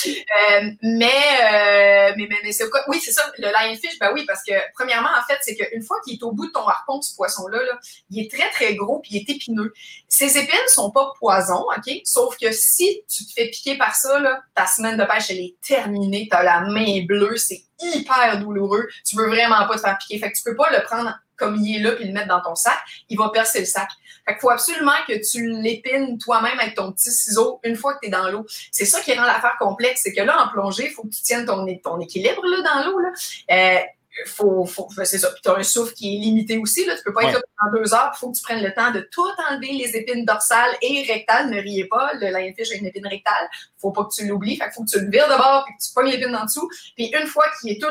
Euh, 0.06 0.72
mais, 0.82 1.06
euh, 1.06 2.14
mais, 2.18 2.28
mais, 2.30 2.38
mais 2.44 2.52
c'est 2.52 2.70
quoi? 2.70 2.82
Oui, 2.88 3.00
c'est 3.04 3.12
ça, 3.12 3.32
le 3.38 3.48
lionfish, 3.48 3.98
ben 4.00 4.12
oui, 4.14 4.26
parce 4.26 4.44
que, 4.44 4.54
premièrement, 4.74 5.10
en 5.10 5.24
fait, 5.28 5.40
c'est 5.42 5.56
qu'une 5.56 5.84
fois 5.84 5.98
qu'il 6.04 6.16
est 6.16 6.24
au 6.24 6.32
bout 6.32 6.48
de 6.48 6.52
ton 6.52 6.68
harpon, 6.68 7.02
ce 7.02 7.16
poisson-là, 7.16 7.60
là, 7.64 7.80
il 8.10 8.24
est 8.24 8.32
très, 8.32 8.50
très 8.50 8.76
gros 8.76 9.00
puis 9.00 9.12
il 9.16 9.18
est 9.18 9.30
épineux. 9.30 9.74
Ces 10.08 10.38
épines 10.38 10.68
sont 10.68 10.92
pas 10.92 11.14
poison, 11.20 11.66
OK? 11.78 12.02
Sauf 12.04 12.38
que 12.38 12.52
si 12.52 13.04
tu 13.08 13.26
te 13.26 13.34
fais 13.34 13.48
piquer 13.48 13.78
par 13.78 13.96
ça, 13.96 14.20
là, 14.20 14.42
ta 14.56 14.66
semaine 14.66 14.98
de 14.98 15.06
pêche, 15.06 15.30
elle 15.30 15.40
est 15.40 15.56
terminée. 15.66 16.28
Tu 16.30 16.36
as 16.36 16.44
la 16.44 16.62
main 16.62 17.06
bleue, 17.06 17.38
c'est 17.38 17.64
hyper 17.80 18.40
douloureux. 18.40 18.88
Tu 19.06 19.16
veux 19.16 19.28
vraiment 19.28 19.68
pas 19.68 19.76
te 19.76 19.82
faire 19.82 19.98
piquer. 19.98 20.20
Fait 20.20 20.32
que 20.32 20.38
tu 20.38 20.44
peux 20.44 20.56
pas 20.56 20.70
le 20.72 20.84
prendre 20.84 21.18
comme 21.36 21.56
il 21.58 21.78
est 21.78 21.80
là 21.80 21.94
puis 21.94 22.06
le 22.06 22.14
mettre 22.14 22.28
dans 22.28 22.42
ton 22.42 22.56
sac. 22.56 22.78
Il 23.10 23.18
va 23.18 23.30
percer 23.30 23.60
le 23.60 23.66
sac. 23.66 23.90
Fait 24.26 24.34
qu'il 24.34 24.42
faut 24.42 24.50
absolument 24.50 24.92
que 25.08 25.14
tu 25.30 25.50
l'épines 25.62 26.18
toi-même 26.18 26.60
avec 26.60 26.76
ton 26.76 26.92
petit 26.92 27.12
ciseau 27.12 27.60
une 27.64 27.76
fois 27.76 27.96
que 27.96 28.00
tu 28.02 28.08
es 28.08 28.12
dans 28.12 28.30
l'eau. 28.30 28.46
C'est 28.72 28.86
ça 28.86 29.02
qui 29.02 29.14
rend 29.14 29.24
l'affaire 29.24 29.56
complexe. 29.60 30.02
C'est 30.04 30.14
que 30.14 30.22
là, 30.22 30.42
en 30.42 30.50
plongée, 30.50 30.88
il 30.88 30.92
faut 30.92 31.04
que 31.04 31.10
tu 31.14 31.22
tiennes 31.22 31.46
ton, 31.46 31.66
équilibre 32.00 32.46
là, 32.46 32.62
dans 32.62 32.90
l'eau. 32.90 33.00
Euh, 33.52 33.80
faut, 34.26 34.66
faut, 34.66 34.88
ben, 34.96 35.06
c'est 35.06 35.18
ça. 35.18 35.30
Puis 35.32 35.42
tu 35.44 35.50
as 35.50 35.58
un 35.58 35.64
souffle 35.64 35.94
qui 35.94 36.16
est 36.16 36.20
limité 36.20 36.58
aussi. 36.58 36.86
Là. 36.86 36.96
Tu 36.96 37.04
peux 37.04 37.14
pas 37.14 37.24
être 37.24 37.34
là 37.34 37.42
pendant 37.58 37.82
deux 37.82 37.94
heures. 37.94 38.12
Il 38.16 38.20
faut 38.20 38.32
que 38.32 38.38
tu 38.38 38.44
prennes 38.44 38.64
le 38.64 38.74
temps 38.74 38.92
de 38.92 39.08
tout 39.12 39.28
enlever 39.50 39.74
les 39.74 39.96
épines 39.96 40.26
dorsales 40.26 40.76
et 40.82 41.06
rectales. 41.08 41.50
Ne 41.50 41.60
riez 41.60 41.86
pas. 41.86 42.14
Le 42.14 42.30
lionfish 42.30 42.72
a 42.72 42.76
une 42.76 42.86
épine 42.86 43.08
rectale. 43.08 43.50
faut 43.78 43.92
pas 43.92 44.06
que 44.06 44.14
tu 44.14 44.28
l'oublies. 44.28 44.58
Fait 44.58 44.66
qu'il 44.66 44.74
faut 44.74 44.84
que 44.84 44.90
tu 44.90 45.00
le 45.00 45.10
vires 45.10 45.28
de 45.28 45.38
bord 45.38 45.66
et 45.70 45.74
que 45.74 45.84
tu 45.84 45.94
pognes 45.94 46.12
l'épine 46.12 46.36
en 46.36 46.46
dessous. 46.46 46.70
Puis 46.96 47.12
une 47.20 47.28
fois 47.28 47.46
qu'il 47.60 47.72
est 47.72 47.84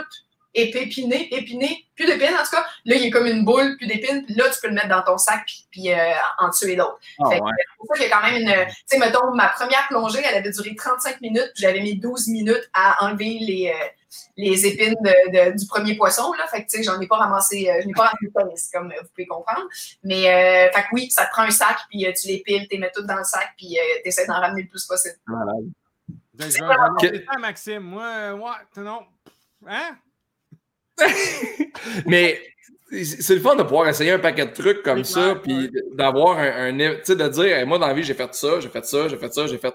tout 0.54 0.78
épiné, 0.78 1.34
épiné, 1.34 1.86
plus 1.94 2.06
d'épines 2.06 2.34
en 2.34 2.42
tout 2.44 2.50
cas, 2.56 2.66
là, 2.84 2.96
il 2.96 3.04
est 3.06 3.10
comme 3.10 3.26
une 3.26 3.44
boule, 3.44 3.76
plus 3.78 3.86
d'épines. 3.86 4.24
Puis 4.26 4.34
là, 4.34 4.44
tu 4.50 4.60
peux 4.60 4.68
le 4.68 4.74
mettre 4.74 4.88
dans 4.88 5.02
ton 5.02 5.16
sac 5.18 5.42
puis, 5.46 5.66
puis 5.70 5.92
euh, 5.92 6.12
en 6.38 6.50
tuer 6.50 6.76
d'autres. 6.76 6.98
Que, 7.18 7.24
C'est 7.30 7.76
pour 7.78 7.86
ça 7.86 7.94
qu'il 7.94 8.08
y 8.08 8.12
a 8.12 8.16
quand 8.16 8.26
même 8.30 8.42
une. 8.42 8.66
Tu 8.66 8.74
sais, 8.86 8.98
mettons, 8.98 9.32
ma 9.34 9.48
première 9.48 9.86
plongée, 9.88 10.20
elle 10.24 10.36
avait 10.36 10.50
duré 10.50 10.74
35 10.74 11.20
minutes, 11.20 11.50
puis 11.54 11.62
j'avais 11.62 11.80
mis 11.80 11.98
12 11.98 12.28
minutes 12.28 12.68
à 12.74 13.04
enlever 13.04 13.38
les, 13.40 13.72
euh, 13.74 13.86
les 14.36 14.66
épines 14.66 14.94
de- 15.00 15.50
de- 15.52 15.58
du 15.58 15.66
premier 15.66 15.94
poisson. 15.96 16.32
Là. 16.34 16.46
Fait 16.48 16.64
que, 16.64 16.70
tu 16.70 16.76
sais, 16.78 16.82
j'en 16.82 17.00
ai 17.00 17.06
pas 17.06 17.16
ramassé, 17.16 17.70
euh, 17.70 17.80
je 17.82 17.86
n'ai 17.86 17.94
pas 17.94 18.04
ramassé 18.04 18.26
de 18.26 18.32
tennis, 18.32 18.70
comme 18.72 18.88
vous 18.88 19.08
pouvez 19.08 19.26
comprendre. 19.26 19.66
Mais, 20.04 20.28
euh, 20.28 20.70
fait 20.72 20.82
que 20.82 20.86
oui, 20.92 21.10
ça 21.10 21.24
te 21.26 21.30
prend 21.30 21.42
un 21.44 21.50
sac, 21.50 21.78
puis 21.88 22.06
euh, 22.06 22.12
tu 22.12 22.28
les 22.28 22.40
piles, 22.40 22.62
tu 22.68 22.74
les 22.76 22.78
mets 22.78 22.90
toutes 22.94 23.06
dans 23.06 23.16
le 23.16 23.24
sac, 23.24 23.52
puis 23.56 23.78
tu 24.02 24.08
essaies 24.08 24.26
d'en 24.26 24.40
ramener 24.40 24.62
le 24.62 24.68
plus 24.68 24.84
possible. 24.84 25.16
Je 26.38 26.44
vais- 26.44 26.50
je 27.02 27.18
vais 27.32 27.38
Maxime. 27.38 27.78
Moi, 27.80 28.32
ouais, 28.34 28.82
non. 28.82 29.00
Hein? 29.66 29.96
Mais 32.06 32.40
c'est 33.04 33.34
le 33.34 33.40
fun 33.40 33.56
de 33.56 33.62
pouvoir 33.62 33.88
essayer 33.88 34.10
un 34.10 34.18
paquet 34.18 34.46
de 34.46 34.52
trucs 34.52 34.82
comme 34.82 35.04
ça, 35.04 35.34
puis 35.42 35.70
d'avoir 35.92 36.38
un, 36.38 36.78
un- 36.78 36.94
tu 36.96 37.00
sais, 37.04 37.16
de 37.16 37.28
dire, 37.28 37.56
Hey, 37.56 37.64
moi 37.66 37.78
dans 37.78 37.86
la 37.86 37.94
vie, 37.94 38.02
j'ai 38.02 38.14
fait 38.14 38.32
ça, 38.34 38.60
j'ai 38.60 38.68
fait 38.68 38.84
ça, 38.84 39.08
j'ai 39.08 39.16
fait 39.16 39.32
ça, 39.32 39.46
j'ai 39.46 39.58
fait. 39.58 39.74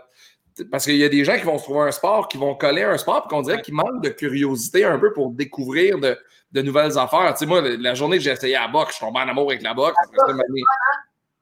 Parce 0.71 0.85
qu'il 0.85 0.95
y 0.97 1.03
a 1.03 1.09
des 1.09 1.23
gens 1.23 1.35
qui 1.37 1.43
vont 1.43 1.57
se 1.57 1.63
trouver 1.63 1.81
un 1.81 1.91
sport, 1.91 2.27
qui 2.27 2.37
vont 2.37 2.55
coller 2.55 2.83
un 2.83 2.97
sport, 2.97 3.21
puis 3.27 3.29
qu'on 3.29 3.41
dirait 3.43 3.61
qu'ils 3.61 3.73
manquent 3.75 4.03
de 4.03 4.09
curiosité 4.09 4.85
un 4.85 4.97
peu 4.97 5.13
pour 5.13 5.29
découvrir 5.31 5.99
de, 5.99 6.17
de 6.51 6.61
nouvelles 6.63 6.97
affaires. 6.97 7.31
Tu 7.33 7.39
sais, 7.39 7.45
moi, 7.45 7.61
la 7.61 7.93
journée 7.93 8.17
que 8.17 8.23
j'ai 8.23 8.31
essayé 8.31 8.55
à 8.55 8.61
la 8.61 8.67
boxe, 8.67 8.91
je 8.91 8.95
suis 8.97 9.05
tombé 9.05 9.19
en 9.19 9.27
amour 9.29 9.49
avec 9.51 9.61
la 9.61 9.73
boxe. 9.75 9.95
Après 10.03 10.17
ça, 10.17 10.33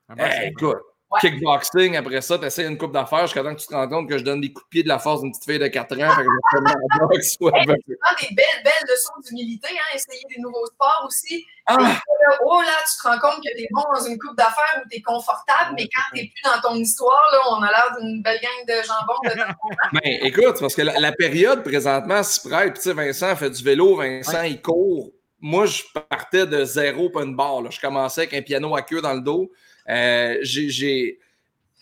Ah, 0.09 0.13
Hey, 0.27 0.31
c'est- 0.37 0.47
écoute, 0.49 0.77
Ouais. 1.11 1.19
kickboxing, 1.21 1.95
après 1.97 2.19
ça, 2.21 2.39
tu 2.39 2.45
essaies 2.45 2.65
une 2.65 2.77
coupe 2.79 2.91
d'affaires 2.91 3.21
jusqu'à 3.27 3.43
temps 3.43 3.53
que 3.53 3.59
tu 3.61 3.67
te 3.67 3.75
rends 3.75 3.87
compte 3.87 4.09
que 4.09 4.17
je 4.17 4.23
donne 4.23 4.41
des 4.41 4.51
coups 4.51 4.65
de 4.65 4.69
pied 4.69 4.83
de 4.83 4.87
la 4.87 4.97
force 4.97 5.21
d'une 5.21 5.31
petite 5.31 5.45
fille 5.45 5.59
de 5.59 5.67
4 5.67 5.93
ans. 6.01 6.15
fait 6.15 6.23
que 6.23 6.29
je 6.53 6.99
la 6.99 7.05
boxe, 7.07 7.35
ouais, 7.41 7.51
des 7.51 8.35
belles, 8.35 8.63
belles 8.63 8.89
leçons 8.89 9.13
d'humilité, 9.23 9.67
hein, 9.71 9.95
essayer 9.95 10.23
des 10.35 10.41
nouveaux 10.41 10.65
sports 10.65 11.03
aussi. 11.07 11.45
Ah! 11.67 11.99
Oh 12.43 12.59
là, 12.61 12.67
tu 12.89 13.01
te 13.01 13.07
rends 13.07 13.19
compte 13.19 13.43
que 13.43 13.55
t'es 13.55 13.67
bon 13.71 13.83
dans 13.93 14.03
une 14.05 14.17
coupe 14.17 14.35
d'affaires 14.35 14.81
où 14.83 14.89
t'es 14.89 15.01
confortable, 15.01 15.75
mais 15.77 15.83
quand 15.83 16.01
t'es 16.15 16.31
plus 16.33 16.43
dans 16.51 16.59
ton 16.69 16.75
histoire, 16.75 17.21
là, 17.31 17.39
on 17.51 17.61
a 17.61 17.69
l'air 17.69 17.95
d'une 18.01 18.21
belle 18.23 18.39
gang 18.41 18.67
de 18.67 18.83
jambon. 18.83 19.13
de- 19.23 19.53
Ben, 19.93 20.19
écoute, 20.27 20.59
parce 20.59 20.73
que 20.75 20.81
la, 20.81 20.99
la 20.99 21.11
période 21.11 21.63
présentement 21.63 22.23
s'y 22.23 22.49
prête. 22.49 22.79
Tu 22.81 22.91
Vincent 22.93 23.35
fait 23.35 23.49
du 23.51 23.63
vélo, 23.63 23.95
Vincent, 23.95 24.41
il 24.41 24.59
court. 24.61 25.11
Moi, 25.47 25.67
je 25.67 25.83
partais 26.09 26.47
de 26.47 26.65
zéro 26.65 27.11
une 27.21 27.35
barre. 27.35 27.61
là. 27.61 27.69
Je 27.69 27.79
commençais 27.79 28.21
avec 28.21 28.33
un 28.33 28.41
piano 28.41 28.75
à 28.75 28.81
queue 28.81 28.99
dans 28.99 29.13
le 29.13 29.21
dos. 29.21 29.51
Euh, 29.87 30.37
j'ai. 30.41 31.19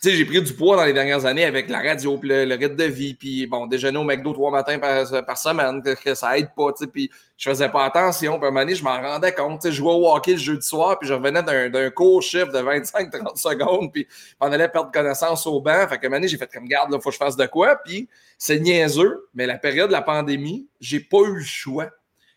pris 0.02 0.42
du 0.42 0.52
poids 0.52 0.76
dans 0.76 0.84
les 0.84 0.92
dernières 0.92 1.24
années 1.24 1.46
avec 1.46 1.70
la 1.70 1.80
radio, 1.80 2.20
le, 2.22 2.54
rythme 2.56 2.76
de 2.76 2.84
vie, 2.84 3.14
puis 3.14 3.46
bon, 3.46 3.66
déjeuner 3.66 3.96
au 3.96 4.04
McDo 4.04 4.34
trois 4.34 4.50
matins 4.50 4.78
par, 4.78 5.38
semaine, 5.38 5.82
que, 5.82 6.14
ça 6.14 6.36
aide 6.36 6.50
pas, 6.54 6.72
puis 6.92 7.10
je 7.38 7.48
faisais 7.48 7.70
pas 7.70 7.86
attention, 7.86 8.36
puis 8.36 8.44
à 8.44 8.48
un 8.48 8.50
moment 8.50 8.60
donné, 8.66 8.74
je 8.74 8.84
m'en 8.84 9.00
rendais 9.00 9.32
compte, 9.32 9.62
je 9.64 9.70
jouais 9.70 9.94
au 9.94 10.14
hockey 10.14 10.32
le 10.32 10.36
jeudi 10.36 10.66
soir, 10.66 10.98
puis 10.98 11.08
je 11.08 11.14
revenais 11.14 11.42
d'un 11.42 11.88
court 11.88 12.20
chiffre 12.20 12.52
de 12.52 12.58
25-30 12.58 13.36
secondes, 13.38 13.90
puis 13.90 14.06
on 14.42 14.52
allait 14.52 14.68
perdre 14.68 14.92
connaissance 14.92 15.46
au 15.46 15.62
banc, 15.62 15.88
fait 15.88 15.98
qu'à 15.98 16.14
un 16.14 16.26
j'ai 16.26 16.36
fait 16.36 16.52
comme, 16.52 16.68
garde, 16.68 16.92
faut 17.00 17.08
que 17.08 17.12
je 17.12 17.16
fasse 17.16 17.36
de 17.36 17.46
quoi, 17.46 17.76
puis 17.82 18.10
c'est 18.36 18.60
niaiseux, 18.60 19.26
mais 19.32 19.46
la 19.46 19.56
période 19.56 19.88
de 19.88 19.94
la 19.94 20.02
pandémie, 20.02 20.68
j'ai 20.80 21.00
pas 21.00 21.20
eu 21.20 21.36
le 21.36 21.44
choix. 21.44 21.88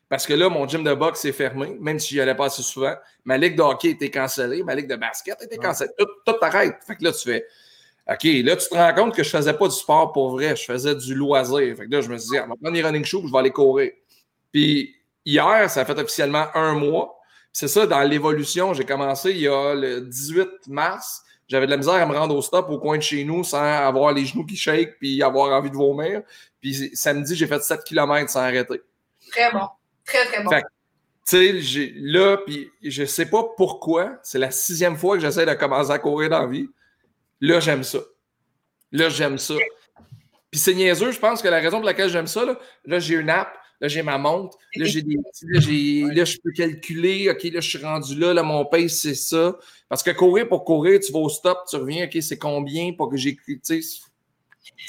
Parce 0.09 0.25
que 0.25 0.33
là, 0.33 0.49
mon 0.49 0.67
gym 0.67 0.83
de 0.83 0.93
boxe 0.93 1.25
est 1.25 1.33
fermé, 1.33 1.77
même 1.81 1.99
si 1.99 2.13
j'y 2.13 2.21
allais 2.21 2.35
pas 2.35 2.45
assez 2.45 2.61
souvent. 2.61 2.95
Ma 3.25 3.37
ligue 3.37 3.57
de 3.57 3.61
hockey 3.61 3.89
était 3.89 4.09
cancellée, 4.09 4.63
ma 4.63 4.73
ligue 4.73 4.87
de 4.87 4.95
basket 4.95 5.41
était 5.41 5.57
cancellée. 5.57 5.91
Tout, 5.97 6.07
tout 6.25 6.33
t'arrête. 6.39 6.75
Fait 6.85 6.95
que 6.95 7.03
là, 7.03 7.11
tu 7.11 7.29
fais 7.29 7.45
OK, 8.09 8.23
là, 8.23 8.55
tu 8.55 8.69
te 8.69 8.73
rends 8.73 8.93
compte 8.93 9.15
que 9.15 9.23
je 9.23 9.29
faisais 9.29 9.53
pas 9.53 9.67
du 9.67 9.75
sport 9.75 10.13
pour 10.13 10.31
vrai, 10.31 10.55
je 10.55 10.63
faisais 10.63 10.95
du 10.95 11.13
loisir. 11.13 11.75
Fait 11.75 11.87
que 11.87 11.91
là, 11.91 11.99
je 11.99 12.07
me 12.07 12.17
suis 12.17 12.29
dit, 12.29 12.37
on 12.39 12.47
va 12.47 12.55
prendre 12.55 12.71
les 12.71 12.81
running 12.81 13.03
shoes, 13.03 13.23
je 13.27 13.31
vais 13.31 13.37
aller 13.37 13.51
courir. 13.51 13.91
Puis 14.53 14.95
hier, 15.25 15.69
ça 15.69 15.81
a 15.81 15.85
fait 15.85 15.99
officiellement 15.99 16.45
un 16.53 16.73
mois. 16.73 17.19
C'est 17.51 17.67
ça, 17.67 17.85
dans 17.85 18.01
l'évolution, 18.03 18.73
j'ai 18.73 18.85
commencé 18.85 19.31
il 19.31 19.39
y 19.39 19.47
a 19.47 19.75
le 19.75 20.01
18 20.01 20.67
mars. 20.67 21.23
J'avais 21.49 21.65
de 21.65 21.71
la 21.71 21.77
misère 21.77 21.95
à 21.95 22.05
me 22.05 22.15
rendre 22.15 22.35
au 22.35 22.41
stop 22.41 22.69
au 22.69 22.79
coin 22.79 22.97
de 22.97 23.03
chez 23.03 23.25
nous 23.25 23.43
sans 23.43 23.61
avoir 23.61 24.13
les 24.13 24.25
genoux 24.25 24.45
qui 24.45 24.55
shake 24.55 24.99
puis 24.99 25.21
avoir 25.21 25.51
envie 25.57 25.71
de 25.71 25.75
vomir. 25.75 26.21
Puis 26.61 26.91
samedi, 26.93 27.35
j'ai 27.35 27.47
fait 27.47 27.61
7 27.61 27.83
km 27.83 28.29
sans 28.29 28.39
arrêter. 28.39 28.81
Très 29.31 29.51
bon. 29.51 29.67
Très, 30.07 30.25
très 30.25 30.43
bon. 30.43 30.49
Tu 31.29 31.61
sais, 31.61 31.91
là, 31.97 32.37
puis 32.37 32.71
je 32.81 33.03
sais 33.03 33.25
pas 33.25 33.43
pourquoi, 33.57 34.17
c'est 34.23 34.39
la 34.39 34.49
sixième 34.49 34.95
fois 34.95 35.17
que 35.17 35.21
j'essaie 35.21 35.45
de 35.45 35.53
commencer 35.53 35.91
à 35.91 35.99
courir 35.99 36.29
dans 36.29 36.39
la 36.39 36.47
vie. 36.47 36.69
Là, 37.41 37.59
j'aime 37.59 37.83
ça. 37.83 37.99
Là, 38.93 39.09
j'aime 39.09 39.37
ça. 39.37 39.55
Puis 40.49 40.61
c'est 40.61 40.73
niaiseux, 40.73 41.11
je 41.11 41.19
pense 41.19 41.41
que 41.41 41.49
la 41.49 41.59
raison 41.59 41.77
pour 41.77 41.85
laquelle 41.85 42.09
j'aime 42.09 42.27
ça, 42.27 42.45
là, 42.85 42.99
j'ai 42.99 43.15
une 43.15 43.29
app, 43.29 43.53
là, 43.81 43.89
j'ai 43.89 44.01
ma 44.01 44.17
montre, 44.17 44.57
là, 44.77 44.85
j'ai 44.85 45.01
des 45.01 45.15
là, 45.15 46.13
là, 46.13 46.23
je 46.23 46.37
peux 46.41 46.51
calculer, 46.53 47.29
OK, 47.29 47.43
là, 47.43 47.59
je 47.59 47.69
suis 47.69 47.83
rendu 47.83 48.17
là, 48.17 48.33
là, 48.33 48.43
mon 48.43 48.63
pace, 48.63 48.93
c'est 48.93 49.13
ça. 49.13 49.57
Parce 49.89 50.03
que 50.03 50.11
courir 50.11 50.47
pour 50.47 50.63
courir, 50.63 51.01
tu 51.01 51.11
vas 51.11 51.19
au 51.19 51.29
stop, 51.29 51.59
tu 51.69 51.75
reviens, 51.75 52.05
OK, 52.05 52.17
c'est 52.21 52.37
combien 52.37 52.93
pour 52.93 53.09
que 53.09 53.17
j'ai. 53.17 53.35
Tu 53.35 53.59
sais. 53.61 53.81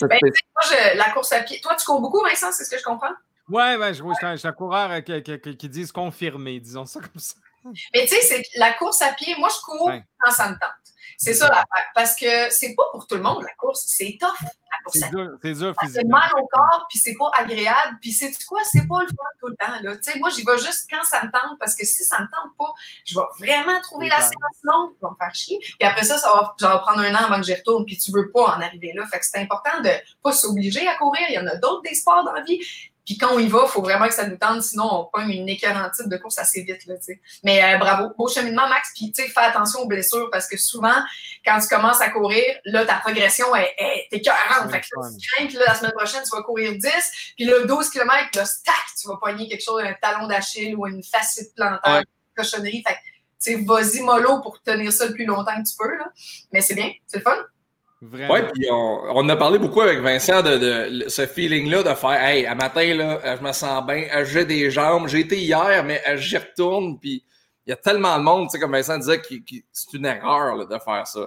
Ben, 0.01 0.19
moi, 0.23 0.95
la 0.95 1.11
course 1.11 1.33
à 1.33 1.41
pied. 1.41 1.61
Toi, 1.61 1.75
tu 1.75 1.85
cours 1.85 2.01
beaucoup, 2.01 2.23
Vincent, 2.23 2.53
c'est 2.53 2.65
ce 2.65 2.71
que 2.71 2.79
je 2.79 2.85
comprends? 2.85 3.15
Oui, 3.49 3.62
ouais, 3.76 3.95
je, 3.95 4.02
je, 4.02 4.37
suis 4.37 4.49
un 4.49 4.52
coureur 4.52 4.90
euh, 4.90 5.00
qui, 5.00 5.23
qui, 5.23 5.57
qui, 5.57 5.69
disent 5.69 5.93
confirmé, 5.93 6.61
disons 6.61 6.85
ça 6.85 7.00
comme 7.00 7.21
ça. 7.21 7.35
Mais 7.64 8.07
tu 8.07 8.09
sais, 8.09 8.23
c'est 8.23 8.43
la 8.57 8.73
course 8.75 9.02
à 9.02 9.12
pied, 9.12 9.35
moi, 9.38 9.49
je 9.55 9.61
cours 9.64 9.93
quand 10.21 10.31
ça 10.31 10.49
me 10.49 10.55
tente. 10.55 10.88
C'est 11.21 11.35
ça 11.35 11.49
l'affaire. 11.49 11.90
Parce 11.97 12.14
que 12.14 12.49
c'est 12.50 12.76
pas 12.76 12.85
pour 12.93 13.09
tout 13.09 13.17
le 13.17 13.23
monde, 13.23 13.43
la 13.43 13.52
course. 13.59 13.83
C'est 13.88 14.17
tough, 14.21 14.40
la 14.40 14.78
course 14.85 14.99
C'est 15.00 15.11
dur, 15.11 15.37
c'est 15.43 15.52
dur 15.52 15.75
C'est 15.93 16.05
mal 16.05 16.31
au 16.40 16.47
corps, 16.47 16.87
puis 16.88 17.00
c'est 17.00 17.17
pas 17.17 17.28
agréable. 17.35 17.99
Puis 18.00 18.12
c'est 18.12 18.33
quoi? 18.47 18.61
C'est 18.71 18.87
pas 18.87 19.00
le 19.00 19.09
fun 19.09 19.25
tout 19.40 19.49
le 19.49 19.57
temps. 19.57 19.83
Là. 19.83 19.97
sais, 20.00 20.17
moi, 20.21 20.31
j'y 20.31 20.45
vais 20.45 20.59
juste 20.59 20.88
quand 20.88 21.02
ça 21.02 21.25
me 21.25 21.31
tente, 21.33 21.59
parce 21.59 21.75
que 21.75 21.85
si 21.85 22.05
ça 22.05 22.21
me 22.21 22.26
tente 22.26 22.57
pas, 22.57 22.73
je 23.05 23.19
vais 23.19 23.26
vraiment 23.40 23.81
trouver 23.83 24.09
la 24.09 24.21
séance 24.21 24.62
longue 24.62 24.97
pour 25.00 25.11
me 25.11 25.17
faire 25.17 25.35
chier. 25.35 25.59
Puis 25.59 25.88
après 25.88 26.05
ça, 26.05 26.19
ça 26.19 26.28
va, 26.28 26.55
ça 26.57 26.69
va 26.69 26.78
prendre 26.78 27.00
un 27.00 27.12
an 27.12 27.25
avant 27.25 27.40
que 27.40 27.47
j'y 27.47 27.55
retourne, 27.55 27.85
puis 27.85 27.99
tu 27.99 28.12
veux 28.12 28.31
pas 28.31 28.57
en 28.57 28.61
arriver 28.61 28.93
là. 28.95 29.05
Fait 29.09 29.19
que 29.19 29.26
c'est 29.26 29.38
important 29.38 29.81
de 29.83 29.90
pas 30.23 30.31
s'obliger 30.31 30.87
à 30.87 30.95
courir. 30.95 31.26
Il 31.31 31.35
y 31.35 31.38
en 31.38 31.47
a 31.49 31.57
d'autres 31.57 31.83
des 31.83 31.97
sports 31.97 32.23
dans 32.23 32.33
la 32.33 32.43
vie. 32.43 32.61
Puis 33.09 33.17
quand 33.17 33.33
on 33.33 33.38
y 33.38 33.49
va, 33.49 33.61
il 33.65 33.71
faut 33.71 33.81
vraiment 33.81 34.07
que 34.07 34.12
ça 34.12 34.27
nous 34.27 34.37
tente, 34.37 34.62
sinon 34.62 34.85
on 34.85 35.05
pogne 35.07 35.31
une 35.31 35.49
écœurantite 35.49 36.11
de 36.11 36.17
course 36.19 36.37
assez 36.37 36.61
vite. 36.62 36.85
Là, 36.85 36.95
Mais 37.43 37.65
euh, 37.65 37.79
bravo, 37.79 38.12
beau 38.19 38.29
cheminement, 38.29 38.69
Max. 38.69 38.91
Puis 38.95 39.11
fais 39.17 39.41
attention 39.41 39.81
aux 39.81 39.87
blessures 39.87 40.29
parce 40.31 40.47
que 40.47 40.59
souvent, 40.59 41.03
quand 41.43 41.59
tu 41.59 41.69
commences 41.69 42.03
à 42.03 42.11
courir, 42.11 42.45
là, 42.67 42.85
ta 42.85 42.97
progression 42.97 43.47
est, 43.57 43.75
est 43.79 44.09
écœurante. 44.11 44.71
Fait 44.71 44.83
que 44.83 44.87
là, 44.95 45.09
tu 45.09 45.27
crains 45.27 45.47
que 45.47 45.55
là, 45.55 45.65
la 45.69 45.75
semaine 45.75 45.93
prochaine, 45.93 46.23
tu 46.23 46.37
vas 46.37 46.43
courir 46.43 46.73
10, 46.73 46.83
puis 47.35 47.47
là, 47.47 47.65
12 47.65 47.88
km, 47.88 48.29
là, 48.35 48.45
stack, 48.45 48.75
tu 49.00 49.09
vas 49.09 49.17
pogner 49.17 49.49
quelque 49.49 49.65
chose, 49.65 49.83
un 49.83 49.95
talon 50.03 50.27
d'Achille 50.27 50.77
ou 50.77 50.87
une 50.87 51.03
facette 51.03 51.55
plantaire, 51.55 52.00
une 52.00 52.05
cochonnerie. 52.37 52.85
Fait 52.87 53.57
que, 53.57 53.65
vas-y 53.65 54.03
mollo 54.03 54.43
pour 54.43 54.61
tenir 54.61 54.93
ça 54.93 55.07
le 55.07 55.15
plus 55.15 55.25
longtemps 55.25 55.57
que 55.57 55.67
tu 55.67 55.77
peux. 55.79 55.97
Là. 55.97 56.12
Mais 56.53 56.61
c'est 56.61 56.75
bien, 56.75 56.93
c'est 57.07 57.17
le 57.17 57.23
fun. 57.23 57.38
Oui, 58.00 58.40
puis 58.55 58.69
on, 58.71 59.28
a 59.28 59.37
parlé 59.37 59.59
beaucoup 59.59 59.81
avec 59.81 59.99
Vincent 59.99 60.40
de, 60.43 61.05
ce 61.09 61.26
feeling-là 61.26 61.83
de 61.83 61.95
faire 61.95 62.23
Hey, 62.23 62.47
à 62.47 62.55
matin, 62.55 62.95
là, 62.95 63.37
je 63.37 63.43
me 63.43 63.50
sens 63.50 63.85
bien, 63.85 64.07
j'ai 64.25 64.45
des 64.45 64.71
jambes. 64.71 65.09
J'ai 65.09 65.21
été 65.21 65.37
hier, 65.37 65.83
mais 65.85 66.00
j'y 66.17 66.37
retourne. 66.37 66.99
Puis 67.00 67.25
il 67.67 67.71
y 67.71 67.73
a 67.73 67.76
tellement 67.76 68.17
de 68.19 68.23
monde, 68.23 68.47
tu 68.47 68.52
sais, 68.52 68.61
comme 68.61 68.73
Vincent 68.73 68.99
disait, 68.99 69.21
c'est 69.73 69.93
une 69.95 70.06
erreur 70.06 70.67
de 70.67 70.78
faire 70.78 71.06
ça. 71.06 71.26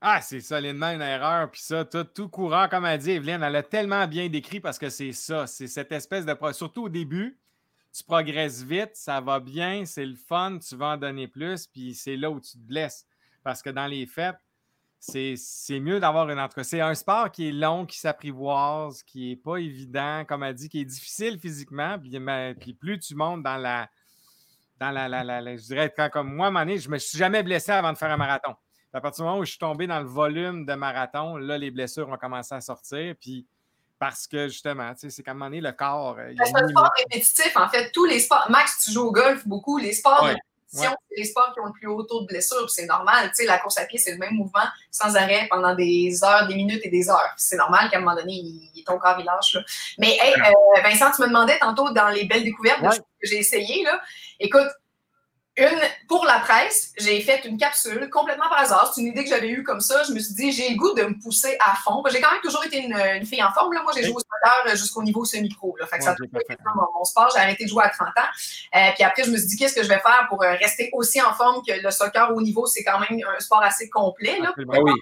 Ah, 0.00 0.20
c'est 0.20 0.40
solidement 0.40 0.90
une 0.90 1.02
erreur. 1.02 1.50
Puis 1.50 1.62
ça, 1.62 1.84
tout, 1.84 2.04
tout 2.04 2.28
courant, 2.28 2.68
comme 2.68 2.84
a 2.84 2.96
dit 2.96 3.10
Evelyne, 3.10 3.42
elle 3.42 3.56
a 3.56 3.64
tellement 3.64 4.06
bien 4.06 4.28
décrit 4.28 4.60
parce 4.60 4.78
que 4.78 4.90
c'est 4.90 5.12
ça. 5.12 5.48
C'est 5.48 5.66
cette 5.66 5.90
espèce 5.90 6.24
de. 6.24 6.36
Surtout 6.52 6.84
au 6.84 6.88
début, 6.88 7.36
tu 7.92 8.04
progresses 8.04 8.62
vite, 8.62 8.92
ça 8.94 9.20
va 9.20 9.40
bien, 9.40 9.84
c'est 9.84 10.06
le 10.06 10.14
fun, 10.14 10.58
tu 10.58 10.76
vas 10.76 10.90
en 10.90 10.96
donner 10.96 11.26
plus, 11.26 11.66
puis 11.66 11.94
c'est 11.94 12.16
là 12.16 12.30
où 12.30 12.38
tu 12.38 12.52
te 12.52 12.58
blesses. 12.58 13.04
Parce 13.42 13.60
que 13.60 13.70
dans 13.70 13.86
les 13.86 14.06
fêtes, 14.06 14.38
c'est 15.00 15.80
mieux 15.80 16.00
d'avoir 16.00 16.28
une 16.28 16.38
entreprise. 16.38 16.68
C'est 16.68 16.80
un 16.80 16.94
sport 16.94 17.30
qui 17.30 17.48
est 17.48 17.52
long, 17.52 17.86
qui 17.86 17.98
s'apprivoise, 17.98 19.02
qui 19.02 19.30
n'est 19.30 19.36
pas 19.36 19.56
évident, 19.56 20.24
comme 20.26 20.42
elle 20.42 20.54
dit, 20.54 20.68
qui 20.68 20.80
est 20.80 20.84
difficile 20.84 21.38
physiquement. 21.38 21.98
Puis, 21.98 22.18
puis 22.58 22.74
plus 22.74 22.98
tu 22.98 23.14
montes 23.14 23.42
dans 23.42 23.56
la. 23.56 23.88
Dans 24.78 24.92
la, 24.92 25.08
la, 25.08 25.56
je 25.56 25.62
dirais, 25.64 25.92
quand, 25.96 26.08
comme 26.08 26.32
moi, 26.32 26.46
à 26.46 26.48
un 26.50 26.52
moment 26.52 26.64
donné, 26.64 26.78
je 26.78 26.86
ne 26.88 26.92
me 26.92 26.98
suis 26.98 27.18
jamais 27.18 27.42
blessé 27.42 27.72
avant 27.72 27.92
de 27.92 27.98
faire 27.98 28.12
un 28.12 28.16
marathon. 28.16 28.54
à 28.92 29.00
partir 29.00 29.24
du 29.24 29.28
moment 29.28 29.40
où 29.40 29.44
je 29.44 29.50
suis 29.50 29.58
tombé 29.58 29.88
dans 29.88 29.98
le 29.98 30.06
volume 30.06 30.66
de 30.66 30.74
marathon, 30.74 31.36
là, 31.36 31.58
les 31.58 31.72
blessures 31.72 32.08
ont 32.08 32.16
commencé 32.16 32.54
à 32.54 32.60
sortir. 32.60 33.16
Puis 33.20 33.44
parce 33.98 34.26
que 34.28 34.48
justement, 34.48 34.92
c'est 34.96 35.22
qu'à 35.22 35.32
un 35.32 35.34
moment 35.34 35.46
donné, 35.46 35.60
le 35.60 35.72
corps. 35.72 36.16
Euh, 36.18 36.32
c'est 36.44 36.62
un 36.62 36.68
sport 36.68 36.90
répétitif, 36.96 37.56
en 37.56 37.68
fait. 37.68 37.90
Tous 37.90 38.04
les 38.04 38.20
sports. 38.20 38.46
Max, 38.50 38.84
tu 38.84 38.92
joues 38.92 39.06
au 39.06 39.12
golf 39.12 39.46
beaucoup. 39.46 39.78
Les 39.78 39.92
sports 39.92 40.30
c'est 40.70 40.86
les 41.16 41.24
sports 41.24 41.52
qui 41.54 41.60
ont 41.60 41.66
le 41.66 41.72
plus 41.72 41.86
haut 41.86 42.02
taux 42.02 42.20
de 42.22 42.26
blessure, 42.26 42.68
c'est 42.68 42.86
normal. 42.86 43.28
Tu 43.30 43.36
sais, 43.36 43.44
la 43.46 43.58
course 43.58 43.78
à 43.78 43.86
pied, 43.86 43.98
c'est 43.98 44.12
le 44.12 44.18
même 44.18 44.34
mouvement 44.34 44.66
sans 44.90 45.16
arrêt 45.16 45.46
pendant 45.50 45.74
des 45.74 46.22
heures, 46.22 46.46
des 46.46 46.54
minutes 46.54 46.80
et 46.84 46.90
des 46.90 47.08
heures. 47.08 47.34
C'est 47.36 47.56
normal 47.56 47.88
qu'à 47.90 47.96
un 47.96 48.00
moment 48.00 48.14
donné, 48.14 48.34
il, 48.34 48.84
ton 48.84 48.98
corps 48.98 49.16
il 49.18 49.24
lâche. 49.24 49.54
Là. 49.54 49.62
Mais 49.98 50.16
hey, 50.20 50.34
euh, 50.34 50.80
Vincent, 50.82 51.10
tu 51.16 51.22
me 51.22 51.28
demandais 51.28 51.58
tantôt 51.58 51.90
dans 51.90 52.08
les 52.08 52.24
belles 52.24 52.44
découvertes 52.44 52.82
que 52.82 53.28
j'ai 53.28 53.38
essayé. 53.38 53.82
Là. 53.82 54.00
Écoute, 54.38 54.68
une, 55.58 55.80
pour 56.06 56.24
la 56.24 56.38
presse, 56.38 56.92
j'ai 56.98 57.20
fait 57.20 57.44
une 57.44 57.58
capsule 57.58 58.08
complètement 58.10 58.48
par 58.48 58.60
hasard. 58.60 58.92
C'est 58.94 59.00
une 59.00 59.08
idée 59.08 59.24
que 59.24 59.30
j'avais 59.30 59.48
eue 59.48 59.64
comme 59.64 59.80
ça. 59.80 60.04
Je 60.04 60.12
me 60.12 60.20
suis 60.20 60.34
dit, 60.34 60.52
j'ai 60.52 60.70
le 60.70 60.76
goût 60.76 60.94
de 60.94 61.02
me 61.02 61.20
pousser 61.20 61.58
à 61.60 61.74
fond. 61.74 62.02
J'ai 62.10 62.20
quand 62.20 62.30
même 62.30 62.40
toujours 62.42 62.64
été 62.64 62.78
une, 62.78 63.26
fille 63.26 63.42
en 63.42 63.52
forme. 63.52 63.72
Là. 63.72 63.82
Moi, 63.82 63.92
j'ai 63.94 64.04
joué 64.04 64.14
au 64.14 64.20
soccer 64.20 64.76
jusqu'au 64.76 65.02
niveau 65.02 65.24
semi-pro. 65.24 65.76
Fait 65.90 65.98
que 65.98 66.04
ça 66.04 66.12
a 66.12 66.74
mon, 66.76 66.82
mon, 66.94 67.04
sport. 67.04 67.30
J'ai 67.34 67.40
arrêté 67.40 67.64
de 67.64 67.70
jouer 67.70 67.82
à 67.82 67.90
30 67.90 68.08
ans. 68.08 68.12
Euh, 68.76 68.90
puis 68.94 69.02
après, 69.02 69.24
je 69.24 69.30
me 69.30 69.36
suis 69.36 69.48
dit, 69.48 69.56
qu'est-ce 69.56 69.74
que 69.74 69.82
je 69.82 69.88
vais 69.88 69.98
faire 69.98 70.26
pour 70.28 70.42
euh, 70.44 70.52
rester 70.52 70.90
aussi 70.92 71.20
en 71.20 71.34
forme 71.34 71.64
que 71.66 71.72
le 71.72 71.90
soccer 71.90 72.32
au 72.34 72.40
niveau, 72.40 72.66
c'est 72.66 72.84
quand 72.84 73.00
même 73.00 73.18
un 73.36 73.40
sport 73.40 73.62
assez 73.62 73.90
complet. 73.90 74.38
Là, 74.40 74.54
oui. 74.56 74.92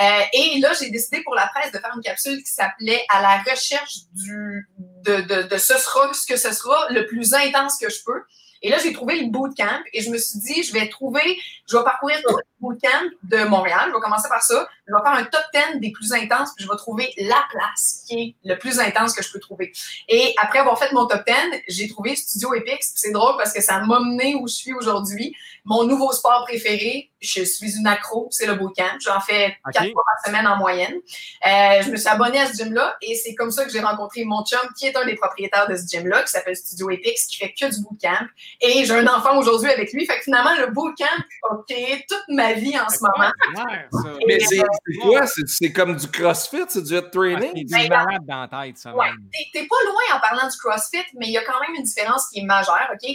Euh, 0.00 0.22
et 0.32 0.58
là, 0.60 0.72
j'ai 0.78 0.90
décidé 0.90 1.22
pour 1.22 1.34
la 1.34 1.46
presse 1.46 1.72
de 1.72 1.78
faire 1.78 1.92
une 1.94 2.02
capsule 2.02 2.42
qui 2.42 2.52
s'appelait 2.52 3.04
À 3.10 3.20
la 3.20 3.38
recherche 3.38 4.04
du, 4.12 4.68
de, 5.04 5.20
de, 5.22 5.42
de 5.42 5.58
ce 5.58 5.74
sera, 5.74 6.12
ce 6.14 6.26
que 6.26 6.36
ce 6.36 6.52
sera 6.52 6.88
le 6.90 7.06
plus 7.06 7.34
intense 7.34 7.78
que 7.78 7.90
je 7.90 8.02
peux. 8.04 8.22
Et 8.62 8.70
là, 8.70 8.78
j'ai 8.82 8.92
trouvé 8.92 9.20
le 9.20 9.28
bootcamp 9.28 9.80
et 9.92 10.02
je 10.02 10.10
me 10.10 10.18
suis 10.18 10.38
dit, 10.38 10.62
je 10.62 10.72
vais 10.72 10.88
trouver, 10.88 11.38
je 11.68 11.76
vais 11.76 11.84
parcourir 11.84 12.18
tout 12.26 12.36
le 12.36 12.42
bootcamp 12.60 13.10
de 13.22 13.44
Montréal. 13.44 13.86
Je 13.88 13.94
vais 13.94 14.00
commencer 14.00 14.28
par 14.28 14.42
ça. 14.42 14.68
Je 14.86 14.92
vais 14.92 15.00
faire 15.02 15.12
un 15.12 15.24
top 15.24 15.42
10 15.74 15.80
des 15.80 15.92
plus 15.92 16.12
intenses, 16.12 16.50
puis 16.56 16.64
je 16.64 16.70
vais 16.70 16.76
trouver 16.76 17.12
la 17.18 17.44
place 17.50 18.04
qui 18.06 18.14
est 18.18 18.34
le 18.48 18.58
plus 18.58 18.80
intense 18.80 19.14
que 19.14 19.22
je 19.22 19.30
peux 19.30 19.38
trouver. 19.38 19.72
Et 20.08 20.34
après 20.42 20.60
avoir 20.60 20.78
fait 20.78 20.92
mon 20.92 21.06
top 21.06 21.22
10, 21.26 21.34
j'ai 21.68 21.88
trouvé 21.88 22.16
Studio 22.16 22.54
Epix. 22.54 22.92
C'est 22.96 23.12
drôle 23.12 23.36
parce 23.36 23.52
que 23.52 23.60
ça 23.60 23.80
m'a 23.80 24.00
mené 24.00 24.34
où 24.34 24.48
je 24.48 24.54
suis 24.54 24.72
aujourd'hui. 24.72 25.34
Mon 25.64 25.84
nouveau 25.84 26.12
sport 26.12 26.44
préféré, 26.46 27.10
je 27.20 27.42
suis 27.42 27.76
une 27.76 27.86
accro, 27.86 28.28
c'est 28.30 28.46
le 28.46 28.54
bootcamp. 28.54 28.98
J'en 29.00 29.20
fais 29.20 29.56
quatre 29.72 29.92
fois 29.92 30.02
par 30.04 30.26
semaine 30.26 30.46
en 30.46 30.56
moyenne. 30.56 30.94
Euh, 30.94 31.82
je 31.82 31.90
me 31.90 31.96
suis 31.96 32.08
abonnée 32.08 32.40
à 32.40 32.46
ce 32.46 32.62
gym-là 32.62 32.96
et 33.02 33.14
c'est 33.14 33.34
comme 33.34 33.50
ça 33.50 33.64
que 33.64 33.70
j'ai 33.70 33.80
rencontré 33.80 34.24
mon 34.24 34.44
chum, 34.44 34.60
qui 34.76 34.86
est 34.86 34.96
un 34.96 35.04
des 35.04 35.14
propriétaires 35.14 35.68
de 35.68 35.76
ce 35.76 35.86
gym-là, 35.86 36.22
qui 36.22 36.30
s'appelle 36.30 36.56
Studio 36.56 36.90
Epix, 36.90 37.26
qui 37.26 37.38
fait 37.38 37.52
que 37.52 37.66
du 37.74 37.82
bootcamp. 37.82 38.26
Et 38.60 38.84
j'ai 38.84 38.94
un 38.94 39.06
enfant 39.06 39.36
aujourd'hui 39.38 39.70
avec 39.70 39.92
lui. 39.92 40.06
Fait 40.06 40.18
que 40.18 40.24
finalement, 40.24 40.54
le 40.56 40.68
bootcamp 40.68 41.04
a 41.50 41.56
créé 41.68 42.04
toute 42.08 42.24
ma 42.28 42.52
vie 42.52 42.78
en 42.78 42.88
ce 42.88 42.98
moment. 43.00 43.32
Mais 44.26 44.38
c'est 44.40 44.62
quoi? 45.00 45.26
C'est 45.26 45.72
comme 45.72 45.96
du 45.96 46.08
CrossFit? 46.08 46.64
C'est 46.68 46.84
du 46.84 46.94
head 46.94 47.10
training? 47.10 47.66
C'est 47.68 47.82
du 47.82 47.88
malade 47.88 48.24
dans 48.26 48.46
la 48.50 48.64
tête, 48.64 48.78
ça. 48.78 48.94
Ouais. 48.94 49.08
T'es 49.52 49.66
pas 49.66 49.76
loin 49.84 50.16
en 50.16 50.20
parlant 50.20 50.48
du 50.48 50.56
CrossFit, 50.56 51.04
mais 51.18 51.26
il 51.26 51.32
y 51.32 51.38
a 51.38 51.44
quand 51.44 51.60
même 51.60 51.74
une 51.76 51.84
différence 51.84 52.28
qui 52.28 52.40
est 52.40 52.44
majeure, 52.44 52.88
OK? 52.92 53.10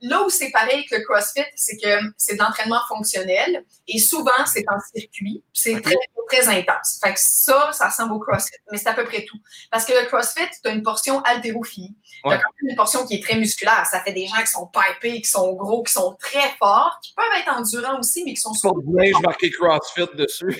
là 0.00 0.22
où 0.22 0.30
c'est 0.30 0.50
pareil 0.50 0.84
que 0.86 0.96
le 0.96 1.04
CrossFit, 1.04 1.44
c'est 1.54 1.76
que 1.76 1.88
c'est 2.16 2.34
de 2.34 2.40
l'entraînement 2.40 2.80
fonctionnel 2.88 3.39
Et 3.88 3.98
souvent, 3.98 4.46
c'est 4.46 4.64
en 4.68 4.78
circuit. 4.94 5.42
C'est 5.52 5.80
très, 5.80 5.94
très 6.28 6.48
intense. 6.48 6.98
Fait 7.02 7.14
que 7.14 7.20
ça, 7.20 7.70
ça 7.72 7.88
ressemble 7.88 8.14
au 8.14 8.18
CrossFit. 8.18 8.56
Mais 8.70 8.78
c'est 8.78 8.88
à 8.88 8.94
peu 8.94 9.04
près 9.04 9.24
tout. 9.24 9.38
Parce 9.70 9.84
que 9.84 9.92
le 9.92 10.06
CrossFit, 10.06 10.48
tu 10.62 10.68
as 10.68 10.72
une 10.72 10.82
portion 10.82 11.20
haltérophilie. 11.22 11.96
Tu 12.24 12.32
as 12.32 12.40
une 12.62 12.76
portion 12.76 13.06
qui 13.06 13.16
est 13.16 13.22
très 13.22 13.36
musculaire. 13.36 13.86
Ça 13.86 14.00
fait 14.00 14.12
des 14.12 14.26
gens 14.26 14.40
qui 14.40 14.46
sont 14.46 14.68
pipés, 14.68 15.20
qui 15.20 15.28
sont 15.28 15.52
gros, 15.54 15.82
qui 15.82 15.92
sont 15.92 16.16
très 16.20 16.48
forts, 16.58 16.98
qui 17.02 17.14
peuvent 17.14 17.40
être 17.40 17.52
endurants 17.52 17.98
aussi, 17.98 18.24
mais 18.24 18.34
qui 18.34 18.40
sont... 18.40 18.54
Sur 18.54 18.74
le 18.74 19.20
marqué 19.22 19.50
CrossFit 19.50 20.08
dessus. 20.14 20.56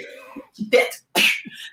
Qui 0.55 0.69
pètent. 0.69 1.05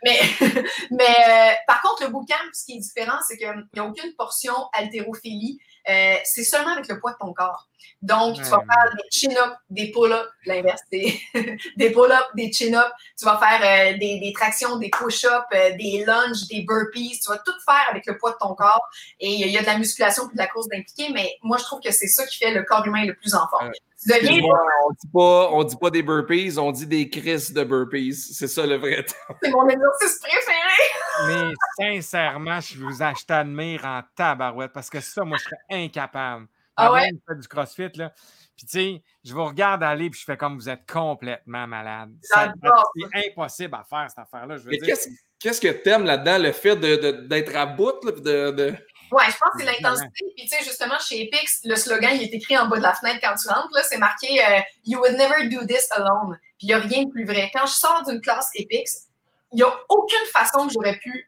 Mais, 0.04 0.20
mais 0.92 1.16
euh, 1.30 1.54
par 1.66 1.82
contre, 1.82 2.04
le 2.04 2.10
bootcamp, 2.10 2.36
ce 2.54 2.66
qui 2.66 2.74
est 2.74 2.80
différent, 2.80 3.18
c'est 3.28 3.38
qu'il 3.38 3.52
n'y 3.74 3.80
a 3.80 3.86
aucune 3.86 4.14
portion 4.16 4.54
haltérophilie. 4.74 5.60
Euh, 5.90 6.16
c'est 6.24 6.44
seulement 6.44 6.74
avec 6.74 6.88
le 6.88 7.00
poids 7.00 7.14
de 7.14 7.18
ton 7.18 7.34
corps. 7.34 7.68
Donc, 8.02 8.36
tu 8.36 8.44
vas 8.44 8.60
faire 8.60 8.94
des 8.96 9.10
chin-ups, 9.10 9.58
des 9.70 9.92
pull-ups, 9.92 10.30
l'inverse, 10.46 10.82
des, 10.92 11.20
des 11.78 11.90
pull-ups, 11.92 12.36
des 12.36 12.52
chin-ups. 12.52 12.92
Tu 13.18 13.26
vas 13.26 13.40
faire 13.40 13.94
euh, 13.94 13.98
des, 13.98 14.20
des, 14.20 14.34
tractions, 14.34 14.78
des 14.78 14.90
push-ups, 14.90 15.50
des 15.52 16.04
lunges, 16.06 16.48
des 16.48 16.62
burpees. 16.62 17.20
Tu 17.24 17.30
vas 17.30 17.40
tout 17.40 17.54
faire 17.66 17.88
avec 17.90 18.06
le 18.06 18.18
poids 18.18 18.32
de 18.32 18.38
ton 18.38 18.54
corps. 18.54 18.88
Et 19.20 19.32
il 19.32 19.48
y 19.48 19.58
a 19.58 19.62
de 19.62 19.66
la 19.66 19.78
musculation 19.78 20.28
puis 20.28 20.36
de 20.36 20.42
la 20.42 20.48
course 20.48 20.68
d'impliquer, 20.68 21.10
mais 21.12 21.38
moi, 21.42 21.58
je 21.58 21.64
trouve 21.64 21.80
que 21.80 21.92
c'est 21.92 22.08
ça 22.08 22.26
qui 22.28 22.38
fait 22.38 22.52
le 22.52 22.64
corps 22.64 22.86
humain 22.86 23.06
le 23.06 23.16
plus 23.16 23.34
en 23.34 23.48
forme. 23.48 23.72
On 24.10 24.92
dit 24.92 25.08
pas, 25.14 25.50
on 25.52 25.64
dit 25.64 25.76
pas 25.76 25.90
des 25.90 26.04
burpees, 26.04 26.58
on 26.58 26.72
dit 26.72 26.88
des 26.88 27.10
crises 27.10 27.52
de 27.52 27.64
burpees. 27.64 28.14
C'est 28.14 28.48
ça 28.48 28.66
le 28.66 28.76
vrai 28.76 29.04
temps. 29.04 29.36
C'est 29.42 29.52
mon 29.52 29.68
exercice 29.68 30.20
préféré. 30.20 31.54
Mais 31.78 32.02
sincèrement, 32.02 32.60
je 32.60 32.80
vous 32.80 33.02
admire 33.30 33.86
en 33.86 34.02
tabarouette 34.16 34.72
parce 34.74 34.90
que 34.90 35.00
ça, 35.00 35.24
moi, 35.24 35.38
je 35.38 35.44
serais 35.44 35.84
incapable. 35.84 36.48
Ah 36.76 36.94
ouais? 36.94 37.10
du 37.12 37.48
CrossFit, 37.48 37.90
là. 37.96 38.14
Puis, 38.56 38.66
tu 38.66 38.72
sais, 38.72 39.04
je 39.24 39.34
vous 39.34 39.46
regarde 39.46 39.84
aller, 39.84 40.10
puis 40.10 40.20
je 40.20 40.26
fais 40.26 40.38
comme 40.38 40.56
vous 40.56 40.70
êtes 40.70 40.90
complètement 40.92 41.68
malade. 41.68 42.12
C'est 42.22 43.28
impossible 43.28 43.76
à 43.76 43.84
faire, 43.84 44.08
cette 44.10 44.20
affaire-là. 44.20 44.58
Mais 44.66 44.78
qu'est-ce 44.80 45.62
que 45.62 45.68
tu 45.68 45.90
aimes 45.90 46.06
là-dedans, 46.06 46.38
le 46.40 46.52
fait 46.52 46.76
d'être 46.76 47.56
à 47.56 47.66
bout, 47.66 48.00
de, 48.04 48.52
de... 48.52 48.74
Oui, 49.12 49.24
je 49.28 49.38
pense 49.38 49.52
que 49.54 49.60
c'est 49.60 49.66
l'intensité. 49.66 50.26
Puis, 50.36 50.48
tu 50.48 50.48
sais, 50.48 50.64
justement, 50.64 50.98
chez 51.00 51.22
Epix, 51.24 51.62
le 51.64 51.76
slogan, 51.76 52.12
il 52.16 52.24
est 52.24 52.34
écrit 52.34 52.58
en 52.58 52.68
bas 52.68 52.78
de 52.78 52.84
la 52.84 52.94
fenêtre 52.94 53.20
quand 53.22 53.36
tu 53.36 53.48
rentres. 53.48 53.70
C'est 53.88 53.98
marqué 53.98 54.44
euh, 54.44 54.60
You 54.86 55.00
would 55.00 55.14
never 55.14 55.48
do 55.50 55.66
this 55.66 55.88
alone. 55.92 56.38
Puis, 56.58 56.68
il 56.68 56.68
n'y 56.68 56.74
a 56.74 56.80
rien 56.80 57.04
de 57.04 57.12
plus 57.12 57.26
vrai. 57.26 57.50
Quand 57.54 57.66
je 57.66 57.74
sors 57.74 58.04
d'une 58.06 58.22
classe 58.22 58.50
Epix, 58.56 59.08
il 59.54 59.58
n'y 59.58 59.64
a 59.64 59.74
aucune 59.90 60.26
façon 60.32 60.68
que 60.68 60.74
j'aurais 60.74 60.98
pu 60.98 61.26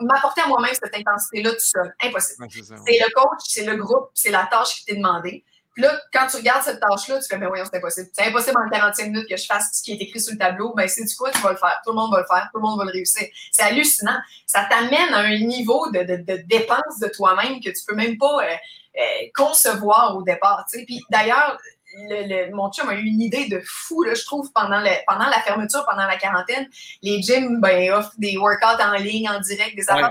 m'apporter 0.00 0.40
à 0.40 0.48
moi-même 0.48 0.72
cette 0.72 0.94
intensité-là 0.94 1.50
tout 1.50 1.58
seul. 1.58 1.94
Impossible. 2.02 2.46
c'est 2.50 2.98
le 2.98 3.12
coach, 3.14 3.40
c'est 3.46 3.64
le 3.64 3.76
groupe, 3.76 4.10
c'est 4.14 4.30
la 4.30 4.46
tâche 4.46 4.76
qui 4.76 4.84
t'est 4.86 4.96
demandée. 4.96 5.44
Puis 5.74 5.82
là, 5.82 5.92
quand 6.12 6.26
tu 6.28 6.36
regardes 6.36 6.62
cette 6.62 6.80
tâche-là, 6.80 7.18
tu 7.18 7.26
fais, 7.28 7.36
mais 7.36 7.46
voyons, 7.46 7.64
c'est 7.68 7.76
impossible. 7.78 8.08
C'est 8.12 8.26
impossible 8.26 8.56
en 8.64 8.70
45 8.70 9.06
minutes 9.06 9.28
que 9.28 9.36
je 9.36 9.44
fasse 9.44 9.70
ce 9.72 9.82
qui 9.82 9.92
est 9.92 9.96
écrit 9.96 10.20
sur 10.20 10.32
le 10.32 10.38
tableau. 10.38 10.72
Ben, 10.76 10.88
c'est 10.88 11.04
du 11.04 11.14
quoi, 11.16 11.32
tu 11.32 11.40
vas 11.40 11.50
le 11.50 11.56
faire? 11.56 11.80
Tout 11.84 11.90
le 11.90 11.96
monde 11.96 12.12
va 12.12 12.20
le 12.20 12.26
faire. 12.26 12.48
Tout 12.52 12.60
le 12.60 12.62
monde 12.62 12.78
va 12.78 12.84
le 12.84 12.92
réussir. 12.92 13.26
C'est 13.50 13.62
hallucinant. 13.62 14.18
Ça 14.46 14.66
t'amène 14.70 15.12
à 15.12 15.18
un 15.18 15.38
niveau 15.38 15.90
de, 15.90 16.04
de, 16.04 16.16
de 16.16 16.42
dépense 16.46 17.00
de 17.00 17.08
toi-même 17.08 17.60
que 17.60 17.70
tu 17.70 17.84
peux 17.86 17.96
même 17.96 18.16
pas 18.18 18.44
euh, 18.44 18.54
euh, 18.96 19.26
concevoir 19.34 20.16
au 20.16 20.22
départ. 20.22 20.64
Puis 20.72 21.02
d'ailleurs, 21.10 21.58
le, 21.96 22.54
mon 22.54 22.70
chum 22.70 22.88
a 22.88 22.94
eu 22.94 23.04
une 23.04 23.20
idée 23.20 23.48
de 23.48 23.60
fou, 23.64 24.02
là, 24.02 24.14
je 24.14 24.24
trouve, 24.24 24.50
pendant, 24.52 24.80
le, 24.80 24.90
pendant 25.06 25.26
la 25.26 25.40
fermeture, 25.40 25.84
pendant 25.88 26.06
la 26.06 26.16
quarantaine. 26.16 26.68
Les 27.02 27.20
gyms 27.20 27.60
ben, 27.60 27.92
offrent 27.92 28.14
des 28.18 28.36
workouts 28.36 28.80
en 28.80 28.94
ligne, 28.94 29.28
en 29.28 29.40
direct, 29.40 29.76
des 29.76 29.88
affaires. 29.90 30.10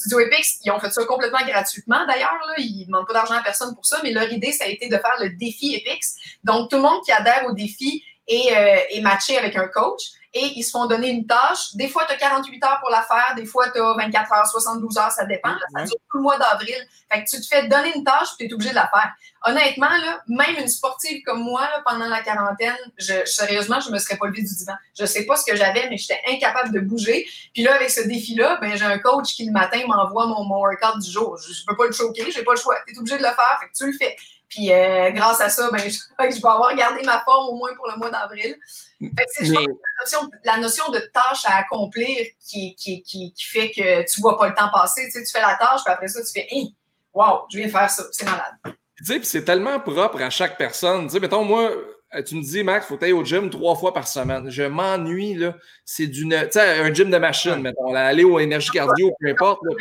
Studio 0.00 0.20
Epix, 0.20 0.60
ils 0.64 0.70
ont 0.70 0.80
fait 0.80 0.90
ça 0.90 1.04
complètement 1.04 1.44
gratuitement 1.46 2.06
d'ailleurs. 2.06 2.32
Ils 2.56 2.80
ne 2.80 2.86
demandent 2.86 3.06
pas 3.06 3.12
d'argent 3.12 3.34
à 3.34 3.42
personne 3.42 3.74
pour 3.74 3.84
ça, 3.84 4.00
mais 4.02 4.12
leur 4.12 4.32
idée, 4.32 4.50
ça 4.50 4.64
a 4.64 4.68
été 4.68 4.88
de 4.88 4.96
faire 4.96 5.14
le 5.20 5.28
défi 5.36 5.74
Epix. 5.74 6.16
Donc, 6.42 6.70
tout 6.70 6.76
le 6.76 6.82
monde 6.82 7.02
qui 7.04 7.12
adhère 7.12 7.44
au 7.46 7.52
défi 7.52 8.02
est, 8.26 8.56
euh, 8.56 8.96
est 8.96 9.02
matché 9.02 9.36
avec 9.36 9.56
un 9.56 9.68
coach 9.68 10.00
et 10.32 10.52
ils 10.56 10.62
se 10.62 10.70
font 10.70 10.86
donner 10.86 11.08
une 11.08 11.26
tâche. 11.26 11.74
Des 11.74 11.88
fois, 11.88 12.04
tu 12.06 12.14
as 12.14 12.16
48 12.16 12.64
heures 12.64 12.78
pour 12.80 12.90
la 12.90 13.02
faire, 13.02 13.34
des 13.36 13.46
fois, 13.46 13.68
tu 13.70 13.80
as 13.80 13.94
24 13.94 14.32
heures, 14.32 14.46
72 14.46 14.98
heures, 14.98 15.10
ça 15.10 15.24
dépend. 15.24 15.54
Ça 15.74 15.84
dure 15.84 15.96
tout 16.10 16.18
le 16.18 16.22
mois 16.22 16.38
d'avril. 16.38 16.76
Fait 17.12 17.24
que 17.24 17.30
tu 17.30 17.40
te 17.40 17.46
fais 17.46 17.66
donner 17.66 17.92
une 17.96 18.04
tâche, 18.04 18.28
tu 18.38 18.46
es 18.46 18.52
obligé 18.52 18.70
de 18.70 18.76
la 18.76 18.88
faire. 18.88 19.12
Honnêtement, 19.44 19.88
là, 19.88 20.22
même 20.28 20.56
une 20.58 20.68
sportive 20.68 21.22
comme 21.24 21.42
moi, 21.42 21.62
là, 21.62 21.82
pendant 21.84 22.06
la 22.06 22.22
quarantaine, 22.22 22.76
je, 22.96 23.24
sérieusement, 23.24 23.80
je 23.80 23.88
ne 23.88 23.94
me 23.94 23.98
serais 23.98 24.16
pas 24.16 24.26
levée 24.26 24.42
du 24.42 24.54
divan. 24.54 24.74
Je 24.96 25.02
ne 25.02 25.08
sais 25.08 25.26
pas 25.26 25.34
ce 25.34 25.44
que 25.44 25.56
j'avais, 25.56 25.88
mais 25.90 25.96
j'étais 25.96 26.20
incapable 26.28 26.72
de 26.72 26.80
bouger. 26.80 27.26
Puis 27.52 27.62
là, 27.62 27.74
avec 27.74 27.90
ce 27.90 28.02
défi-là, 28.02 28.58
ben, 28.60 28.76
j'ai 28.76 28.84
un 28.84 28.98
coach 28.98 29.34
qui, 29.34 29.46
le 29.46 29.52
matin, 29.52 29.80
m'envoie 29.88 30.26
mon, 30.26 30.44
mon 30.44 30.60
workout 30.60 31.00
du 31.00 31.10
jour. 31.10 31.36
Je 31.38 31.48
ne 31.48 31.66
peux 31.66 31.76
pas 31.76 31.86
le 31.86 31.92
choquer, 31.92 32.30
j'ai 32.30 32.44
pas 32.44 32.52
le 32.52 32.60
choix. 32.60 32.76
Tu 32.86 32.94
es 32.94 32.98
obligé 32.98 33.18
de 33.18 33.22
le 33.22 33.28
faire, 33.28 33.58
fait 33.60 33.66
que 33.66 33.76
tu 33.76 33.86
le 33.86 33.96
fais. 33.98 34.16
Puis 34.48 34.72
euh, 34.72 35.10
grâce 35.10 35.40
à 35.40 35.48
ça, 35.48 35.70
ben, 35.70 35.78
je, 35.78 35.88
je, 35.90 36.42
vais 36.42 36.48
avoir 36.48 36.74
gardé 36.76 37.02
ma 37.04 37.20
forme 37.20 37.48
au 37.48 37.56
moins 37.56 37.74
pour 37.74 37.88
le 37.88 37.96
mois 37.96 38.10
d'avril. 38.10 38.56
C'est 39.28 39.44
la, 39.44 39.60
notion, 40.00 40.30
la 40.44 40.58
notion 40.58 40.90
de 40.90 40.98
tâche 41.12 41.44
à 41.46 41.56
accomplir 41.56 42.26
qui, 42.46 42.74
qui, 42.74 43.02
qui, 43.02 43.32
qui 43.32 43.44
fait 43.44 43.70
que 43.70 44.10
tu 44.10 44.20
ne 44.20 44.22
vois 44.22 44.38
pas 44.38 44.48
le 44.48 44.54
temps 44.54 44.70
passer. 44.72 45.06
Tu, 45.06 45.12
sais, 45.12 45.24
tu 45.24 45.32
fais 45.32 45.40
la 45.40 45.56
tâche, 45.56 45.80
puis 45.84 45.92
après 45.92 46.08
ça, 46.08 46.20
tu 46.22 46.32
fais 46.32 46.46
hey, 46.50 46.74
Wow, 47.12 47.46
je 47.50 47.58
viens 47.58 47.66
de 47.66 47.72
faire 47.72 47.90
ça, 47.90 48.04
c'est 48.12 48.24
malade. 48.24 48.54
Tu 48.96 49.04
sais, 49.04 49.20
c'est 49.22 49.44
tellement 49.44 49.80
propre 49.80 50.20
à 50.22 50.30
chaque 50.30 50.56
personne. 50.56 51.06
Tu 51.06 51.14
sais, 51.14 51.20
mettons, 51.20 51.44
moi, 51.44 51.72
euh, 52.14 52.22
tu 52.22 52.36
me 52.36 52.42
dis, 52.42 52.62
Max, 52.62 52.86
il 52.86 52.88
faut 52.88 53.02
aller 53.02 53.12
au 53.12 53.24
gym 53.24 53.50
trois 53.50 53.74
fois 53.74 53.92
par 53.92 54.06
semaine. 54.06 54.48
Je 54.50 54.62
m'ennuie, 54.62 55.34
là. 55.34 55.56
C'est 55.84 56.06
d'une. 56.06 56.30
Tu 56.30 56.52
sais, 56.52 56.80
un 56.80 56.92
gym 56.92 57.10
de 57.10 57.18
machine, 57.18 57.56
mettons, 57.56 57.94
aller 57.94 58.24
au 58.24 58.38
énergie 58.38 58.70
cardio, 58.70 59.12
peu 59.18 59.28
importe. 59.28 59.60
Là, 59.64 59.74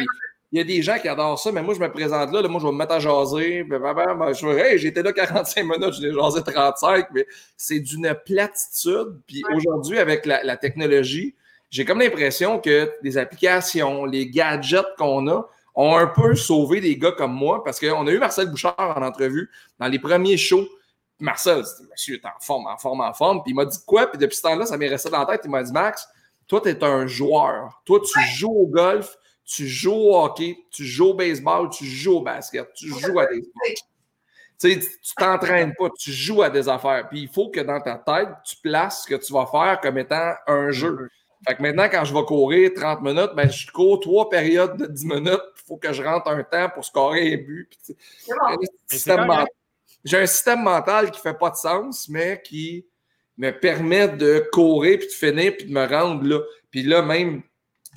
il 0.52 0.58
y 0.58 0.62
a 0.62 0.64
des 0.64 0.82
gens 0.82 0.98
qui 0.98 1.08
adorent 1.08 1.38
ça, 1.38 1.52
mais 1.52 1.62
moi, 1.62 1.76
je 1.76 1.80
me 1.80 1.92
présente 1.92 2.32
là, 2.32 2.48
moi, 2.48 2.60
je 2.60 2.66
vais 2.66 2.72
me 2.72 2.78
mettre 2.78 2.94
à 2.94 3.00
jaser. 3.00 3.66
je 3.70 4.48
vais, 4.48 4.72
hey, 4.72 4.80
j'étais 4.80 5.04
là 5.04 5.14
45 5.14 5.64
minutes, 5.64 5.94
je 5.94 6.02
l'ai 6.02 6.14
jasé 6.14 6.42
35, 6.42 7.08
mais 7.14 7.28
c'est 7.56 7.80
d'une 7.80 8.16
platitude. 8.26 9.20
Puis 9.28 9.44
aujourd'hui, 9.56 10.00
avec 10.00 10.26
la, 10.26 10.58
technologie, 10.58 11.36
j'ai 11.70 11.86
comme 11.86 12.00
l'impression 12.00 12.60
que 12.60 12.92
les 13.04 13.18
applications, 13.20 14.06
les 14.06 14.28
gadgets 14.28 14.96
qu'on 14.98 15.28
a, 15.28 15.48
ont 15.76 15.96
un 15.96 16.08
peu 16.08 16.36
sauvé 16.36 16.82
des 16.82 16.98
gars 16.98 17.12
comme 17.12 17.34
moi, 17.34 17.64
parce 17.64 17.80
qu'on 17.80 18.08
a 18.08 18.12
eu 18.12 18.18
Marcel 18.18 18.50
Bouchard 18.50 18.76
en 18.78 19.04
entrevue 19.04 19.50
dans 19.80 19.88
les 19.88 20.00
premiers 20.00 20.38
shows. 20.38 20.68
Marcel, 21.20 21.64
monsieur 21.92 22.16
est 22.16 22.26
en 22.26 22.40
forme, 22.40 22.66
en 22.66 22.78
forme, 22.78 23.02
en 23.02 23.14
forme. 23.14 23.44
Puis 23.44 23.52
il 23.52 23.56
m'a 23.56 23.66
dit 23.66 23.78
quoi? 23.86 24.08
Puis 24.08 24.18
depuis 24.18 24.36
ce 24.36 24.42
temps-là, 24.42 24.66
ça 24.66 24.78
m'est 24.78 24.88
resté 24.88 25.10
dans 25.10 25.20
la 25.20 25.26
tête. 25.26 25.42
Il 25.44 25.52
m'a 25.52 25.62
dit, 25.62 25.72
Max, 25.72 26.08
toi, 26.48 26.60
tu 26.62 26.70
es 26.70 26.84
un 26.84 27.06
joueur. 27.06 27.82
Toi, 27.86 28.00
tu 28.02 28.20
joues 28.36 28.64
au 28.64 28.68
golf 28.68 29.16
tu 29.50 29.68
joues 29.68 29.92
au 29.92 30.24
hockey, 30.24 30.64
tu 30.70 30.86
joues 30.86 31.08
au 31.08 31.14
baseball, 31.16 31.70
tu 31.72 31.84
joues 31.84 32.18
au 32.18 32.22
basket, 32.22 32.72
tu 32.76 32.88
joues 32.88 33.20
à 33.20 33.26
des 33.26 33.42
sports. 33.42 33.88
Tu 34.62 34.74
sais, 34.74 34.80
tu 34.80 35.16
t'entraînes 35.16 35.74
pas, 35.76 35.90
tu 35.98 36.12
joues 36.12 36.44
à 36.44 36.50
des 36.50 36.70
affaires. 36.70 37.08
Puis 37.10 37.22
il 37.22 37.28
faut 37.28 37.50
que 37.50 37.62
dans 37.62 37.82
ta 37.82 37.96
tête, 37.96 38.30
tu 38.46 38.58
places 38.58 39.04
ce 39.04 39.08
que 39.08 39.16
tu 39.16 39.34
vas 39.34 39.48
faire 39.48 39.80
comme 39.82 39.98
étant 39.98 40.34
un 40.46 40.70
jeu. 40.70 41.10
Fait 41.48 41.56
que 41.56 41.62
maintenant, 41.64 41.88
quand 41.90 42.04
je 42.04 42.14
vais 42.14 42.24
courir 42.24 42.72
30 42.76 43.02
minutes, 43.02 43.32
ben, 43.36 43.50
je 43.50 43.72
cours 43.72 44.00
trois 44.02 44.30
périodes 44.30 44.78
de 44.78 44.86
10 44.86 45.06
minutes. 45.06 45.42
Il 45.56 45.64
faut 45.66 45.78
que 45.78 45.94
je 45.94 46.04
rentre 46.04 46.30
un 46.30 46.44
temps 46.44 46.70
pour 46.70 46.86
scorer 46.86 47.34
un 47.34 47.38
but. 47.38 47.72
J'ai 50.06 50.18
un 50.18 50.26
système 50.28 50.62
mental 50.62 51.10
qui 51.10 51.22
fait 51.22 51.38
pas 51.38 51.50
de 51.50 51.56
sens, 51.56 52.08
mais 52.10 52.42
qui 52.44 52.86
me 53.38 53.52
permet 53.52 54.10
de 54.10 54.48
courir, 54.52 55.00
puis 55.00 55.08
de 55.08 55.14
finir, 55.14 55.56
puis 55.58 55.66
de 55.66 55.74
me 55.74 55.88
rendre 55.88 56.24
là. 56.28 56.40
Puis 56.70 56.84
là, 56.84 57.02
même 57.02 57.42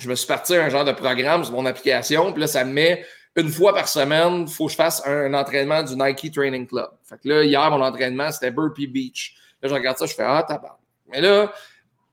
je 0.03 0.09
me 0.09 0.15
suis 0.15 0.27
parti 0.27 0.55
un 0.55 0.69
genre 0.69 0.83
de 0.83 0.91
programme 0.91 1.43
sur 1.43 1.53
mon 1.53 1.65
application, 1.65 2.31
puis 2.33 2.41
là, 2.41 2.47
ça 2.47 2.65
me 2.65 2.73
met 2.73 3.05
une 3.35 3.49
fois 3.49 3.73
par 3.73 3.87
semaine, 3.87 4.45
il 4.47 4.53
faut 4.53 4.65
que 4.65 4.71
je 4.71 4.75
fasse 4.75 5.01
un, 5.07 5.33
entraînement 5.33 5.81
du 5.81 5.95
Nike 5.95 6.31
Training 6.33 6.67
Club. 6.67 6.89
Fait 7.03 7.15
que 7.15 7.29
là, 7.29 7.43
hier, 7.43 7.71
mon 7.71 7.81
entraînement, 7.81 8.31
c'était 8.31 8.51
Burpee 8.51 8.87
Beach. 8.87 9.35
Là, 9.61 9.69
je 9.69 9.73
regarde 9.73 9.97
ça, 9.97 10.05
je 10.05 10.13
fais 10.13 10.23
Ah, 10.23 10.43
tabac. 10.47 10.77
Mais 11.09 11.21
là, 11.21 11.51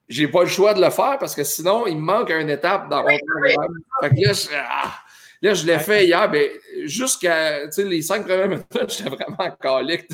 j'ai 0.09 0.29
pas 0.29 0.43
le 0.43 0.49
choix 0.49 0.73
de 0.73 0.81
le 0.81 0.91
faire 0.91 1.19
parce 1.19 1.35
que 1.35 1.45
sinon, 1.45 1.87
il 1.87 1.97
me 1.97 2.03
manque 2.03 2.31
une 2.31 2.49
étape 2.49 2.89
dans 2.89 3.03
mon 3.03 3.19
programme. 3.19 3.75
Fait 4.01 4.11
que 4.11 4.27
là, 4.27 4.33
je, 4.33 4.49
ah, 4.55 4.95
là, 5.43 5.55
je 5.55 5.67
l'ai 5.67 5.79
fait 5.79 6.07
hier, 6.07 6.31
ben, 6.31 6.49
jusqu'à 6.85 7.67
les 7.77 8.03
cinq 8.03 8.25
premières 8.25 8.49
minutes, 8.49 8.67
j'étais 8.89 9.11
vraiment 9.11 9.57
calique. 9.61 10.09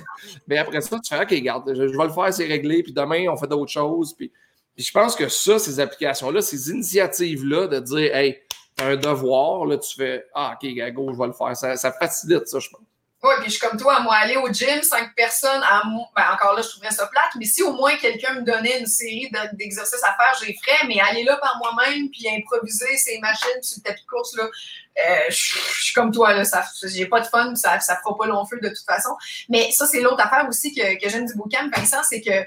Mais 0.48 0.58
après 0.58 0.80
ça, 0.80 0.98
tu 0.98 1.14
fais 1.14 1.22
OK, 1.22 1.42
garde, 1.42 1.68
je, 1.68 1.88
je 1.88 1.96
vais 1.96 2.04
le 2.04 2.12
faire, 2.12 2.32
c'est 2.32 2.46
réglé, 2.46 2.82
puis 2.82 2.92
demain, 2.92 3.26
on 3.30 3.36
fait 3.36 3.46
d'autres 3.46 3.70
choses. 3.70 4.12
Puis 4.14 4.32
puis 4.76 4.84
je 4.84 4.92
pense 4.92 5.16
que 5.16 5.28
ça, 5.28 5.58
ces 5.58 5.80
applications-là, 5.80 6.42
ces 6.42 6.70
initiatives-là 6.70 7.66
de 7.66 7.80
dire, 7.80 8.14
hey, 8.14 8.42
t'as 8.76 8.88
un 8.88 8.96
devoir, 8.96 9.64
là, 9.64 9.78
tu 9.78 9.94
fais, 9.96 10.26
ah, 10.34 10.54
OK, 10.54 10.68
go, 10.92 11.12
je 11.14 11.18
vais 11.18 11.26
le 11.26 11.32
faire. 11.32 11.56
Ça, 11.56 11.76
ça 11.76 11.92
facilite 11.92 12.46
ça, 12.46 12.58
je 12.58 12.68
pense. 12.68 12.82
Oui, 13.22 13.32
puis 13.40 13.46
je 13.46 13.50
suis 13.52 13.60
comme 13.60 13.78
toi, 13.78 14.00
moi, 14.00 14.14
aller 14.14 14.36
au 14.36 14.52
gym, 14.52 14.82
cinq 14.82 15.14
personnes, 15.16 15.62
à 15.62 15.82
ben, 15.84 16.22
encore 16.34 16.52
là, 16.54 16.60
je 16.60 16.68
trouverais 16.68 16.90
ça 16.90 17.06
plate, 17.06 17.30
mais 17.38 17.46
si 17.46 17.62
au 17.62 17.72
moins 17.72 17.96
quelqu'un 17.96 18.34
me 18.34 18.42
donnait 18.42 18.78
une 18.78 18.86
série 18.86 19.30
d'exercices 19.54 20.04
à 20.04 20.14
faire, 20.14 20.38
j'ai 20.40 20.54
ferais, 20.62 20.86
mais 20.86 21.00
aller 21.00 21.24
là 21.24 21.38
par 21.38 21.56
moi-même, 21.58 22.10
puis 22.10 22.28
improviser 22.28 22.96
ces 22.98 23.18
machines, 23.18 23.62
sur 23.62 23.78
le 23.78 23.82
tapis 23.88 24.02
de 24.02 24.06
course, 24.06 24.36
là, 24.36 24.44
euh, 24.44 25.30
je, 25.30 25.34
suis 25.34 25.94
comme 25.94 26.12
toi, 26.12 26.34
là, 26.34 26.44
ça, 26.44 26.62
j'ai 26.84 27.06
pas 27.06 27.20
de 27.20 27.26
fun, 27.26 27.54
ça, 27.54 27.80
ça 27.80 27.96
fera 27.96 28.16
pas 28.16 28.26
long 28.26 28.44
feu 28.44 28.60
de 28.62 28.68
toute 28.68 28.86
façon. 28.86 29.16
Mais 29.48 29.72
ça, 29.72 29.86
c'est 29.86 30.00
l'autre 30.00 30.22
affaire 30.22 30.46
aussi 30.46 30.74
que, 30.74 31.02
que 31.02 31.08
j'aime 31.08 31.26
du 31.26 31.34
bouquin, 31.34 31.68
Vincent, 31.74 32.02
c'est 32.08 32.20
que 32.20 32.46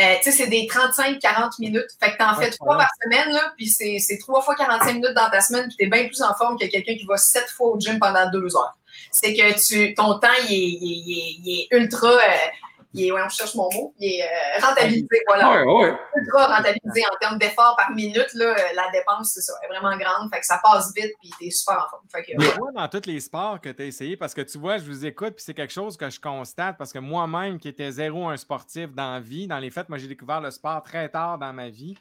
euh, 0.00 0.14
tu 0.22 0.30
sais, 0.30 0.32
c'est 0.32 0.46
des 0.46 0.66
35-40 0.66 1.60
minutes. 1.60 1.88
Fait 2.02 2.12
que 2.12 2.18
t'en 2.18 2.34
fais 2.34 2.50
trois 2.50 2.76
par 2.76 2.88
semaine, 3.02 3.32
là, 3.32 3.52
puis 3.56 3.68
c'est 3.68 4.18
trois 4.18 4.40
fois 4.42 4.54
45 4.54 4.94
minutes 4.94 5.14
dans 5.14 5.30
ta 5.30 5.40
semaine, 5.40 5.66
puis 5.68 5.76
t'es 5.76 5.86
bien 5.86 6.06
plus 6.06 6.22
en 6.22 6.34
forme 6.34 6.58
que 6.58 6.66
quelqu'un 6.66 6.94
qui 6.94 7.04
va 7.04 7.16
sept 7.16 7.48
fois 7.48 7.68
au 7.68 7.78
gym 7.78 7.98
pendant 7.98 8.30
deux 8.30 8.56
heures. 8.56 8.76
C'est 9.10 9.34
que 9.34 9.66
tu, 9.66 9.94
ton 9.94 10.18
temps, 10.18 10.28
il 10.48 10.52
est, 10.52 10.58
il 10.58 11.18
est, 11.18 11.36
il 11.42 11.60
est 11.60 11.76
ultra... 11.76 12.08
Euh, 12.08 12.48
il 12.92 13.06
est, 13.06 13.12
ouais, 13.12 13.20
on 13.24 13.28
cherche 13.28 13.54
mon 13.54 13.68
mot, 13.72 13.94
il 13.98 14.20
est 14.20 14.22
euh, 14.24 14.66
rentabilisé, 14.66 15.22
voilà. 15.26 15.64
Ouais, 15.64 15.72
ouais. 15.72 15.94
Ultra 16.16 16.56
rentabilisé 16.56 17.04
en 17.06 17.16
termes 17.20 17.38
d'efforts 17.38 17.76
par 17.76 17.92
minute, 17.92 18.32
là, 18.34 18.46
euh, 18.46 18.62
la 18.74 18.90
dépense, 18.90 19.32
c'est 19.34 19.40
ça, 19.42 19.52
est 19.62 19.68
vraiment 19.68 19.96
grande, 19.96 20.28
fait 20.32 20.40
que 20.40 20.46
ça 20.46 20.60
passe 20.62 20.92
vite, 20.96 21.12
puis 21.20 21.30
t'es 21.38 21.50
super 21.50 21.84
en 21.84 21.88
forme. 21.88 22.02
Fait 22.10 22.22
que, 22.24 22.32
Mais 22.36 22.46
ouais. 22.46 22.56
toi, 22.56 22.70
dans 22.74 22.88
tous 22.88 23.06
les 23.06 23.20
sports 23.20 23.60
que 23.60 23.68
tu 23.68 23.82
as 23.82 23.86
essayé, 23.86 24.16
parce 24.16 24.34
que 24.34 24.40
tu 24.40 24.58
vois, 24.58 24.78
je 24.78 24.84
vous 24.84 25.06
écoute, 25.06 25.34
puis 25.34 25.44
c'est 25.44 25.54
quelque 25.54 25.72
chose 25.72 25.96
que 25.96 26.10
je 26.10 26.20
constate, 26.20 26.76
parce 26.78 26.92
que 26.92 26.98
moi-même, 26.98 27.58
qui 27.58 27.68
étais 27.68 27.92
zéro 27.92 28.28
un 28.28 28.36
sportif 28.36 28.92
dans 28.92 29.12
la 29.14 29.20
vie, 29.20 29.46
dans 29.46 29.58
les 29.58 29.70
faits, 29.70 29.88
moi, 29.88 29.98
j'ai 29.98 30.08
découvert 30.08 30.40
le 30.40 30.50
sport 30.50 30.82
très 30.82 31.08
tard 31.08 31.38
dans 31.38 31.52
ma 31.52 31.68
vie. 31.68 31.96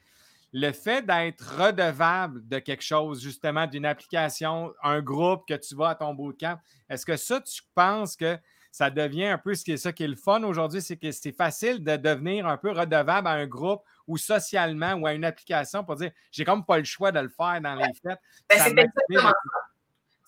Le 0.52 0.72
fait 0.72 1.06
d'être 1.06 1.44
redevable 1.60 2.48
de 2.48 2.58
quelque 2.58 2.82
chose, 2.82 3.22
justement, 3.22 3.68
d'une 3.68 3.86
application, 3.86 4.74
un 4.82 5.00
groupe 5.00 5.48
que 5.48 5.54
tu 5.54 5.76
vas 5.76 5.90
à 5.90 5.96
ton 5.96 6.16
bootcamp, 6.16 6.58
est-ce 6.90 7.06
que 7.06 7.16
ça, 7.16 7.40
tu 7.42 7.62
penses 7.76 8.16
que 8.16 8.36
ça 8.80 8.90
devient 8.90 9.26
un 9.26 9.38
peu 9.38 9.56
ce 9.56 9.66
qui 9.66 9.74
est 9.74 9.78
ça 9.78 9.92
qui 9.92 10.04
est 10.04 10.08
le 10.08 10.16
fun 10.16 10.42
aujourd'hui, 10.44 10.82
c'est 10.82 10.96
que 10.96 11.12
c'est 11.12 11.34
facile 11.34 11.84
de 11.84 11.98
devenir 11.98 12.48
un 12.48 12.56
peu 12.56 12.72
redevable 12.72 13.28
à 13.28 13.32
un 13.32 13.46
groupe 13.46 13.82
ou 14.08 14.18
socialement 14.18 14.94
ou 14.94 15.06
à 15.06 15.12
une 15.12 15.26
application 15.26 15.84
pour 15.84 15.98
dire 15.98 16.12
j'ai 16.32 16.46
comme 16.46 16.64
pas 16.64 16.78
le 16.78 16.86
choix 16.86 17.12
de 17.12 17.20
le 17.20 17.28
faire 17.28 17.60
dans 17.60 17.76
les 17.76 17.94
fêtes. 18.02 18.20
Ben, 18.50 18.58
Ça 18.58 18.70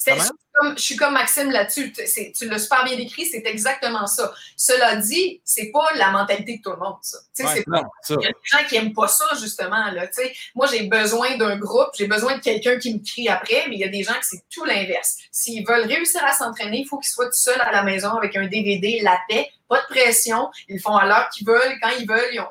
je, 0.06 0.22
suis 0.22 0.32
comme, 0.54 0.78
je 0.78 0.82
suis 0.82 0.96
comme 0.96 1.14
Maxime 1.14 1.52
là-dessus. 1.52 1.94
Tu- 1.94 2.48
l'as 2.48 2.60
super 2.60 2.84
bien 2.84 2.96
décrit, 2.96 3.26
c'est 3.26 3.46
exactement 3.46 4.08
ça. 4.08 4.34
Cela 4.58 4.96
dit, 4.96 5.42
c'est 5.44 5.72
pas 5.72 5.86
la 5.96 6.12
mentalité 6.12 6.58
de 6.58 6.62
tout 6.62 6.72
le 6.72 6.78
monde, 6.78 6.98
ça. 7.02 7.18
Ouais, 7.40 7.64
Non, 7.68 7.84
ça. 8.02 8.16
Il 8.20 8.24
y 8.24 8.28
a 8.28 8.32
des 8.32 8.36
gens 8.44 8.68
qui 8.68 8.76
n'aiment 8.76 8.94
pas 8.94 9.08
ça, 9.08 9.26
justement. 9.40 9.92
Là, 9.92 10.08
moi, 10.56 10.68
j'ai 10.68 10.84
besoin 10.84 11.38
d'un 11.38 11.58
groupe, 11.58 11.90
j'ai 11.98 12.08
besoin 12.08 12.38
de 12.38 12.42
quelqu'un 12.42 12.78
qui 12.80 12.94
me 12.94 13.00
crie 13.00 13.30
après, 13.30 13.66
mais 13.68 13.76
il 13.76 13.80
y 13.80 13.84
a 13.84 13.90
des 13.90 14.04
gens 14.04 14.14
que 14.14 14.26
c'est 14.26 14.44
tout 14.50 14.66
l'inverse. 14.66 15.18
S'ils 15.32 15.66
veulent 15.66 15.88
réussir 15.88 16.24
à 16.24 16.34
s'entraîner, 16.34 16.80
il 16.80 16.88
faut 16.88 16.98
qu'ils 17.00 17.12
soient 17.12 17.28
tout 17.28 17.32
seuls 17.34 17.62
à 17.62 17.72
la 17.72 17.84
maison 17.84 18.12
avec 18.12 18.36
un 18.36 18.48
DVD, 18.48 19.02
la 19.02 19.20
paix, 19.30 19.50
pas 19.70 19.82
de 19.82 19.88
pression. 19.88 20.50
Ils 20.68 20.80
font 20.80 20.96
à 20.96 21.06
l'heure 21.06 21.30
qu'ils 21.30 21.48
veulent, 21.48 21.78
quand 21.82 21.90
ils 22.00 22.08
veulent. 22.08 22.30
Ils 22.34 22.40
ont, 22.40 22.48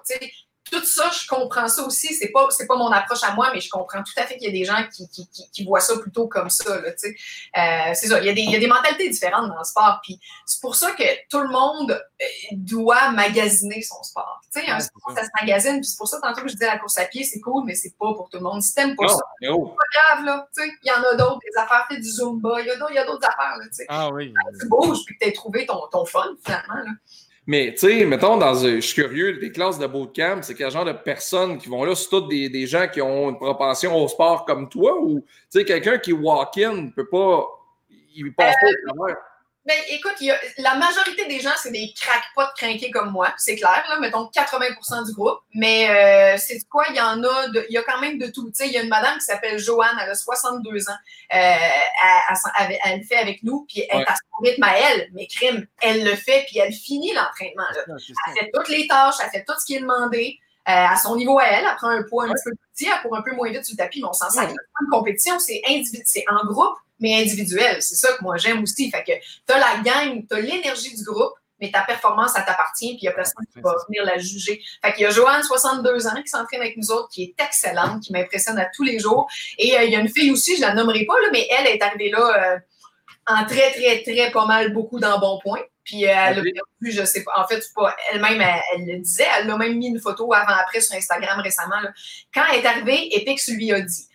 tout 0.70 0.84
ça, 0.84 1.10
je 1.10 1.26
comprends 1.26 1.68
ça 1.68 1.82
aussi. 1.82 2.14
C'est 2.14 2.28
pas, 2.28 2.46
c'est 2.50 2.66
pas 2.66 2.76
mon 2.76 2.90
approche 2.90 3.22
à 3.22 3.34
moi, 3.34 3.50
mais 3.52 3.60
je 3.60 3.68
comprends 3.68 4.02
tout 4.02 4.12
à 4.16 4.22
fait 4.22 4.36
qu'il 4.36 4.46
y 4.46 4.50
a 4.50 4.52
des 4.52 4.64
gens 4.64 4.86
qui, 4.92 5.08
qui, 5.08 5.28
qui, 5.28 5.50
qui 5.50 5.64
voient 5.64 5.80
ça 5.80 5.98
plutôt 5.98 6.28
comme 6.28 6.50
ça. 6.50 6.70
Euh, 6.70 6.92
c'est 7.94 8.06
ça. 8.06 8.20
Il 8.20 8.26
y, 8.26 8.28
a 8.28 8.32
des, 8.32 8.42
il 8.42 8.50
y 8.50 8.56
a 8.56 8.58
des 8.58 8.66
mentalités 8.66 9.08
différentes 9.08 9.48
dans 9.48 9.58
le 9.58 9.64
sport. 9.64 10.00
Puis 10.02 10.20
c'est 10.46 10.60
pour 10.60 10.76
ça 10.76 10.92
que 10.92 11.04
tout 11.28 11.40
le 11.40 11.48
monde 11.48 11.90
euh, 11.90 12.26
doit 12.52 13.10
magasiner 13.10 13.82
son 13.82 14.02
sport. 14.02 14.40
Tu 14.52 14.60
sais, 14.60 14.70
un 14.70 14.80
sport, 14.80 15.12
ça. 15.14 15.24
se 15.24 15.30
magasine. 15.40 15.80
Puis 15.80 15.90
c'est 15.90 15.98
pour 15.98 16.08
ça, 16.08 16.20
tantôt 16.20 16.42
que 16.42 16.48
je 16.48 16.54
disais 16.54 16.66
la 16.66 16.78
course 16.78 16.98
à 16.98 17.04
pied, 17.04 17.24
c'est 17.24 17.40
cool, 17.40 17.64
mais 17.64 17.74
c'est 17.74 17.96
pas 17.98 18.14
pour 18.14 18.28
tout 18.30 18.38
le 18.38 18.44
monde. 18.44 18.62
Si 18.62 18.74
t'aimes 18.74 18.96
pas 18.96 19.04
Non, 19.04 19.08
ça, 19.08 19.24
oh. 19.50 19.70
c'est 19.70 19.76
pas 19.76 20.14
grave, 20.14 20.24
là. 20.24 20.48
Tu 20.54 20.62
sais, 20.62 20.70
il 20.82 20.88
y 20.88 20.92
en 20.92 21.02
a 21.02 21.14
d'autres, 21.14 21.40
des 21.40 21.60
affaires, 21.60 21.86
fais 21.88 21.96
du 21.96 22.10
Zumba, 22.10 22.60
il 22.60 22.66
y 22.66 22.70
a 22.70 22.76
d'autres, 22.76 22.92
il 22.92 22.96
y 22.96 22.98
a 22.98 23.06
d'autres 23.06 23.26
affaires, 23.26 23.56
là, 23.58 23.64
tu 23.64 23.74
sais. 23.74 23.86
Ah 23.88 24.10
oui. 24.10 24.32
Tu 24.60 24.68
bouges, 24.68 25.04
puis 25.04 25.16
que 25.16 25.24
t'aies 25.24 25.32
trouvé 25.32 25.66
ton, 25.66 25.86
ton 25.90 26.04
fun, 26.04 26.34
finalement, 26.44 26.74
là. 26.74 26.92
Mais, 27.50 27.72
tu 27.72 27.78
sais, 27.78 28.04
mettons, 28.04 28.36
dans, 28.36 28.64
un- 28.64 28.76
je 28.76 28.80
suis 28.80 29.02
curieux, 29.02 29.38
des 29.38 29.50
classes 29.50 29.76
de 29.76 29.84
bootcamp, 29.88 30.40
c'est 30.42 30.54
quel 30.54 30.70
genre 30.70 30.84
de 30.84 30.92
personnes 30.92 31.58
qui 31.58 31.68
vont 31.68 31.82
là? 31.82 31.96
C'est 31.96 32.08
toutes 32.08 32.28
des, 32.28 32.48
des 32.48 32.64
gens 32.64 32.86
qui 32.86 33.02
ont 33.02 33.28
une 33.30 33.38
propension 33.38 33.92
au 33.96 34.06
sport 34.06 34.44
comme 34.44 34.68
toi 34.68 34.96
ou, 35.00 35.24
tu 35.50 35.58
sais, 35.58 35.64
quelqu'un 35.64 35.98
qui 35.98 36.12
walk-in 36.12 36.74
ne 36.74 36.90
peut 36.90 37.08
pas. 37.08 37.44
Il 38.14 38.32
passe 38.36 38.54
pas 38.60 38.68
au 38.68 38.94
travers? 38.94 39.16
Ben, 39.66 39.76
écoute, 39.90 40.14
y 40.20 40.30
a- 40.30 40.40
la 40.56 40.74
majorité 40.76 41.26
des 41.26 41.38
gens, 41.38 41.50
c'est 41.62 41.70
des 41.70 41.92
crackpots 41.94 42.54
craqués 42.56 42.90
comme 42.90 43.10
moi, 43.10 43.32
c'est 43.36 43.56
clair, 43.56 43.84
là, 43.90 43.98
mettons 44.00 44.26
80% 44.28 45.02
du 45.04 45.12
groupe. 45.12 45.38
Mais 45.54 45.90
euh, 45.90 46.38
c'est 46.38 46.58
quoi, 46.68 46.86
il 46.88 46.96
y 46.96 47.00
en 47.00 47.22
a, 47.22 47.46
il 47.68 47.72
y 47.74 47.76
a 47.76 47.82
quand 47.82 48.00
même 48.00 48.16
de 48.18 48.26
tout. 48.28 48.46
Tu 48.50 48.54
sais, 48.54 48.66
il 48.68 48.72
y 48.72 48.78
a 48.78 48.82
une 48.82 48.88
madame 48.88 49.18
qui 49.18 49.26
s'appelle 49.26 49.58
Joanne, 49.58 49.98
elle 50.02 50.08
a 50.10 50.14
62 50.14 50.88
ans, 50.88 50.94
euh, 51.34 51.56
elle, 52.84 53.00
le 53.00 53.04
fait 53.04 53.16
avec 53.16 53.42
nous, 53.42 53.66
puis 53.68 53.84
elle 53.90 53.98
Ouais. 53.98 54.02
est 54.04 54.10
à 54.10 54.14
son 54.14 54.42
rythme 54.42 54.62
à 54.62 54.78
elle, 54.78 55.10
mais 55.12 55.26
crime, 55.26 55.66
elle 55.82 56.04
le 56.04 56.16
fait, 56.16 56.46
puis 56.48 56.58
elle 56.58 56.72
finit 56.72 57.12
l'entraînement. 57.12 57.64
Elle 57.86 58.34
fait 58.38 58.50
toutes 58.54 58.68
les 58.68 58.86
tâches, 58.86 59.16
elle 59.22 59.30
fait 59.30 59.44
tout 59.46 59.54
ce 59.60 59.66
qui 59.66 59.76
est 59.76 59.80
demandé. 59.80 60.38
Euh, 60.68 60.72
à 60.72 60.96
son 60.96 61.16
niveau 61.16 61.38
à 61.38 61.44
elle, 61.44 61.64
elle 61.68 61.76
prend 61.76 61.88
un 61.88 62.02
poids 62.02 62.24
un 62.24 62.28
petit 62.28 62.44
peu 62.44 62.50
plus 62.50 62.68
petit, 62.74 62.86
elle 62.86 63.02
court 63.02 63.16
un 63.16 63.22
peu 63.22 63.34
moins 63.34 63.50
vite 63.50 63.64
sur 63.64 63.74
le 63.74 63.78
tapis, 63.78 64.00
mais 64.00 64.08
on 64.08 64.12
s'en 64.12 64.30
sert. 64.30 64.48
Ouais. 64.48 64.54
Une 64.80 64.88
compétition, 64.90 65.38
c'est 65.38 65.62
en 66.28 66.46
groupe, 66.46 66.76
mais 66.98 67.20
individuel. 67.20 67.82
C'est 67.82 67.96
ça 67.96 68.12
que 68.12 68.22
moi 68.22 68.36
j'aime 68.36 68.62
aussi. 68.62 68.90
Fait 68.90 69.02
que 69.02 69.12
tu 69.12 69.54
as 69.54 69.58
la 69.58 69.78
gang, 69.82 70.24
tu 70.28 70.36
as 70.36 70.40
l'énergie 70.40 70.94
du 70.94 71.02
groupe, 71.02 71.32
mais 71.60 71.70
ta 71.70 71.82
performance, 71.82 72.32
ça 72.32 72.42
t'appartient, 72.42 72.94
puis 72.94 73.00
il 73.02 73.04
n'y 73.04 73.08
a 73.08 73.12
personne 73.12 73.44
qui 73.52 73.60
va 73.60 73.74
venir 73.88 74.04
la 74.04 74.18
juger. 74.18 74.62
Fait 74.82 74.92
qu'il 74.92 75.02
y 75.02 75.06
a 75.06 75.10
Joanne, 75.10 75.42
62 75.42 76.06
ans, 76.06 76.22
qui 76.22 76.28
s'entraîne 76.28 76.60
avec 76.60 76.76
nous 76.76 76.90
autres, 76.90 77.08
qui 77.08 77.22
est 77.22 77.42
excellente, 77.42 78.02
qui 78.02 78.12
m'impressionne 78.12 78.58
à 78.58 78.66
tous 78.74 78.82
les 78.82 78.98
jours. 78.98 79.28
Et 79.58 79.76
euh, 79.76 79.84
il 79.84 79.92
y 79.92 79.96
a 79.96 80.00
une 80.00 80.08
fille 80.08 80.30
aussi, 80.30 80.56
je 80.56 80.62
la 80.62 80.74
nommerai 80.74 81.04
pas, 81.04 81.20
là, 81.20 81.28
mais 81.32 81.46
elle 81.50 81.66
est 81.66 81.82
arrivée 81.82 82.10
là 82.10 82.54
euh, 82.54 82.58
en 83.26 83.44
très, 83.44 83.72
très, 83.72 84.02
très 84.02 84.30
pas 84.30 84.46
mal 84.46 84.72
beaucoup 84.72 84.98
dans 84.98 85.18
bon 85.18 85.38
point. 85.42 85.60
Puis 85.90 86.06
euh, 86.06 86.10
elle 86.10 86.38
a 86.38 86.42
perdu, 86.42 86.92
je 86.92 87.04
sais 87.04 87.24
pas, 87.24 87.32
en 87.36 87.46
fait, 87.48 87.64
pas 87.74 87.96
elle-même, 88.12 88.40
elle, 88.40 88.60
elle 88.76 88.86
le 88.86 88.98
disait, 88.98 89.26
elle 89.38 89.50
a 89.50 89.56
même 89.56 89.76
mis 89.76 89.88
une 89.88 90.00
photo 90.00 90.32
avant-après 90.32 90.80
sur 90.80 90.94
Instagram 90.96 91.40
récemment. 91.40 91.80
là. 91.80 91.90
Quand 92.32 92.42
elle 92.52 92.60
est 92.60 92.66
arrivée, 92.66 93.16
Epix 93.16 93.48
lui 93.48 93.72
a 93.72 93.80
dit 93.80 94.06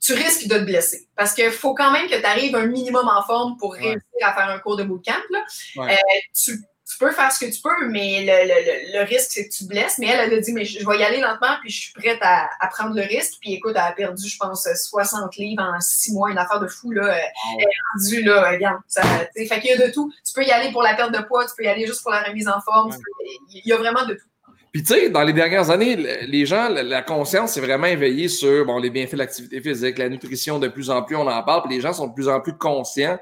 tu 0.00 0.12
risques 0.12 0.48
de 0.48 0.58
te 0.58 0.64
blesser. 0.64 1.08
Parce 1.16 1.32
qu'il 1.32 1.50
faut 1.50 1.72
quand 1.74 1.90
même 1.90 2.06
que 2.08 2.16
tu 2.20 2.26
arrives 2.26 2.54
un 2.54 2.66
minimum 2.66 3.08
en 3.08 3.22
forme 3.22 3.56
pour 3.56 3.70
Ouais. 3.70 3.78
réussir 3.78 4.02
à 4.22 4.34
faire 4.34 4.50
un 4.50 4.58
cours 4.58 4.76
de 4.76 4.84
bootcamp. 4.84 5.14
Là. 5.30 5.42
Ouais. 5.76 5.94
Euh, 5.94 5.96
tu, 6.38 6.58
tu 6.90 6.98
peux 6.98 7.10
faire 7.12 7.32
ce 7.32 7.44
que 7.44 7.50
tu 7.50 7.60
peux, 7.62 7.88
mais 7.88 8.20
le, 8.26 8.46
le- 8.46 8.60
le- 8.92 8.98
le 8.98 9.04
risque, 9.06 9.30
c'est 9.30 9.48
que 9.48 9.54
tu 9.54 9.64
te 9.64 9.68
blesses. 9.68 9.98
Mais 9.98 10.06
elle, 10.08 10.30
elle 10.30 10.38
a 10.38 10.40
dit, 10.40 10.52
mais 10.52 10.64
je, 10.66 10.80
je 10.80 10.86
vais 10.86 10.98
y 10.98 11.02
aller 11.02 11.18
lentement, 11.20 11.56
puis 11.62 11.70
je 11.70 11.80
suis 11.84 11.92
prête 11.94 12.18
à, 12.20 12.50
à 12.60 12.68
prendre 12.68 12.94
le 12.94 13.02
risque. 13.02 13.34
Puis 13.40 13.54
écoute, 13.54 13.72
elle 13.74 13.80
a 13.82 13.92
perdu, 13.92 14.28
je 14.28 14.36
pense, 14.38 14.68
60 14.90 15.36
livres 15.36 15.62
en 15.62 15.80
six 15.80 16.12
mois, 16.12 16.30
une 16.30 16.38
affaire 16.38 16.60
de 16.60 16.68
fou. 16.68 16.90
Là. 16.90 17.16
Elle 17.16 17.62
est 17.62 17.66
rendue, 17.94 18.22
là, 18.22 18.50
regarde. 18.50 18.80
Ça, 18.86 19.02
fait 19.34 19.46
qu'il 19.60 19.70
y 19.70 19.72
a 19.72 19.86
de 19.86 19.92
tout. 19.92 20.12
Tu 20.26 20.32
peux 20.34 20.44
y 20.44 20.50
aller 20.50 20.70
pour 20.72 20.82
la 20.82 20.94
perte 20.94 21.12
de 21.12 21.22
poids, 21.22 21.44
tu 21.46 21.52
peux 21.56 21.64
y 21.64 21.68
aller 21.68 21.86
juste 21.86 22.02
pour 22.02 22.12
la 22.12 22.22
remise 22.22 22.48
en 22.48 22.60
forme. 22.60 22.90
Ouais. 22.90 22.96
tu 22.96 23.02
peux- 23.02 23.54
Il 23.54 23.62
y 23.68 23.72
a 23.72 23.76
vraiment 23.76 24.04
de 24.04 24.14
tout. 24.14 24.26
Puis, 24.72 24.82
tu 24.82 24.92
sais, 24.92 25.08
dans 25.08 25.22
les 25.22 25.32
dernières 25.32 25.70
années, 25.70 25.94
le- 25.96 26.26
les 26.26 26.44
gens, 26.46 26.68
la- 26.68 26.82
la 26.82 27.00
conscience 27.02 27.56
est 27.56 27.60
vraiment 27.60 27.86
éveillée 27.86 28.28
sur 28.28 28.66
bon, 28.66 28.78
les 28.78 28.90
bienfaits 28.90 29.12
de 29.12 29.18
l'activité 29.18 29.60
physique, 29.60 29.96
la 29.98 30.08
nutrition, 30.08 30.58
de 30.58 30.66
plus 30.68 30.90
en 30.90 31.02
plus, 31.02 31.14
on 31.16 31.26
en 31.28 31.42
parle, 31.44 31.62
puis 31.62 31.76
les 31.76 31.80
gens 31.80 31.92
sont 31.92 32.08
de 32.08 32.12
plus 32.14 32.28
en 32.28 32.40
plus 32.40 32.56
conscients. 32.58 33.18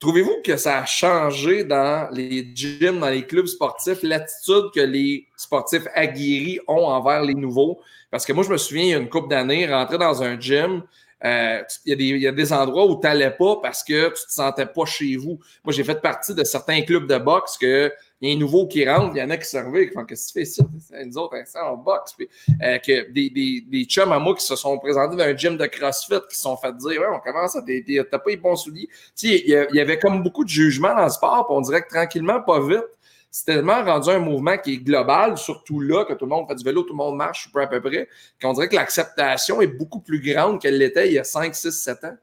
Trouvez-vous 0.00 0.42
que 0.44 0.56
ça 0.56 0.78
a 0.78 0.84
changé 0.84 1.64
dans 1.64 2.08
les 2.12 2.48
gyms, 2.54 3.00
dans 3.00 3.08
les 3.08 3.26
clubs 3.26 3.46
sportifs, 3.46 4.02
l'attitude 4.02 4.70
que 4.72 4.80
les 4.80 5.26
sportifs 5.36 5.86
aguerris 5.92 6.60
ont 6.68 6.84
envers 6.84 7.22
les 7.22 7.34
nouveaux? 7.34 7.80
Parce 8.10 8.24
que 8.24 8.32
moi, 8.32 8.44
je 8.44 8.50
me 8.50 8.56
souviens, 8.56 8.84
il 8.84 8.90
y 8.90 8.94
a 8.94 8.98
une 8.98 9.08
couple 9.08 9.28
d'années, 9.28 9.66
rentrer 9.66 9.98
dans 9.98 10.22
un 10.22 10.38
gym, 10.38 10.84
euh, 11.24 11.62
il, 11.84 11.90
y 11.90 11.92
a 11.92 11.96
des, 11.96 12.04
il 12.04 12.22
y 12.22 12.28
a 12.28 12.32
des 12.32 12.52
endroits 12.52 12.86
où 12.86 12.94
tu 12.94 13.06
n'allais 13.08 13.32
pas 13.32 13.56
parce 13.60 13.82
que 13.82 14.08
tu 14.08 14.26
te 14.26 14.32
sentais 14.32 14.66
pas 14.66 14.84
chez 14.84 15.16
vous. 15.16 15.40
Moi, 15.64 15.72
j'ai 15.72 15.82
fait 15.82 16.00
partie 16.00 16.32
de 16.32 16.44
certains 16.44 16.82
clubs 16.82 17.08
de 17.08 17.18
boxe 17.18 17.58
que 17.58 17.92
il 18.20 18.28
y 18.28 18.32
a 18.32 18.36
un 18.36 18.38
nouveau 18.38 18.66
qui 18.66 18.88
rentre, 18.88 19.14
il 19.14 19.18
y 19.18 19.22
en 19.22 19.30
a 19.30 19.36
qui 19.36 19.46
servaient, 19.46 19.88
qui 19.88 19.94
font 19.94 20.04
Qu'est-ce 20.04 20.32
que 20.32 20.40
tu 20.40 20.44
fais 20.44 20.50
ici? 20.50 20.62
Nous 21.06 21.18
autres, 21.18 21.36
hein, 21.36 21.60
on 21.72 21.76
boxe. 21.76 22.14
Puis, 22.14 22.28
euh, 22.62 22.78
que 22.78 23.10
des, 23.12 23.30
des, 23.30 23.64
des 23.66 23.84
chums 23.84 24.10
à 24.10 24.18
moi 24.18 24.34
qui 24.34 24.44
se 24.44 24.56
sont 24.56 24.76
présentés 24.78 25.16
dans 25.16 25.24
un 25.24 25.36
gym 25.36 25.56
de 25.56 25.66
CrossFit 25.66 26.20
qui 26.28 26.36
se 26.36 26.42
sont 26.42 26.56
fait 26.56 26.76
dire 26.76 27.00
Ouais, 27.00 27.06
on 27.12 27.20
commence 27.20 27.54
à 27.56 27.62
t'as 27.62 28.18
pas 28.18 28.30
les 28.30 28.36
bons 28.36 28.56
souliers. 28.56 28.88
Tu 29.16 29.28
sais, 29.28 29.42
il 29.46 29.76
y, 29.76 29.80
avait 29.80 29.98
comme 29.98 30.22
beaucoup 30.22 30.44
de 30.44 30.48
jugement 30.48 30.94
dans 30.94 31.04
le 31.04 31.10
sport, 31.10 31.46
puis 31.46 31.56
on 31.56 31.60
dirait 31.60 31.82
que 31.82 31.88
tranquillement, 31.88 32.40
pas 32.40 32.60
vite, 32.60 32.84
c'est 33.30 33.44
tellement 33.44 33.84
rendu 33.84 34.10
un 34.10 34.18
mouvement 34.18 34.56
qui 34.56 34.74
est 34.74 34.78
global, 34.78 35.36
surtout 35.36 35.80
là, 35.80 36.04
que 36.04 36.14
tout 36.14 36.24
le 36.24 36.30
monde 36.30 36.48
fait 36.48 36.54
du 36.56 36.64
vélo, 36.64 36.82
tout 36.82 36.94
le 36.94 36.96
monde 36.96 37.16
marche, 37.16 37.50
peu 37.52 37.60
à 37.60 37.66
peu 37.66 37.80
près, 37.80 38.08
qu'on 38.40 38.52
dirait 38.52 38.68
que 38.68 38.74
l'acceptation 38.74 39.60
est 39.60 39.66
beaucoup 39.66 40.00
plus 40.00 40.20
grande 40.20 40.60
qu'elle 40.60 40.78
l'était 40.78 41.08
il 41.08 41.14
y 41.14 41.18
a 41.18 41.24
5, 41.24 41.54
6, 41.54 41.70
7 41.70 42.04
ans. 42.04 42.16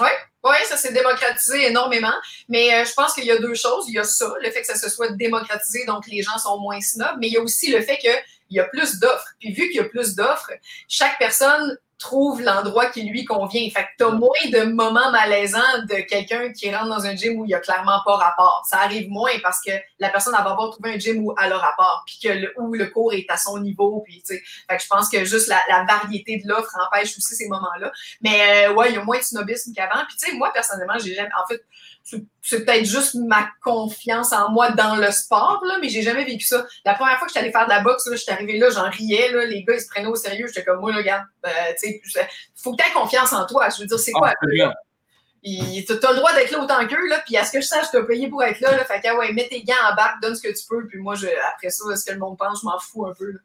Oui, 0.00 0.52
ça 0.66 0.76
s'est 0.76 0.92
démocratisé 0.92 1.66
énormément. 1.66 2.14
Mais 2.48 2.72
euh, 2.74 2.84
je 2.84 2.92
pense 2.94 3.14
qu'il 3.14 3.24
y 3.24 3.30
a 3.30 3.38
deux 3.38 3.54
choses. 3.54 3.86
Il 3.88 3.94
y 3.94 3.98
a 3.98 4.04
ça, 4.04 4.32
le 4.40 4.50
fait 4.50 4.60
que 4.60 4.66
ça 4.66 4.76
se 4.76 4.88
soit 4.88 5.10
démocratisé, 5.10 5.84
donc 5.86 6.06
les 6.06 6.22
gens 6.22 6.38
sont 6.38 6.58
moins 6.58 6.80
snobs, 6.80 7.16
mais 7.18 7.28
il 7.28 7.32
y 7.32 7.36
a 7.36 7.42
aussi 7.42 7.70
le 7.70 7.80
fait 7.82 7.98
qu'il 7.98 8.22
y 8.50 8.60
a 8.60 8.64
plus 8.64 9.00
d'offres. 9.00 9.28
Puis 9.40 9.52
vu 9.52 9.68
qu'il 9.68 9.76
y 9.76 9.80
a 9.80 9.84
plus 9.84 10.14
d'offres, 10.14 10.52
chaque 10.88 11.18
personne 11.18 11.76
trouve 11.98 12.42
l'endroit 12.42 12.86
qui 12.86 13.02
lui 13.02 13.24
convient. 13.24 13.68
Fait 13.70 13.84
que 13.84 13.88
t'as 13.98 14.10
moins 14.10 14.28
de 14.52 14.64
moments 14.64 15.10
malaisants 15.10 15.84
de 15.88 15.96
quelqu'un 16.08 16.52
qui 16.52 16.74
rentre 16.74 16.88
dans 16.88 17.06
un 17.06 17.16
gym 17.16 17.38
où 17.40 17.44
il 17.44 17.50
y 17.50 17.54
a 17.54 17.60
clairement 17.60 18.00
pas 18.04 18.16
rapport. 18.16 18.62
Ça 18.68 18.78
arrive 18.80 19.08
moins 19.08 19.32
parce 19.42 19.60
que 19.64 19.72
la 19.98 20.10
personne 20.10 20.32
va 20.32 20.40
avoir 20.40 20.70
trouvé 20.70 20.94
un 20.94 20.98
gym 20.98 21.24
où 21.24 21.34
elle 21.42 21.52
a 21.52 21.58
rapport, 21.58 22.02
puis 22.06 22.18
que 22.22 22.28
le, 22.28 22.52
où 22.58 22.74
le 22.74 22.86
cours 22.86 23.12
est 23.14 23.26
à 23.28 23.36
son 23.36 23.58
niveau. 23.60 24.02
Puis, 24.04 24.22
tu 24.26 24.34
sais, 24.34 24.42
fait 24.68 24.76
que 24.76 24.82
je 24.82 24.88
pense 24.88 25.08
que 25.08 25.24
juste 25.24 25.48
la, 25.48 25.60
la 25.68 25.84
variété 25.84 26.38
de 26.38 26.48
l'offre 26.48 26.76
empêche 26.86 27.16
aussi 27.16 27.34
ces 27.34 27.48
moments-là. 27.48 27.90
Mais 28.20 28.66
euh, 28.68 28.74
ouais, 28.74 28.90
il 28.90 28.94
y 28.94 28.98
a 28.98 29.04
moins 29.04 29.18
de 29.18 29.24
snobisme 29.24 29.72
qu'avant. 29.74 30.04
Puis 30.06 30.16
tu 30.18 30.30
sais, 30.30 30.36
moi, 30.36 30.52
personnellement, 30.52 30.98
j'ai 30.98 31.14
jamais. 31.14 31.30
En 31.42 31.46
fait, 31.46 31.62
c'est- 32.42 32.64
peut-être 32.64 32.84
juste 32.84 33.16
ma 33.16 33.48
confiance 33.62 34.32
en 34.32 34.50
moi 34.50 34.70
dans 34.70 34.94
le 34.96 35.10
sport, 35.10 35.60
là, 35.66 35.78
mais 35.80 35.88
j'ai 35.88 36.02
jamais 36.02 36.24
vécu 36.24 36.46
ça. 36.46 36.64
La 36.84 36.94
première 36.94 37.18
fois 37.18 37.26
que 37.26 37.32
j'étais 37.32 37.40
allée 37.44 37.52
faire 37.52 37.64
de 37.64 37.70
la 37.70 37.80
boxe, 37.80 38.06
là, 38.06 38.16
j'étais 38.16 38.32
arrivée 38.32 38.58
là, 38.58 38.70
j'en 38.70 38.88
riais, 38.88 39.32
là, 39.32 39.44
les 39.44 39.64
gars, 39.64 39.74
ils 39.74 39.80
se 39.80 39.88
prenaient 39.88 40.06
au 40.06 40.14
sérieux. 40.14 40.46
J'étais 40.46 40.64
comme, 40.64 40.80
moi, 40.80 40.92
là, 40.92 40.98
regarde, 40.98 41.24
euh, 41.44 41.50
tu 41.82 42.00
sais, 42.04 42.28
faut 42.54 42.72
que 42.74 42.82
tu 42.82 42.88
aies 42.88 42.92
confiance 42.92 43.32
en 43.32 43.44
toi. 43.46 43.68
Je 43.70 43.80
veux 43.82 43.86
dire, 43.86 43.98
c'est 43.98 44.12
quoi? 44.12 44.28
Absolument. 44.28 44.72
Puis 45.42 45.84
t'as 45.86 46.10
le 46.10 46.16
droit 46.16 46.32
d'être 46.34 46.50
là 46.50 46.60
autant 46.60 46.86
qu'eux, 46.88 47.08
là, 47.08 47.22
puis 47.24 47.36
à 47.36 47.44
ce 47.44 47.52
que 47.52 47.60
je 47.60 47.66
sache, 47.66 47.86
t'as 47.92 48.02
payé 48.02 48.28
pour 48.28 48.42
être 48.42 48.60
là, 48.60 48.76
là. 48.76 48.84
Fait 48.84 49.00
que, 49.00 49.08
ah 49.08 49.16
ouais, 49.16 49.32
mets 49.32 49.48
tes 49.48 49.62
gants 49.62 49.74
en 49.90 49.94
bac, 49.94 50.14
donne 50.22 50.34
ce 50.34 50.42
que 50.42 50.48
tu 50.48 50.66
peux, 50.68 50.86
puis 50.86 50.98
moi, 50.98 51.14
je, 51.14 51.26
après 51.54 51.70
ça, 51.70 51.94
ce 51.96 52.04
que 52.04 52.12
le 52.12 52.18
monde 52.18 52.36
pense, 52.38 52.60
je 52.62 52.66
m'en 52.66 52.78
fous 52.78 53.06
un 53.06 53.14
peu, 53.14 53.30
là. 53.32 53.38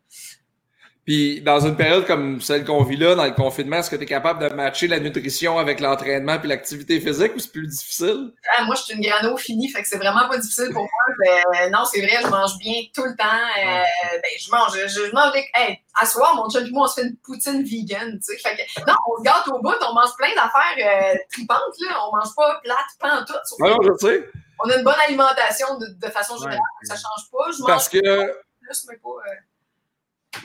Puis 1.11 1.41
dans 1.41 1.59
une 1.59 1.75
période 1.75 2.07
comme 2.07 2.39
celle 2.39 2.63
qu'on 2.63 2.83
vit 2.83 2.95
là, 2.95 3.15
dans 3.15 3.25
le 3.25 3.31
confinement, 3.31 3.79
est-ce 3.79 3.89
que 3.89 3.97
tu 3.97 4.03
es 4.03 4.05
capable 4.05 4.47
de 4.47 4.55
matcher 4.55 4.87
la 4.87 4.97
nutrition 4.97 5.59
avec 5.59 5.81
l'entraînement 5.81 6.39
puis 6.39 6.47
l'activité 6.47 7.01
physique 7.01 7.35
ou 7.35 7.39
c'est 7.39 7.51
plus 7.51 7.67
difficile? 7.67 8.31
Ah, 8.55 8.63
moi, 8.63 8.75
je 8.75 8.83
suis 8.83 8.93
une 8.93 9.01
grano 9.01 9.35
finie, 9.35 9.67
fait 9.67 9.81
que 9.81 9.89
c'est 9.89 9.97
vraiment 9.97 10.29
pas 10.29 10.37
difficile 10.37 10.69
pour 10.71 10.83
moi. 10.83 11.15
Ben, 11.19 11.69
non, 11.69 11.83
c'est 11.83 11.99
vrai, 11.99 12.19
je 12.23 12.27
mange 12.29 12.57
bien 12.59 12.83
tout 12.95 13.03
le 13.03 13.13
temps. 13.17 13.25
Euh, 13.25 13.83
ben, 14.23 14.31
je 14.39 14.51
mange, 14.51 14.71
je, 14.73 14.87
je 14.87 15.11
mange. 15.11 15.33
Hey, 15.53 15.81
à 15.99 16.05
soir, 16.05 16.33
mon 16.33 16.49
chum 16.49 16.65
et 16.65 16.71
moi, 16.71 16.85
on 16.85 16.87
se 16.87 17.01
fait 17.01 17.07
une 17.07 17.17
poutine 17.17 17.61
vegan, 17.61 18.17
tu 18.17 18.33
sais. 18.33 18.37
Fait 18.37 18.55
que, 18.55 18.89
non, 18.89 18.95
on 19.09 19.17
se 19.17 19.23
gâte 19.23 19.49
au 19.49 19.59
bout, 19.59 19.75
on 19.85 19.93
mange 19.93 20.15
plein 20.17 20.29
d'affaires 20.29 20.77
euh, 20.79 21.17
tripantes, 21.29 21.75
là. 21.81 21.97
On 22.07 22.15
mange 22.15 22.33
pas 22.37 22.57
plate, 22.63 22.77
pas 23.01 23.19
en 23.19 23.25
tout. 23.25 23.33
Non, 23.59 23.75
je 23.83 24.07
sais. 24.07 24.29
On 24.63 24.69
a 24.69 24.77
une 24.77 24.83
bonne 24.85 24.99
alimentation 25.05 25.77
de, 25.77 25.87
de 25.87 26.09
façon 26.09 26.37
générale, 26.37 26.57
ouais. 26.57 26.87
ça 26.87 26.95
change 26.95 27.29
pas. 27.29 27.51
Je 27.51 27.59
mange 27.63 27.67
Parce 27.67 27.89
que... 27.89 27.99
plus, 27.99 28.87
mais 28.87 28.95
pas... 28.95 29.09
Euh... 29.09 29.35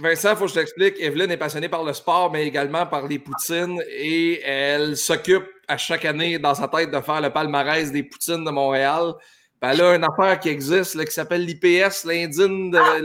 Vincent, 0.01 0.31
il 0.31 0.37
faut 0.37 0.45
que 0.45 0.51
je 0.51 0.55
t'explique. 0.55 1.01
Evelyne 1.01 1.31
est 1.31 1.37
passionnée 1.37 1.69
par 1.69 1.85
le 1.85 1.93
sport, 1.93 2.31
mais 2.31 2.47
également 2.47 2.87
par 2.87 3.07
les 3.07 3.19
poutines 3.19 3.81
et 3.89 4.43
elle 4.43 4.97
s'occupe 4.97 5.47
à 5.69 5.77
chaque 5.77 6.05
année 6.05 6.39
dans 6.39 6.55
sa 6.55 6.69
tête 6.69 6.91
de 6.91 7.01
faire 7.01 7.21
le 7.21 7.31
palmarès 7.31 7.91
des 7.91 8.03
poutines 8.03 8.45
de 8.45 8.51
Montréal. 8.51 9.15
Ben 9.61 9.73
là, 9.73 9.95
une 9.95 10.05
affaire 10.05 10.39
qui 10.39 10.51
existe 10.51 10.95
là, 10.95 11.05
qui 11.05 11.13
s'appelle 11.13 11.45
l'IPS, 11.45 12.05
l'indice 12.05 12.39
de, 12.39 12.77
ah, 12.77 12.99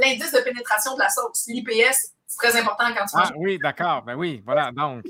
l'indice 0.00 0.32
de 0.32 0.40
pénétration 0.40 0.94
de 0.94 1.00
la 1.00 1.08
sauce. 1.10 1.44
L'IPS, 1.46 2.14
c'est 2.26 2.48
très 2.48 2.58
important 2.58 2.86
quand 2.96 3.04
tu 3.04 3.12
ah, 3.14 3.18
manges. 3.18 3.32
Oui, 3.36 3.58
d'accord. 3.62 4.02
Ben 4.02 4.14
oui, 4.14 4.42
voilà. 4.44 4.70
Donc, 4.72 5.04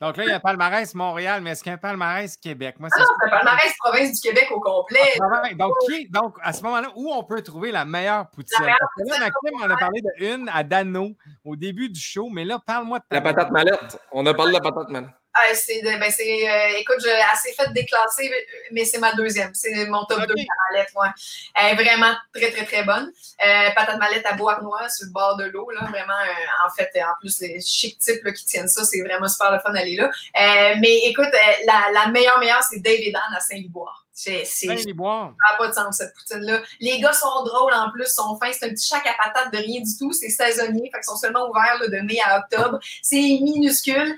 donc 0.00 0.16
là, 0.16 0.24
il 0.24 0.30
y 0.30 0.32
a 0.32 0.40
palmarès 0.40 0.94
Montréal, 0.94 1.40
mais 1.40 1.50
est-ce 1.50 1.62
qu'il 1.62 1.70
y 1.70 1.72
a 1.72 1.76
un 1.76 1.78
palmarès 1.78 2.36
Québec? 2.36 2.76
Moi, 2.80 2.88
non, 2.96 3.04
c'est 3.04 3.26
un 3.26 3.30
palmarès 3.30 3.72
province 3.78 4.20
du 4.20 4.28
Québec 4.28 4.48
au 4.50 4.60
complet. 4.60 4.98
Ah, 5.20 5.42
donc, 5.54 5.72
qui, 5.86 6.08
donc, 6.08 6.36
à 6.42 6.52
ce 6.52 6.62
moment-là, 6.64 6.88
où 6.96 7.12
on 7.12 7.22
peut 7.22 7.42
trouver 7.42 7.70
la 7.70 7.84
meilleure 7.84 8.28
poutine? 8.30 8.56
La 8.58 8.66
meilleure 8.66 8.78
Parce 8.80 9.08
que 9.08 9.14
là, 9.14 9.26
Maxime, 9.26 9.60
on 9.62 9.70
a 9.70 9.76
parlé 9.76 10.00
de 10.00 10.34
une 10.34 10.50
à 10.52 10.64
Dano 10.64 11.12
au 11.44 11.54
début 11.54 11.88
du 11.88 12.00
show, 12.00 12.28
mais 12.28 12.44
là, 12.44 12.58
parle-moi 12.64 12.98
de 12.98 13.04
ta 13.08 13.16
La 13.16 13.22
patate 13.22 13.50
mallette. 13.50 14.00
On 14.12 14.26
a 14.26 14.34
parlé 14.34 14.52
de 14.52 14.56
la 14.56 14.70
patate 14.70 14.90
mallette. 14.90 15.10
Ah, 15.36 15.52
c'est, 15.54 15.82
ben, 15.82 16.10
c'est, 16.10 16.48
euh, 16.48 16.78
écoute, 16.78 16.98
j'ai 17.02 17.12
assez 17.32 17.52
fait 17.54 17.72
déclasser, 17.72 18.30
mais 18.70 18.84
c'est 18.84 18.98
ma 18.98 19.14
deuxième. 19.14 19.52
C'est 19.52 19.86
mon 19.86 20.04
top 20.04 20.20
2 20.20 20.26
de 20.26 20.46
mallette, 20.70 20.94
moi. 20.94 21.12
Elle 21.56 21.72
est 21.72 21.82
vraiment 21.82 22.14
très, 22.32 22.52
très, 22.52 22.64
très 22.64 22.84
bonne. 22.84 23.12
Euh, 23.44 23.70
patate 23.74 23.98
mallette 23.98 24.24
à 24.26 24.34
Beauharnois, 24.34 24.88
sur 24.88 25.06
le 25.06 25.12
bord 25.12 25.36
de 25.36 25.46
l'eau, 25.46 25.68
là. 25.70 25.80
Vraiment, 25.90 26.12
euh, 26.12 26.66
en 26.66 26.70
fait, 26.70 26.88
en 27.02 27.18
plus, 27.18 27.40
les 27.40 27.60
chic 27.60 27.98
types 27.98 28.22
là, 28.22 28.32
qui 28.32 28.44
tiennent 28.44 28.68
ça, 28.68 28.84
c'est 28.84 29.02
vraiment 29.02 29.26
super 29.26 29.50
le 29.50 29.58
fun 29.58 29.72
d'aller 29.72 29.96
là. 29.96 30.04
Euh, 30.04 30.74
mais 30.80 30.98
écoute, 31.06 31.28
la, 31.66 31.90
la 31.92 32.08
meilleure, 32.12 32.38
meilleure, 32.38 32.62
c'est 32.62 32.78
David 32.78 33.16
Anne 33.16 33.34
à 33.36 33.40
Saint-Liboire. 33.40 34.04
C'est, 34.16 34.44
c'est, 34.44 34.68
ça 34.68 34.74
n'a 34.74 35.58
pas 35.58 35.66
de 35.66 35.74
sens, 35.74 35.96
cette 35.96 36.14
poutine-là. 36.14 36.62
Les 36.78 37.00
gars 37.00 37.12
sont 37.12 37.42
drôles 37.44 37.74
en 37.74 37.90
plus, 37.90 38.06
sont 38.06 38.38
fins. 38.40 38.52
C'est 38.52 38.66
un 38.66 38.68
petit 38.68 38.86
chac 38.86 39.04
à 39.04 39.14
patate 39.20 39.52
de 39.52 39.58
rien 39.58 39.80
du 39.80 39.90
tout. 39.98 40.12
C'est 40.12 40.28
saisonnier, 40.28 40.88
fait 40.92 41.00
qu'ils 41.00 41.04
sont 41.04 41.16
seulement 41.16 41.50
ouverts 41.50 41.78
là, 41.80 41.88
de 41.88 41.98
mai 41.98 42.18
à 42.24 42.38
octobre. 42.38 42.78
C'est 43.02 43.16
minuscule. 43.16 44.16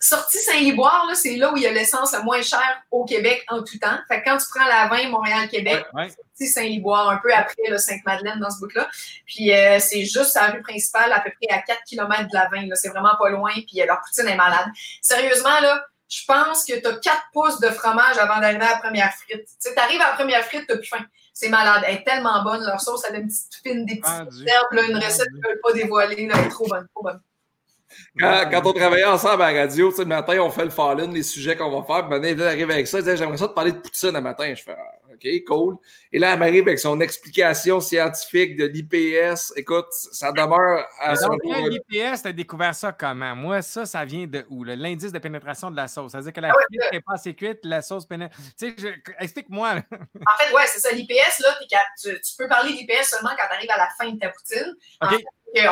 Sortie 0.00 0.38
Saint-Liboire, 0.38 1.10
c'est 1.14 1.36
là 1.36 1.52
où 1.52 1.56
il 1.56 1.64
y 1.64 1.66
a 1.66 1.72
l'essence 1.72 2.12
le 2.12 2.22
moins 2.22 2.40
chère 2.40 2.82
au 2.92 3.04
Québec 3.04 3.44
en 3.48 3.62
tout 3.62 3.78
temps. 3.78 3.98
Fait 4.06 4.22
que 4.22 4.30
quand 4.30 4.38
tu 4.38 4.46
prends 4.54 4.66
la 4.66 4.86
20 4.86 5.08
Montréal-Québec, 5.08 5.86
ouais, 5.92 6.02
ouais. 6.02 6.08
sortie 6.08 6.46
Saint-Liboire, 6.46 7.10
un 7.10 7.16
peu 7.16 7.34
après 7.34 7.68
le 7.68 7.78
Sainte-Madeleine 7.78 8.38
dans 8.38 8.50
ce 8.50 8.60
bout-là. 8.60 8.88
Puis 9.26 9.52
euh, 9.52 9.78
c'est 9.80 10.04
juste 10.04 10.36
à 10.36 10.48
la 10.48 10.54
rue 10.54 10.62
principale, 10.62 11.12
à 11.12 11.20
peu 11.20 11.30
près 11.30 11.52
à 11.52 11.62
4 11.62 11.80
km 11.84 12.28
de 12.28 12.34
la 12.34 12.48
20. 12.48 12.68
C'est 12.74 12.90
vraiment 12.90 13.16
pas 13.18 13.28
loin. 13.30 13.50
Puis 13.52 13.80
euh, 13.80 13.86
leur 13.86 14.00
poutine 14.00 14.28
est 14.28 14.36
malade. 14.36 14.68
Sérieusement, 15.02 15.60
là, 15.60 15.84
je 16.08 16.24
pense 16.26 16.64
que 16.64 16.78
tu 16.78 16.86
as 16.86 16.96
4 16.96 17.22
pouces 17.32 17.60
de 17.60 17.68
fromage 17.68 18.18
avant 18.18 18.40
d'arriver 18.40 18.64
à 18.64 18.74
la 18.74 18.78
première 18.78 19.12
frite. 19.14 19.48
Tu 19.60 19.68
arrives 19.76 20.00
à 20.00 20.10
la 20.10 20.14
première 20.14 20.44
frite, 20.44 20.64
tu 20.68 20.78
plus 20.78 20.86
faim. 20.86 21.04
C'est 21.34 21.48
malade. 21.48 21.82
Elle 21.86 21.96
est 21.96 22.04
tellement 22.04 22.42
bonne. 22.44 22.64
Leur 22.64 22.80
sauce, 22.80 23.02
elle 23.08 23.16
a 23.16 23.18
une 23.18 23.28
petite 23.28 23.54
fine, 23.62 23.84
des 23.84 23.96
petites 23.96 24.48
herbes, 24.48 24.72
là, 24.72 24.82
une 24.82 24.96
recette 24.96 25.28
qu'ils 25.28 25.40
ne 25.40 25.48
veulent 25.48 25.60
pas 25.62 25.72
dévoiler. 25.72 26.26
Là, 26.26 26.34
elle 26.38 26.46
est 26.46 26.50
trop 26.50 26.68
bonne, 26.68 26.86
trop 26.94 27.02
bonne. 27.02 27.20
Quand, 28.18 28.48
quand, 28.50 28.66
on 28.66 28.72
travaillait 28.72 29.04
ensemble 29.04 29.42
à 29.42 29.52
la 29.52 29.60
radio, 29.60 29.92
le 29.96 30.04
matin, 30.04 30.38
on 30.40 30.50
fait 30.50 30.64
le 30.64 30.70
fall-in, 30.70 31.10
les 31.10 31.22
sujets 31.22 31.56
qu'on 31.56 31.70
va 31.70 31.86
faire. 31.86 32.08
Puis 32.08 32.18
maintenant, 32.18 32.28
elle 32.28 32.48
arrive 32.48 32.70
avec 32.70 32.86
ça. 32.86 32.98
Elle 32.98 33.04
dit 33.04 33.16
J'aimerais 33.16 33.36
ça 33.36 33.48
te 33.48 33.54
parler 33.54 33.72
de 33.72 33.78
Poutine 33.78 34.12
le 34.12 34.20
matin. 34.20 34.52
Je 34.54 34.62
fais 34.62 34.76
ah, 34.76 35.12
OK, 35.12 35.44
cool. 35.46 35.76
Et 36.12 36.18
là, 36.18 36.32
elle 36.32 36.38
m'arrive 36.38 36.66
avec 36.66 36.78
son 36.78 37.00
explication 37.00 37.80
scientifique 37.80 38.56
de 38.56 38.64
l'IPS. 38.64 39.52
Écoute, 39.56 39.88
ça 39.90 40.32
demeure 40.32 40.86
à 41.00 41.16
son 41.16 41.28
Donc, 41.28 41.40
l'IPS, 41.44 42.22
tu 42.22 42.28
as 42.28 42.32
découvert 42.32 42.74
ça 42.74 42.92
comment? 42.92 43.36
Moi, 43.36 43.60
ça, 43.62 43.84
ça 43.84 44.04
vient 44.04 44.26
de 44.26 44.44
où 44.48 44.64
L'indice 44.64 45.12
de 45.12 45.18
pénétration 45.18 45.70
de 45.70 45.76
la 45.76 45.88
sauce. 45.88 46.12
Ça 46.12 46.18
veut 46.18 46.24
dire 46.24 46.32
que 46.32 46.40
la 46.40 46.52
frite 46.52 46.92
n'est 46.92 47.00
pas 47.00 47.14
assez 47.14 47.34
cuite, 47.34 47.58
la 47.64 47.82
sauce 47.82 48.06
pénètre. 48.06 48.36
Tu 48.58 48.70
sais, 48.70 48.74
je... 48.78 48.88
explique-moi. 49.18 49.70
En 49.70 50.38
fait, 50.38 50.52
ouais, 50.54 50.66
c'est 50.66 50.80
ça. 50.80 50.92
L'IPS, 50.92 51.40
là, 51.40 51.58
tu, 52.00 52.20
tu, 52.20 52.36
peux 52.38 52.48
parler 52.48 52.72
d'IPS 52.72 53.04
seulement 53.04 53.30
quand 53.30 53.46
tu 53.48 53.54
arrives 53.54 53.70
à 53.70 53.78
la 53.78 53.88
fin 53.98 54.10
de 54.10 54.18
ta 54.18 54.28
poutine. 54.30 54.74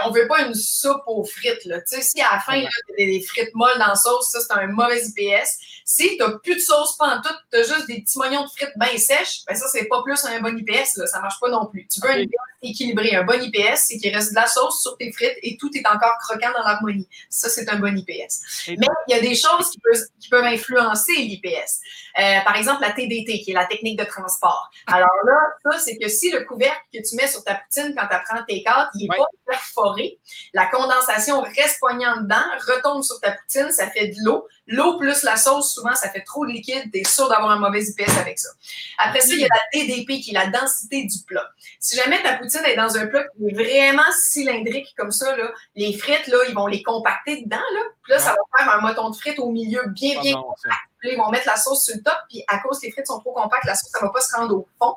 On 0.05 0.11
veut 0.11 0.27
pas 0.27 0.43
une 0.43 0.55
soupe 0.55 1.03
aux 1.07 1.25
frites. 1.25 1.65
Là. 1.65 1.81
Tu 1.81 1.97
sais, 1.97 2.03
si 2.03 2.21
à 2.21 2.35
la 2.35 2.41
fin, 2.41 2.61
tu 2.61 3.03
as 3.03 3.07
des 3.07 3.23
frites 3.23 3.55
molles 3.55 3.79
dans 3.79 3.89
la 3.89 3.95
sauce, 3.95 4.31
ça, 4.31 4.41
c'est 4.41 4.53
un 4.53 4.67
mauvais 4.69 5.01
IPS. 5.01 5.49
Si 5.85 6.17
tu 6.17 6.19
n'as 6.19 6.39
plus 6.39 6.57
de 6.57 6.61
sauce 6.61 6.97
tout, 6.97 7.35
tu 7.53 7.59
as 7.59 7.63
juste 7.63 7.87
des 7.87 8.01
petits 8.03 8.19
moignons 8.19 8.43
de 8.43 8.49
frites 8.49 8.73
bien 8.77 8.97
sèches, 8.97 9.45
ben 9.47 9.55
ça, 9.55 9.67
c'est 9.69 9.85
pas 9.87 10.03
plus 10.03 10.25
un 10.29 10.41
bon 10.41 10.57
IPS. 10.57 10.97
Là. 10.97 11.07
Ça 11.07 11.21
marche 11.21 11.41
pas 11.41 11.49
non 11.49 11.67
plus. 11.67 11.87
Tu 11.89 12.01
veux 12.01 12.11
un 12.11 12.19
IPS 12.19 12.35
équilibré. 12.63 13.15
Un 13.15 13.25
bon 13.25 13.41
IPS, 13.41 13.77
c'est 13.77 13.99
qu'il 13.99 14.15
reste 14.15 14.31
de 14.31 14.37
la 14.37 14.47
sauce 14.47 14.83
sur 14.83 14.97
tes 14.97 15.13
frites 15.13 15.39
et 15.43 15.57
tout 15.57 15.71
est 15.75 15.87
encore 15.87 16.17
croquant 16.19 16.53
dans 16.57 16.65
l'harmonie. 16.65 17.09
Ça, 17.31 17.49
c'est 17.49 17.69
un 17.69 17.79
bon 17.79 17.97
IPS. 17.97 18.69
Mais 18.69 18.87
il 19.09 19.15
y 19.17 19.19
a 19.19 19.21
des 19.21 19.35
choses 19.35 19.71
qui 19.71 19.79
peuvent, 19.81 20.03
qui 20.21 20.29
peuvent 20.29 20.45
influencer 20.45 21.13
l'IPS. 21.13 21.81
Euh, 22.19 22.41
par 22.45 22.57
exemple, 22.57 22.81
la 22.81 22.93
TDT, 22.93 23.41
qui 23.41 23.51
est 23.51 23.55
la 23.55 23.67
technique 23.67 23.99
de 23.99 24.05
transport. 24.05 24.71
Alors 24.87 25.09
là, 25.27 25.39
ça, 25.65 25.79
c'est 25.79 25.99
que 25.99 26.09
si 26.09 26.31
le 26.31 26.45
couvercle 26.45 26.83
que 26.93 27.07
tu 27.07 27.15
mets 27.17 27.27
sur 27.27 27.45
ta 27.45 27.57
poutine 27.57 27.95
quand 27.97 28.07
tu 28.07 28.15
apprends 28.15 28.45
tes 28.49 28.63
cartes, 28.63 28.91
il 28.95 29.03
n'est 29.03 29.11
ouais. 29.11 29.19
pas 29.19 29.53
perforé, 29.53 30.19
la 30.55 30.67
condensation 30.67 31.43
reste 31.43 31.79
poignante 31.79 32.23
dedans, 32.23 32.37
retombe 32.67 33.03
sur 33.03 33.21
ta 33.21 33.33
poutine, 33.33 33.71
ça 33.71 33.91
fait 33.91 34.09
de 34.09 34.17
l'eau. 34.25 34.47
L'eau 34.69 34.99
plus 34.99 35.23
la 35.23 35.37
sauce, 35.37 35.75
souvent, 35.75 35.95
ça 35.95 36.11
fait 36.11 36.23
trop 36.23 36.45
de 36.45 36.51
liquide. 36.51 36.91
Tu 36.93 37.01
es 37.01 37.05
sûr 37.05 37.29
d'avoir 37.29 37.51
un 37.53 37.59
mauvais 37.59 37.83
IPS 37.83 38.19
avec 38.19 38.39
ça. 38.39 38.49
Après 38.99 39.21
ça, 39.21 39.33
il 39.33 39.41
y 39.41 39.45
a 39.45 39.49
la 39.49 39.81
DDP, 39.81 40.21
qui 40.21 40.31
est 40.31 40.35
la 40.35 40.49
densité 40.49 41.05
du 41.05 41.19
plat. 41.27 41.49
Si 41.79 41.97
jamais 41.97 42.23
ta 42.23 42.35
poutine 42.35 42.65
est 42.65 42.77
dans 42.77 42.97
un 42.97 43.07
plat 43.07 43.25
qui 43.25 43.47
est 43.47 43.55
vraiment 43.55 44.11
cylindrique 44.31 44.93
comme 44.97 45.13
ça, 45.13 45.37
là, 45.37 45.53
les 45.77 45.97
frites, 45.97 46.27
là, 46.27 46.39
ils 46.49 46.55
vont 46.55 46.67
les 46.67 46.83
compacter 46.83 47.43
dedans. 47.43 47.57
Là. 47.57 47.81
Puis 48.03 48.13
là, 48.13 48.19
ça 48.19 48.31
va 48.31 48.59
faire 48.59 48.75
un 48.75 48.81
moton 48.81 49.11
de 49.11 49.17
frites 49.17 49.39
au 49.39 49.51
milieu 49.51 49.83
bien, 49.89 50.21
bien 50.21 50.35
compact. 50.35 50.75
Puis 51.07 51.15
ils 51.15 51.19
vont 51.19 51.31
mettre 51.31 51.47
la 51.47 51.57
sauce 51.57 51.85
sur 51.85 51.95
le 51.97 52.03
top, 52.03 52.17
puis 52.29 52.43
à 52.49 52.59
cause 52.59 52.81
que 52.81 52.87
les 52.87 52.93
frites 52.93 53.07
sont 53.07 53.21
trop 53.21 53.33
compactes, 53.33 53.65
la 53.65 53.75
sauce, 53.75 53.91
ça 53.93 54.01
ne 54.01 54.07
va 54.07 54.13
pas 54.13 54.21
se 54.21 54.35
rendre 54.35 54.57
au 54.57 54.69
fond. 54.81 54.97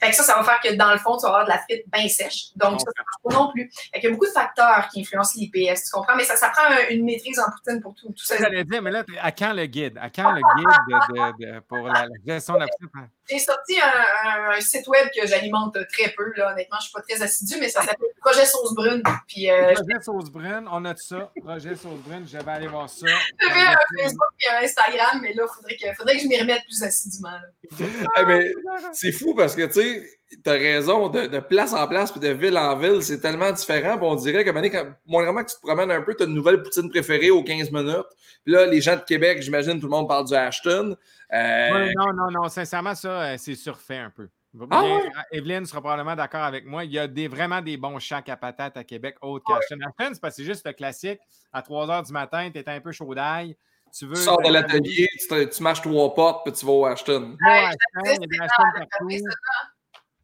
Fait 0.00 0.10
que 0.10 0.16
ça, 0.16 0.22
ça 0.22 0.36
va 0.36 0.44
faire 0.44 0.60
que 0.60 0.74
dans 0.76 0.92
le 0.92 0.98
fond, 0.98 1.16
tu 1.16 1.22
vas 1.22 1.28
avoir 1.28 1.44
de 1.44 1.50
la 1.50 1.58
frite 1.58 1.84
bien 1.92 2.08
sèche. 2.08 2.50
Donc, 2.56 2.80
ça, 2.80 2.86
ça 2.96 3.02
marche 3.02 3.22
pas 3.24 3.34
non 3.34 3.52
plus. 3.52 3.70
Fait 3.92 4.00
qu'il 4.00 4.04
y 4.04 4.12
a 4.12 4.14
beaucoup 4.14 4.26
de 4.26 4.30
facteurs 4.30 4.88
qui 4.92 5.00
influencent 5.00 5.32
l'IPS, 5.36 5.84
tu 5.84 5.90
comprends? 5.92 6.16
Mais 6.16 6.24
ça, 6.24 6.36
ça 6.36 6.50
prend 6.50 6.64
une 6.90 7.04
maîtrise 7.04 7.38
en 7.40 7.50
poutine 7.50 7.80
pour 7.80 7.94
tout, 7.94 8.08
tout 8.08 8.24
ça. 8.24 8.36
J'allais 8.38 8.64
dire, 8.64 8.82
mais 8.82 8.90
là, 8.90 9.04
à 9.20 9.32
quand 9.32 9.52
le 9.52 9.66
guide? 9.66 9.98
À 10.00 10.10
quand 10.10 10.30
le 10.30 10.40
guide 10.56 10.68
de, 10.88 11.46
de, 11.46 11.54
de, 11.54 11.60
pour 11.60 11.78
la, 11.78 12.06
la 12.06 12.34
gestion 12.34 12.54
de 12.54 12.60
la 12.60 12.66
poutine? 12.68 13.08
J'ai 13.28 13.38
sorti 13.38 13.78
un, 13.80 14.28
un, 14.28 14.50
un, 14.56 14.60
site 14.60 14.86
web 14.88 15.08
que 15.14 15.26
j'alimente 15.26 15.76
très 15.92 16.10
peu, 16.10 16.32
là. 16.36 16.52
honnêtement, 16.52 16.78
je 16.80 16.86
ne 16.86 16.88
suis 16.88 16.92
pas 16.92 17.02
très 17.02 17.22
assidue, 17.22 17.56
mais 17.60 17.68
ça 17.68 17.82
s'appelle 17.82 18.08
Projet 18.20 18.46
Sauce 18.46 18.74
Brune. 18.74 19.02
Puis, 19.26 19.50
euh, 19.50 19.74
Projet 19.74 20.00
Sauce 20.02 20.30
Brune, 20.30 20.66
on 20.70 20.84
a 20.84 20.94
de 20.94 20.98
ça. 20.98 21.30
Projet 21.42 21.74
Sauce 21.74 22.00
Brune, 22.06 22.26
je 22.26 22.38
vais 22.38 22.50
aller 22.50 22.68
voir 22.68 22.88
ça. 22.88 23.06
J'avais 23.40 23.60
un 23.60 23.76
Facebook 23.98 24.28
et 24.40 24.48
un 24.50 24.64
Instagram, 24.64 25.20
mais 25.20 25.34
là, 25.34 25.44
il 25.46 25.54
faudrait 25.54 25.76
que, 25.76 25.94
faudrait 25.94 26.16
que 26.16 26.22
je 26.22 26.28
m'y 26.28 26.40
remette 26.40 26.64
plus 26.64 26.82
assidûment. 26.82 27.38
hey, 27.80 28.24
mais 28.26 28.52
c'est 28.92 29.12
fou 29.12 29.34
parce 29.34 29.54
que, 29.54 29.66
tu 29.66 29.72
sais, 29.72 30.17
tu 30.30 30.50
as 30.50 30.52
raison, 30.52 31.08
de, 31.08 31.26
de, 31.26 31.38
place 31.38 31.72
en 31.72 31.86
place 31.88 32.12
puis 32.12 32.20
de 32.20 32.28
ville 32.28 32.56
en 32.58 32.76
ville, 32.76 33.02
c'est 33.02 33.20
tellement 33.20 33.50
différent. 33.50 33.96
Puis 33.96 34.06
on 34.06 34.14
dirait 34.14 34.44
que, 34.44 34.50
quand, 34.50 34.86
moindrement 35.06 35.42
que 35.42 35.50
tu 35.50 35.56
te 35.56 35.66
promènes 35.66 35.90
un 35.90 36.02
peu, 36.02 36.14
tu 36.14 36.22
as 36.22 36.26
une 36.26 36.34
nouvelle 36.34 36.62
poutine 36.62 36.90
préférée 36.90 37.30
aux 37.30 37.42
15 37.42 37.70
minutes. 37.70 38.06
Puis 38.44 38.52
là, 38.52 38.66
les 38.66 38.80
gens 38.80 38.96
de 38.96 39.02
Québec, 39.02 39.40
j'imagine, 39.40 39.80
tout 39.80 39.86
le 39.86 39.90
monde 39.90 40.08
parle 40.08 40.26
du 40.26 40.34
Ashton. 40.34 40.96
Euh... 41.32 41.68
Oui, 41.72 41.92
non, 41.96 42.12
non, 42.12 42.30
non. 42.30 42.48
Sincèrement, 42.48 42.94
ça, 42.94 43.38
c'est 43.38 43.54
surfait 43.54 43.98
un 43.98 44.10
peu. 44.10 44.28
Ah 44.70 44.82
ouais? 44.82 45.10
Evelyne 45.30 45.66
sera 45.66 45.80
probablement 45.80 46.16
d'accord 46.16 46.42
avec 46.42 46.64
moi. 46.64 46.84
Il 46.84 46.92
y 46.92 46.98
a 46.98 47.06
des, 47.06 47.28
vraiment 47.28 47.60
des 47.60 47.76
bons 47.76 47.98
chacs 47.98 48.28
à 48.28 48.36
patates 48.36 48.76
à 48.76 48.84
Québec, 48.84 49.16
autres 49.20 49.44
qu'Ashton. 49.46 49.78
Ashton, 49.82 50.14
c'est 50.14 50.20
parce 50.20 50.36
que 50.36 50.42
c'est 50.42 50.48
juste 50.48 50.66
le 50.66 50.72
classique. 50.72 51.20
À 51.52 51.62
3 51.62 51.86
h 51.86 52.06
du 52.06 52.12
matin, 52.12 52.50
tu 52.52 52.58
es 52.58 52.68
un 52.68 52.80
peu 52.80 52.92
chaud 52.92 53.14
d'ail. 53.14 53.56
Tu, 53.92 54.06
veux, 54.06 54.14
tu 54.14 54.20
sors 54.20 54.42
de 54.42 54.52
l'atelier, 54.52 55.08
tu, 55.18 55.48
tu 55.48 55.62
marches 55.62 55.80
trois 55.80 56.14
portes, 56.14 56.44
puis 56.44 56.52
tu 56.52 56.66
vas 56.66 56.72
au 56.72 56.84
Ashton. 56.84 57.36
Ouais, 57.42 57.64
Ashton, 57.64 57.78
il 58.04 58.10
y 58.10 58.12
a 58.12 58.18
des 58.18 58.40
Ashton 58.40 58.64
partout. 58.74 59.08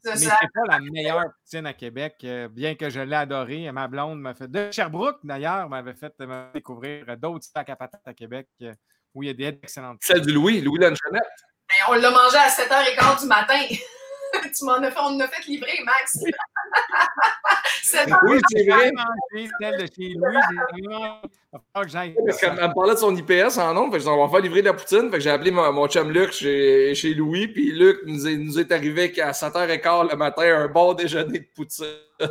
Mais 0.05 0.17
c'est 0.17 0.29
pas 0.29 0.63
la 0.69 0.79
meilleure 0.81 1.33
poutine 1.33 1.67
à 1.67 1.73
Québec, 1.73 2.17
euh, 2.25 2.49
bien 2.49 2.75
que 2.75 2.91
je 2.91 3.01
l'ai 3.01 3.17
adorée. 3.17 3.71
Ma 3.73 3.89
blonde 3.89 4.21
m'a 4.21 4.35
fait. 4.35 4.51
De 4.51 4.71
Sherbrooke, 4.71 5.21
d'ailleurs, 5.25 5.69
m'avait 5.69 5.95
fait 5.95 6.13
euh, 6.21 6.53
découvrir 6.53 7.17
d'autres 7.17 7.47
sacs 7.47 7.71
à 7.71 7.77
patates 7.77 8.07
à 8.07 8.15
Québec 8.15 8.49
euh, 8.63 8.75
où 9.15 9.23
il 9.23 9.27
y 9.27 9.31
a 9.31 9.35
des 9.35 9.59
excellentes. 9.63 9.99
Celle 10.03 10.21
du 10.21 10.33
Louis, 10.33 10.61
Louis 10.61 10.79
Lanchonette. 10.79 11.23
Ben, 11.69 11.77
on 11.89 11.95
l'a 11.95 12.11
mangé 12.11 12.37
à 12.37 12.49
7h15 12.49 13.23
du 13.23 13.27
matin. 13.27 13.61
tu 14.57 14.65
m'en 14.65 14.75
as 14.75 14.91
fait, 14.91 15.01
on 15.01 15.15
en 15.15 15.21
a 15.21 15.29
fait 15.29 15.45
livrer, 15.47 15.79
Max. 15.85 16.19
oui, 16.23 16.31
c'est 17.83 18.07
vrai. 18.67 18.93
Celle 19.61 19.81
de 19.81 19.87
chez 19.87 20.15
Louis, 20.15 20.35
parce 21.73 22.41
qu'elle 22.41 22.53
me 22.53 22.75
parlait 22.75 22.95
de 22.95 22.99
son 22.99 23.15
IPS 23.15 23.59
en 23.59 23.75
nom, 23.75 23.91
fait 23.91 23.99
que 23.99 24.09
on 24.09 24.27
va 24.27 24.31
faire 24.31 24.41
livrer 24.41 24.63
de 24.63 24.67
la 24.67 24.73
poutine. 24.73 25.11
Fait 25.11 25.19
que 25.19 25.23
j'ai 25.23 25.31
appelé 25.31 25.51
mon, 25.51 25.73
mon, 25.73 25.87
chum 25.87 26.11
Luc 26.11 26.33
chez, 26.33 26.95
chez 26.95 27.15
Louis, 27.15 27.49
puis 27.49 27.73
Luc 27.73 28.01
nous 28.07 28.27
est, 28.27 28.37
nous 28.37 28.59
est 28.59 28.73
arrivé 28.73 29.13
qu'à 29.13 29.31
7h15 29.31 30.11
le 30.11 30.17
matin, 30.17 30.43
un 30.43 30.69
bon 30.69 30.95
déjeuner 30.95 31.41
de 31.41 31.49
poutine. 31.55 31.87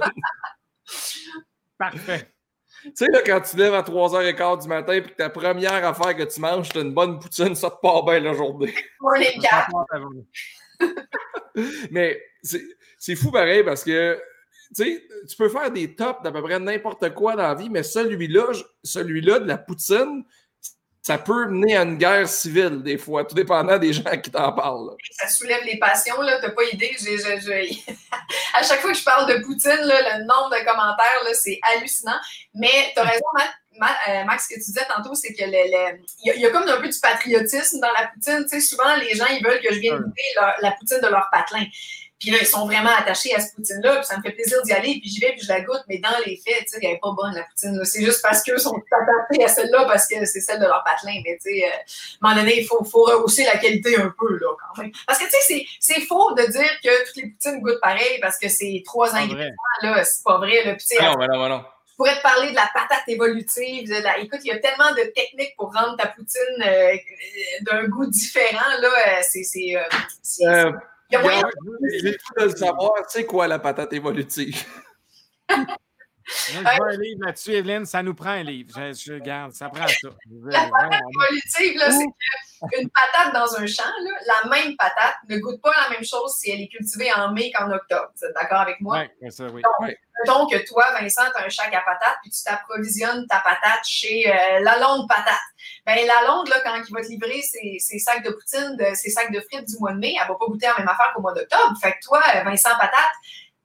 Parfait. 1.78 2.30
Tu 2.84 2.92
sais, 2.96 3.08
là, 3.08 3.22
quand 3.26 3.40
tu 3.40 3.56
lèves 3.56 3.74
à 3.74 3.82
3h15 3.82 4.64
du 4.64 4.68
matin 4.68 4.94
et 4.94 5.04
que 5.04 5.10
ta 5.12 5.30
première 5.30 5.86
affaire 5.86 6.16
que 6.18 6.24
tu 6.24 6.42
manges, 6.42 6.68
c'est 6.74 6.82
une 6.82 6.94
bonne 6.94 7.18
poutine, 7.18 7.56
ça 7.56 7.70
te 7.70 7.78
part 7.82 8.04
bien 8.04 8.20
la 8.20 8.34
journée. 8.34 8.74
Morning 9.00 9.42
cat. 9.42 9.68
Mais 11.92 12.22
c'est 12.42 13.16
fou 13.16 13.32
pareil 13.32 13.64
parce 13.64 13.84
que 13.84 14.20
tu 14.76 15.36
peux 15.38 15.50
faire 15.50 15.72
des 15.72 15.96
tops 15.96 16.24
d'à 16.24 16.32
peu 16.32 16.42
près 16.42 16.60
n'importe 16.60 17.14
quoi 17.14 17.36
dans 17.36 17.44
la 17.44 17.54
vie, 17.54 17.70
mais 17.70 17.84
celui-là, 17.84 18.52
celui-là 18.84 19.40
de 19.40 19.48
la 19.48 19.58
poutine, 19.58 20.24
ça 21.04 21.18
peut 21.18 21.48
mener 21.48 21.76
à 21.76 21.84
une 21.84 21.98
guerre 21.98 22.30
civile 22.30 22.82
des 22.82 22.98
fois, 22.98 23.26
tout 23.26 23.36
dépendant 23.36 23.78
des 23.78 23.92
gens 23.92 24.18
qui 24.24 24.32
t'en 24.32 24.54
parlent. 24.54 24.96
Ça 25.12 25.28
soulève 25.28 25.64
les 25.66 25.78
passions, 25.78 26.20
là, 26.22 26.40
t'as 26.40 26.52
pas 26.52 26.64
idée. 26.72 26.96
à 28.54 28.64
chaque 28.64 28.80
fois 28.80 28.92
que 28.92 28.98
je 28.98 29.04
parle 29.04 29.28
de 29.28 29.44
Poutine, 29.44 29.82
le 29.82 30.20
nombre 30.22 30.52
de 30.52 30.66
commentaires, 30.66 31.34
c'est 31.34 31.60
hallucinant. 31.62 32.18
Mais 32.56 32.94
t'as 32.96 33.04
raison, 33.04 33.22
euh, 33.38 33.44
Max, 33.80 34.44
ce 34.44 34.50
que 34.50 34.60
tu 34.60 34.66
disais 34.66 34.86
tantôt, 34.88 35.16
c'est 35.16 35.34
que 35.34 35.44
il 35.44 36.42
y, 36.42 36.46
a 36.46 36.50
comme 36.52 36.68
un 36.68 36.82
peu 36.82 36.90
du 36.90 37.00
patriotisme 37.00 37.80
dans 37.80 37.92
la 37.92 38.08
poutine. 38.08 38.46
Tu 38.50 38.60
sais, 38.60 38.62
souvent, 38.62 38.96
les 38.96 39.16
gens, 39.16 39.28
ils 39.28 39.44
veulent 39.44 39.62
que 39.62 39.74
je 39.74 39.80
vienne 39.80 39.98
goûter 39.98 40.24
la 40.62 40.72
poutine 40.72 41.00
de 41.02 41.08
leur 41.08 41.30
patelin. 41.32 41.66
Puis 42.24 42.32
là, 42.32 42.38
ils 42.40 42.48
sont 42.48 42.66
vraiment 42.66 42.96
attachés 42.98 43.36
à 43.36 43.42
ce 43.42 43.54
poutine-là, 43.54 43.98
puis 43.98 44.06
ça 44.06 44.18
me 44.18 44.22
fait 44.22 44.32
plaisir 44.32 44.62
d'y 44.64 44.72
aller, 44.72 44.98
puis 45.02 45.10
j'y 45.10 45.20
vais, 45.20 45.34
puis 45.34 45.42
je 45.42 45.50
la 45.50 45.60
goûte, 45.60 45.84
mais 45.90 45.98
dans 45.98 46.18
les 46.26 46.38
faits, 46.38 46.64
tu 46.64 46.70
sais, 46.70 46.80
elle 46.82 46.92
n'est 46.92 47.00
pas 47.00 47.12
bonne, 47.12 47.36
la 47.36 47.44
poutine. 47.44 47.84
C'est 47.84 48.02
juste 48.02 48.22
parce 48.22 48.42
qu'eux 48.42 48.58
sont 48.58 48.74
attachés 48.74 49.44
à 49.44 49.48
celle-là, 49.50 49.84
parce 49.84 50.08
que 50.08 50.24
c'est 50.24 50.40
celle 50.40 50.62
de 50.62 50.66
leur 50.66 50.82
patelin. 50.86 51.20
Mais 51.26 51.38
tu 51.44 51.54
sais, 51.54 51.66
euh, 51.66 51.68
à 51.68 51.76
un 51.76 52.30
moment 52.30 52.42
donné, 52.42 52.62
il 52.62 52.66
faut, 52.66 52.82
faut, 52.86 53.04
rehausser 53.04 53.44
la 53.44 53.58
qualité 53.58 53.98
un 53.98 54.14
peu, 54.18 54.38
là, 54.38 54.48
quand 54.58 54.82
même. 54.82 54.94
Parce 55.06 55.20
que 55.20 55.26
tu 55.26 55.32
sais, 55.32 55.66
c'est 55.82 56.00
faux 56.00 56.34
de 56.34 56.44
dire 56.44 56.70
que 56.82 57.06
toutes 57.08 57.18
les 57.18 57.30
poutines 57.30 57.60
goûtent 57.60 57.82
pareil, 57.82 58.20
parce 58.22 58.38
que 58.38 58.48
c'est 58.48 58.82
trois 58.86 59.14
ingrédients, 59.14 59.52
là, 59.82 60.06
c'est 60.06 60.24
pas 60.24 60.38
vrai. 60.38 60.64
Là. 60.64 60.76
Puis, 60.76 60.86
non, 61.02 61.18
mais 61.20 61.28
non, 61.28 61.44
mais 61.44 61.50
non 61.50 61.66
je 61.94 61.98
pourrais 61.98 62.18
te 62.18 62.24
parler 62.24 62.50
de 62.50 62.56
la 62.56 62.68
patate 62.74 63.08
évolutive. 63.08 63.88
De 63.88 64.02
la... 64.02 64.18
Écoute, 64.18 64.40
il 64.44 64.48
y 64.48 64.52
a 64.52 64.58
tellement 64.58 64.92
de 64.94 65.12
techniques 65.14 65.54
pour 65.56 65.72
rendre 65.72 65.96
ta 65.96 66.08
poutine 66.08 66.64
euh, 66.66 66.96
d'un 67.62 67.88
goût 67.88 68.08
différent. 68.08 68.66
Là, 68.82 68.90
euh, 68.90 69.22
c'est, 69.22 69.44
j'ai 69.44 69.78
le 71.12 72.12
de 72.12 72.46
le 72.46 72.50
savoir, 72.50 72.94
c'est 73.08 73.26
quoi 73.28 73.48
la 73.48 73.60
patate 73.60 73.94
évolutive? 73.94 74.66
je 76.26 76.60
veux 76.60 76.66
un 76.66 76.98
livre 76.98 77.26
là-dessus, 77.26 77.52
Evelyne, 77.54 77.86
ça 77.86 78.04
nous 78.04 78.14
prend 78.14 78.32
un 78.32 78.44
livre. 78.44 78.74
Je, 78.76 79.14
garde, 79.20 79.54
ça 79.54 79.70
prend 79.70 79.88
ça. 79.88 80.10
La 80.46 80.70
patate 80.70 81.02
évolutive, 81.16 81.82
c'est 81.90 82.78
qu'une 82.78 82.90
patate 82.90 83.34
dans 83.34 83.56
un 83.58 83.66
champ, 83.66 83.84
là, 83.84 84.12
la 84.44 84.50
même 84.50 84.76
patate 84.78 85.16
ne 85.30 85.38
goûte 85.38 85.62
pas 85.62 85.74
la 85.84 85.96
même 85.96 86.04
chose 86.04 86.36
si 86.38 86.52
elle 86.52 86.62
est 86.62 86.70
cultivée 86.70 87.12
en 87.14 87.32
mai 87.32 87.52
qu'en 87.52 87.70
octobre. 87.72 88.10
Vous 88.16 88.26
êtes 88.26 88.34
d'accord 88.34 88.62
avec 88.62 88.80
moi? 88.82 89.06
Oui, 89.22 89.32
ça, 89.32 89.46
oui. 89.48 89.62
Donc, 90.28 90.52
que 90.52 90.66
toi, 90.66 90.86
Vincent, 91.00 91.24
tu 91.36 91.42
as 91.42 91.46
un 91.46 91.50
chac 91.50 91.74
à 91.74 91.82
patate, 91.82 92.18
puis 92.22 92.32
tu 92.32 92.44
t'approvisionnes 92.44 93.26
ta 93.28 93.40
patate 93.40 93.84
chez 93.84 94.32
euh, 94.32 94.60
la 94.62 94.80
longue 94.80 95.08
patate. 95.10 95.36
Bien, 95.86 96.06
la 96.06 96.28
longue, 96.28 96.48
là, 96.48 96.62
quand 96.64 96.76
il 96.76 96.94
va 96.94 97.02
te 97.02 97.08
livrer 97.08 97.42
ses, 97.42 98.00
sacs 98.00 98.24
de 98.24 98.30
poutine, 98.30 98.78
de, 98.78 98.96
ses 98.96 99.10
sacs 99.10 99.32
de 99.32 99.42
frites 99.42 99.68
du 99.68 99.78
mois 99.80 99.92
de 99.92 99.98
mai, 99.98 100.16
elle 100.22 100.28
va 100.28 100.36
pas 100.36 100.46
goûter 100.46 100.68
la 100.68 100.78
même 100.78 100.88
affaire 100.88 101.12
qu'au 101.14 101.22
mois 101.22 101.34
d'octobre. 101.34 101.74
Fait 101.82 101.94
que 101.94 102.06
toi, 102.06 102.22
Vincent 102.46 102.78
Patate, 102.80 103.12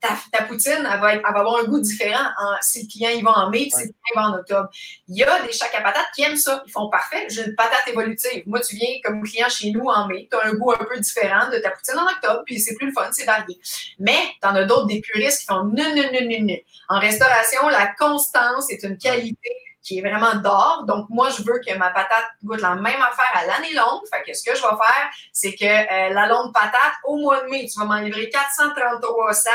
ta, 0.00 0.44
poutine, 0.44 0.88
elle 0.92 1.00
va, 1.00 1.08
avoir 1.24 1.60
un 1.60 1.64
goût 1.64 1.80
différent 1.80 2.24
si 2.60 2.82
le 2.82 2.88
client 2.88 3.10
y 3.10 3.22
va 3.22 3.32
en 3.32 3.50
mai, 3.50 3.68
si 3.70 3.86
le 3.86 3.92
client 3.92 3.92
y 4.12 4.16
va 4.16 4.22
en 4.22 4.34
octobre. 4.34 4.68
Il 5.08 5.16
y 5.16 5.24
a 5.24 5.42
des 5.42 5.52
chacs 5.52 5.74
à 5.74 5.80
patates 5.80 6.06
qui 6.14 6.22
aiment 6.22 6.36
ça. 6.36 6.62
Ils 6.66 6.70
font 6.70 6.88
parfait, 6.88 7.26
j'ai 7.28 7.46
une 7.46 7.54
patate 7.54 7.88
évolutive. 7.88 8.42
Moi, 8.46 8.60
tu 8.60 8.76
viens 8.76 8.88
comme 9.04 9.22
client 9.22 9.48
chez 9.48 9.70
nous 9.70 9.86
en 9.86 10.06
mai, 10.06 10.28
tu 10.30 10.36
as 10.36 10.46
un 10.46 10.54
goût 10.54 10.72
un 10.72 10.84
peu 10.84 10.98
différent 10.98 11.50
de 11.50 11.58
ta 11.58 11.70
poutine 11.70 11.98
en 11.98 12.06
octobre, 12.06 12.42
puis 12.46 12.60
c'est 12.60 12.74
plus 12.74 12.86
le 12.86 12.92
fun, 12.92 13.08
c'est 13.12 13.24
varié. 13.24 13.58
Mais 13.98 14.18
tu 14.40 14.48
en 14.48 14.54
as 14.54 14.64
d'autres, 14.64 14.86
des 14.86 15.00
puristes 15.00 15.40
qui 15.40 15.46
font 15.46 15.64
non. 15.64 16.54
En 16.88 16.98
restauration, 17.00 17.68
la 17.68 17.88
constance 17.98 18.70
est 18.70 18.82
une 18.82 18.96
qualité 18.96 19.50
qui 19.88 19.98
est 19.98 20.02
vraiment 20.02 20.34
d'or. 20.36 20.84
Donc, 20.86 21.06
moi, 21.08 21.30
je 21.30 21.42
veux 21.42 21.60
que 21.66 21.76
ma 21.78 21.90
patate 21.90 22.26
goûte 22.44 22.60
la 22.60 22.74
même 22.74 23.00
affaire 23.00 23.32
à 23.34 23.46
l'année 23.46 23.72
longue. 23.72 24.02
Fait 24.12 24.22
que 24.22 24.36
ce 24.36 24.44
que 24.44 24.54
je 24.54 24.60
vais 24.60 24.68
faire, 24.68 25.10
c'est 25.32 25.54
que 25.54 25.64
euh, 25.64 26.12
la 26.12 26.26
longue 26.26 26.52
patate, 26.52 26.92
au 27.04 27.16
mois 27.16 27.42
de 27.42 27.48
mai, 27.48 27.66
tu 27.72 27.78
vas 27.78 27.86
m'en 27.86 27.98
livrer 27.98 28.28
433 28.28 29.32
sacs. 29.32 29.54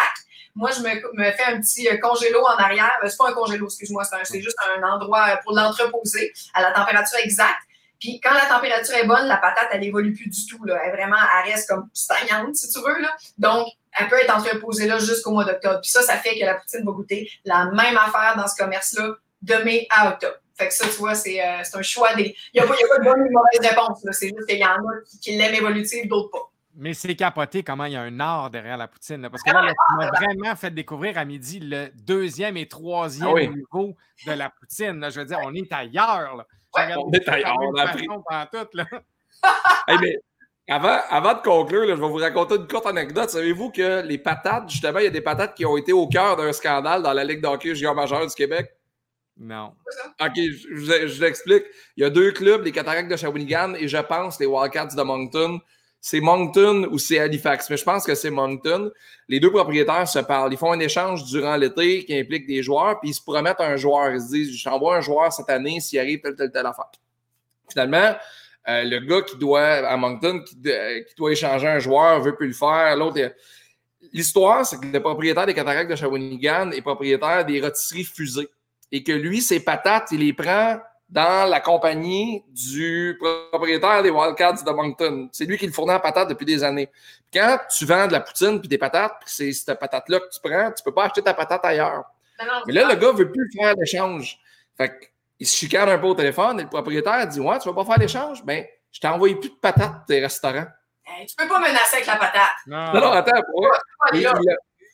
Moi, 0.56 0.70
je 0.72 0.82
me, 0.82 1.32
fais 1.32 1.46
un 1.46 1.60
petit 1.60 1.88
euh, 1.90 1.98
congélo 1.98 2.42
en 2.42 2.58
arrière. 2.58 2.94
Euh, 3.04 3.08
c'est 3.10 3.18
pas 3.18 3.30
un 3.30 3.34
congélo, 3.34 3.66
excuse-moi, 3.66 4.04
c'est 4.24 4.42
juste 4.42 4.58
un 4.78 4.84
endroit 4.84 5.30
euh, 5.30 5.36
pour 5.44 5.54
l'entreposer 5.54 6.32
à 6.54 6.62
la 6.62 6.72
température 6.72 7.18
exacte. 7.20 7.58
Puis 8.00 8.20
quand 8.22 8.34
la 8.34 8.46
température 8.46 8.96
est 8.96 9.08
bonne, 9.08 9.28
la 9.28 9.38
patate, 9.38 9.70
elle 9.72 9.84
évolue 9.84 10.14
plus 10.14 10.30
du 10.30 10.46
tout. 10.46 10.64
Là. 10.66 10.78
Elle 10.84 10.92
vraiment, 10.92 11.16
elle 11.16 11.54
reste 11.54 11.70
comme 11.70 11.90
stagnante, 11.94 12.56
si 12.56 12.70
tu 12.70 12.80
veux. 12.80 13.02
Là. 13.02 13.16
Donc, 13.38 13.68
elle 13.98 14.10
peut 14.10 14.18
être 14.22 14.36
entreposée 14.36 14.88
là 14.88 15.00
jusqu'au 15.00 15.32
mois 15.32 15.46
d'octobre. 15.46 15.80
Puis 15.82 15.90
ça, 15.90 16.02
ça 16.02 16.18
fait 16.18 16.38
que 16.38 16.46
la 16.46 16.56
poutine 16.56 16.84
va 16.86 16.92
goûter 16.92 17.30
la 17.46 17.66
même 17.66 17.98
affaire 17.98 18.34
dans 18.36 18.48
ce 18.48 18.56
commerce-là 18.56 19.16
de 19.42 19.56
mai 19.64 19.88
à 19.90 20.10
octobre. 20.10 20.36
Fait 20.56 20.68
que 20.68 20.74
ça, 20.74 20.86
tu 20.86 20.98
vois, 20.98 21.16
c'est 21.16 21.40
un 21.42 21.82
choix 21.82 22.14
des. 22.14 22.36
Il 22.54 22.62
n'y 22.62 22.68
a, 22.68 22.68
pas 22.68 22.76
de 22.76 23.04
bonne 23.04 23.22
ou 23.22 23.28
de 23.28 23.32
mauvaise 23.32 23.72
réponse. 23.72 24.00
C'est 24.12 24.28
juste 24.28 24.48
qu'il 24.48 24.60
y 24.60 24.66
en 24.66 24.76
a 24.76 25.02
qui, 25.10 25.20
qui 25.20 25.36
l'aiment 25.36 25.56
évolutive, 25.56 26.08
d'autres 26.08 26.30
pas. 26.30 26.53
Mais 26.76 26.94
c'est 26.94 27.16
capoté 27.16 27.64
comment 27.64 27.86
il 27.86 27.94
y 27.94 27.96
a 27.96 28.02
un 28.02 28.20
art 28.20 28.50
derrière 28.50 28.78
la 28.78 28.88
poutine. 28.88 29.28
parce 29.30 29.44
que 29.44 29.52
là, 29.52 29.68
tu 29.68 29.96
m'as 29.96 30.10
vraiment 30.10 30.56
fait 30.56 30.72
découvrir 30.72 31.18
à 31.18 31.26
midi 31.26 31.60
le 31.60 31.90
deuxième 31.94 32.58
et 32.58 32.68
troisième 32.68 33.36
ah 33.36 33.46
niveau 33.46 33.96
de 34.26 34.32
la 34.32 34.50
poutine. 34.50 35.08
Je 35.10 35.20
veux 35.20 35.26
dire, 35.26 35.40
on 35.44 35.54
est 35.54 35.72
ailleurs. 35.72 36.36
Là. 36.36 36.48
on 36.98 37.12
est 37.12 37.30
ailleurs. 37.30 37.58
On 37.60 37.76
a 37.76 37.88
pris. 37.88 38.08
Tout, 38.08 38.68
là. 38.74 38.86
mais 40.02 40.18
avant, 40.68 40.98
avant 41.10 41.34
de 41.34 41.42
conclure, 41.42 41.88
je 41.88 41.94
vais 41.94 42.08
vous 42.08 42.16
raconter 42.16 42.56
une 42.56 42.68
courte 42.68 42.88
anecdote. 42.88 43.30
Savez-vous 43.30 43.70
que 43.70 44.02
les 44.02 44.18
patates, 44.18 44.70
justement, 44.70 45.00
il 45.00 45.06
y 45.06 45.08
a 45.08 45.12
des 45.12 45.22
patates 45.22 45.56
qui 45.56 45.66
ont 45.66 45.78
été 45.78 45.94
au 45.94 46.08
cœur 46.08 46.38
d'un 46.38 46.54
scandale 46.54 47.04
dans 47.04 47.14
la 47.14 47.24
Ligue 47.24 47.42
d'hockey 47.42 47.76
junior 47.76 47.94
majeur 47.94 48.26
du 48.26 48.34
Québec? 48.34 48.72
Non. 49.38 49.74
OK, 50.22 50.36
je, 50.36 50.76
je, 50.76 51.08
je 51.08 51.22
l'explique. 51.22 51.64
Il 51.98 52.04
y 52.04 52.06
a 52.06 52.10
deux 52.10 52.32
clubs, 52.32 52.64
les 52.64 52.72
Cataractes 52.72 53.10
de 53.10 53.16
Shawinigan 53.16 53.74
et 53.76 53.88
je 53.88 53.98
pense 53.98 54.40
les 54.40 54.46
Wildcats 54.46 54.96
de 54.96 55.02
Moncton 55.02 55.60
c'est 56.06 56.20
Moncton 56.20 56.90
ou 56.92 57.00
c'est 57.00 57.18
Halifax, 57.18 57.70
mais 57.70 57.78
je 57.78 57.84
pense 57.86 58.04
que 58.06 58.14
c'est 58.14 58.30
Moncton. 58.30 58.92
Les 59.30 59.40
deux 59.40 59.50
propriétaires 59.50 60.06
se 60.06 60.20
parlent. 60.20 60.52
Ils 60.52 60.58
font 60.58 60.74
un 60.74 60.80
échange 60.80 61.24
durant 61.24 61.56
l'été 61.56 62.04
qui 62.04 62.14
implique 62.14 62.46
des 62.46 62.62
joueurs, 62.62 63.00
puis 63.00 63.12
ils 63.12 63.14
se 63.14 63.22
promettent 63.22 63.62
un 63.62 63.78
joueur. 63.78 64.12
Ils 64.12 64.20
se 64.20 64.28
disent 64.28 64.54
Je 64.54 64.64
t'envoie 64.66 64.98
un 64.98 65.02
joueur 65.02 65.32
cette 65.32 65.50
année 65.50 65.80
s'il 65.80 66.00
arrive 66.00 66.20
telle, 66.20 66.36
telle, 66.36 66.52
telle 66.52 66.66
affaire. 66.66 66.92
Finalement, 67.70 68.18
euh, 68.68 68.84
le 68.84 69.00
gars 69.00 69.22
qui 69.22 69.38
doit, 69.38 69.62
à 69.62 69.96
Moncton, 69.96 70.44
qui, 70.44 70.58
doit 71.16 71.32
échanger 71.32 71.68
un 71.68 71.80
joueur, 71.80 72.20
veut 72.20 72.36
plus 72.36 72.48
le 72.48 72.54
faire. 72.54 72.98
L'autre, 72.98 73.22
l'histoire, 74.12 74.66
c'est 74.66 74.82
que 74.82 74.86
le 74.86 75.00
propriétaire 75.00 75.46
des 75.46 75.54
cataractes 75.54 75.90
de 75.90 75.96
Shawinigan 75.96 76.72
est 76.72 76.82
propriétaire 76.82 77.46
des 77.46 77.62
rôtisseries 77.62 78.04
fusées. 78.04 78.50
Et 78.92 79.04
que 79.04 79.14
lui, 79.14 79.42
ses 79.42 79.62
patates, 79.62 80.10
il 80.12 80.20
les 80.20 80.34
prend 80.34 80.80
dans 81.14 81.48
la 81.48 81.60
compagnie 81.60 82.44
du 82.50 83.20
propriétaire 83.52 84.02
des 84.02 84.10
Wildcats 84.10 84.64
de 84.66 84.72
Moncton. 84.72 85.30
C'est 85.32 85.46
lui 85.46 85.60
qui 85.60 85.68
le 85.68 85.72
fournit 85.72 85.94
en 85.94 86.00
patates 86.00 86.30
depuis 86.30 86.46
des 86.46 86.64
années. 86.64 86.90
Quand 87.32 87.60
tu 87.70 87.86
vends 87.86 88.08
de 88.08 88.14
la 88.14 88.20
poutine 88.20 88.60
puis 88.60 88.68
des 88.68 88.80
patates, 88.80 89.14
puis 89.20 89.30
c'est 89.30 89.52
cette 89.54 89.80
patate-là 89.80 90.22
que 90.22 90.30
tu 90.34 90.40
prends, 90.44 90.72
tu 90.72 90.84
peux 90.84 90.92
pas 90.92 91.06
acheter 91.06 91.22
ta 91.22 91.36
patate 91.36 91.64
ailleurs. 91.66 92.04
Mais 92.66 92.74
là, 92.74 92.88
le 92.90 92.96
gars 92.96 93.12
veut 93.12 93.32
plus 93.32 93.48
faire 93.56 93.76
l'échange. 93.76 94.40
Fait 94.76 95.12
qu'il 95.38 95.46
se 95.46 95.56
chicane 95.56 95.88
un 95.88 96.00
peu 96.00 96.08
au 96.08 96.16
téléphone 96.16 96.60
et 96.60 96.64
le 96.64 96.70
propriétaire 96.70 97.28
dit 97.28 97.40
Ouais, 97.40 97.60
tu 97.60 97.70
vas 97.70 97.76
pas 97.76 97.86
faire 97.86 98.00
l'échange? 98.00 98.44
Ben, 98.44 98.66
je 98.92 99.00
t'ai 99.00 99.08
envoyé 99.08 99.36
plus 99.36 99.50
de 99.50 99.56
patates 99.56 100.08
des 100.08 100.20
restaurants. 100.20 100.66
Tu 101.06 101.28
tu 101.28 101.36
peux 101.38 101.48
pas 101.48 101.60
menacer 101.60 101.98
avec 101.98 102.08
la 102.08 102.16
patate. 102.16 102.56
Non, 102.66 102.92
non, 102.92 103.12
attends. 103.12 103.42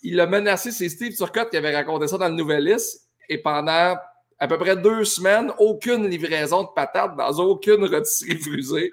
il, 0.01 0.19
a, 0.19 0.25
menacé, 0.25 0.71
c'est 0.71 0.89
Steve 0.89 1.15
Turcotte 1.15 1.49
qui 1.49 1.55
avait 1.55 1.73
raconté 1.73 2.09
ça 2.09 2.17
dans 2.17 2.27
le 2.27 2.33
Nouvelliste. 2.33 3.07
Et 3.29 3.37
pendant 3.37 3.95
à 4.39 4.47
peu 4.47 4.57
près 4.57 4.77
deux 4.77 5.03
semaines, 5.03 5.51
aucune 5.57 6.07
livraison 6.07 6.63
de 6.63 6.69
patates 6.73 7.15
dans 7.17 7.39
aucune 7.39 7.83
rôtisserie 7.85 8.37
fusée. 8.37 8.91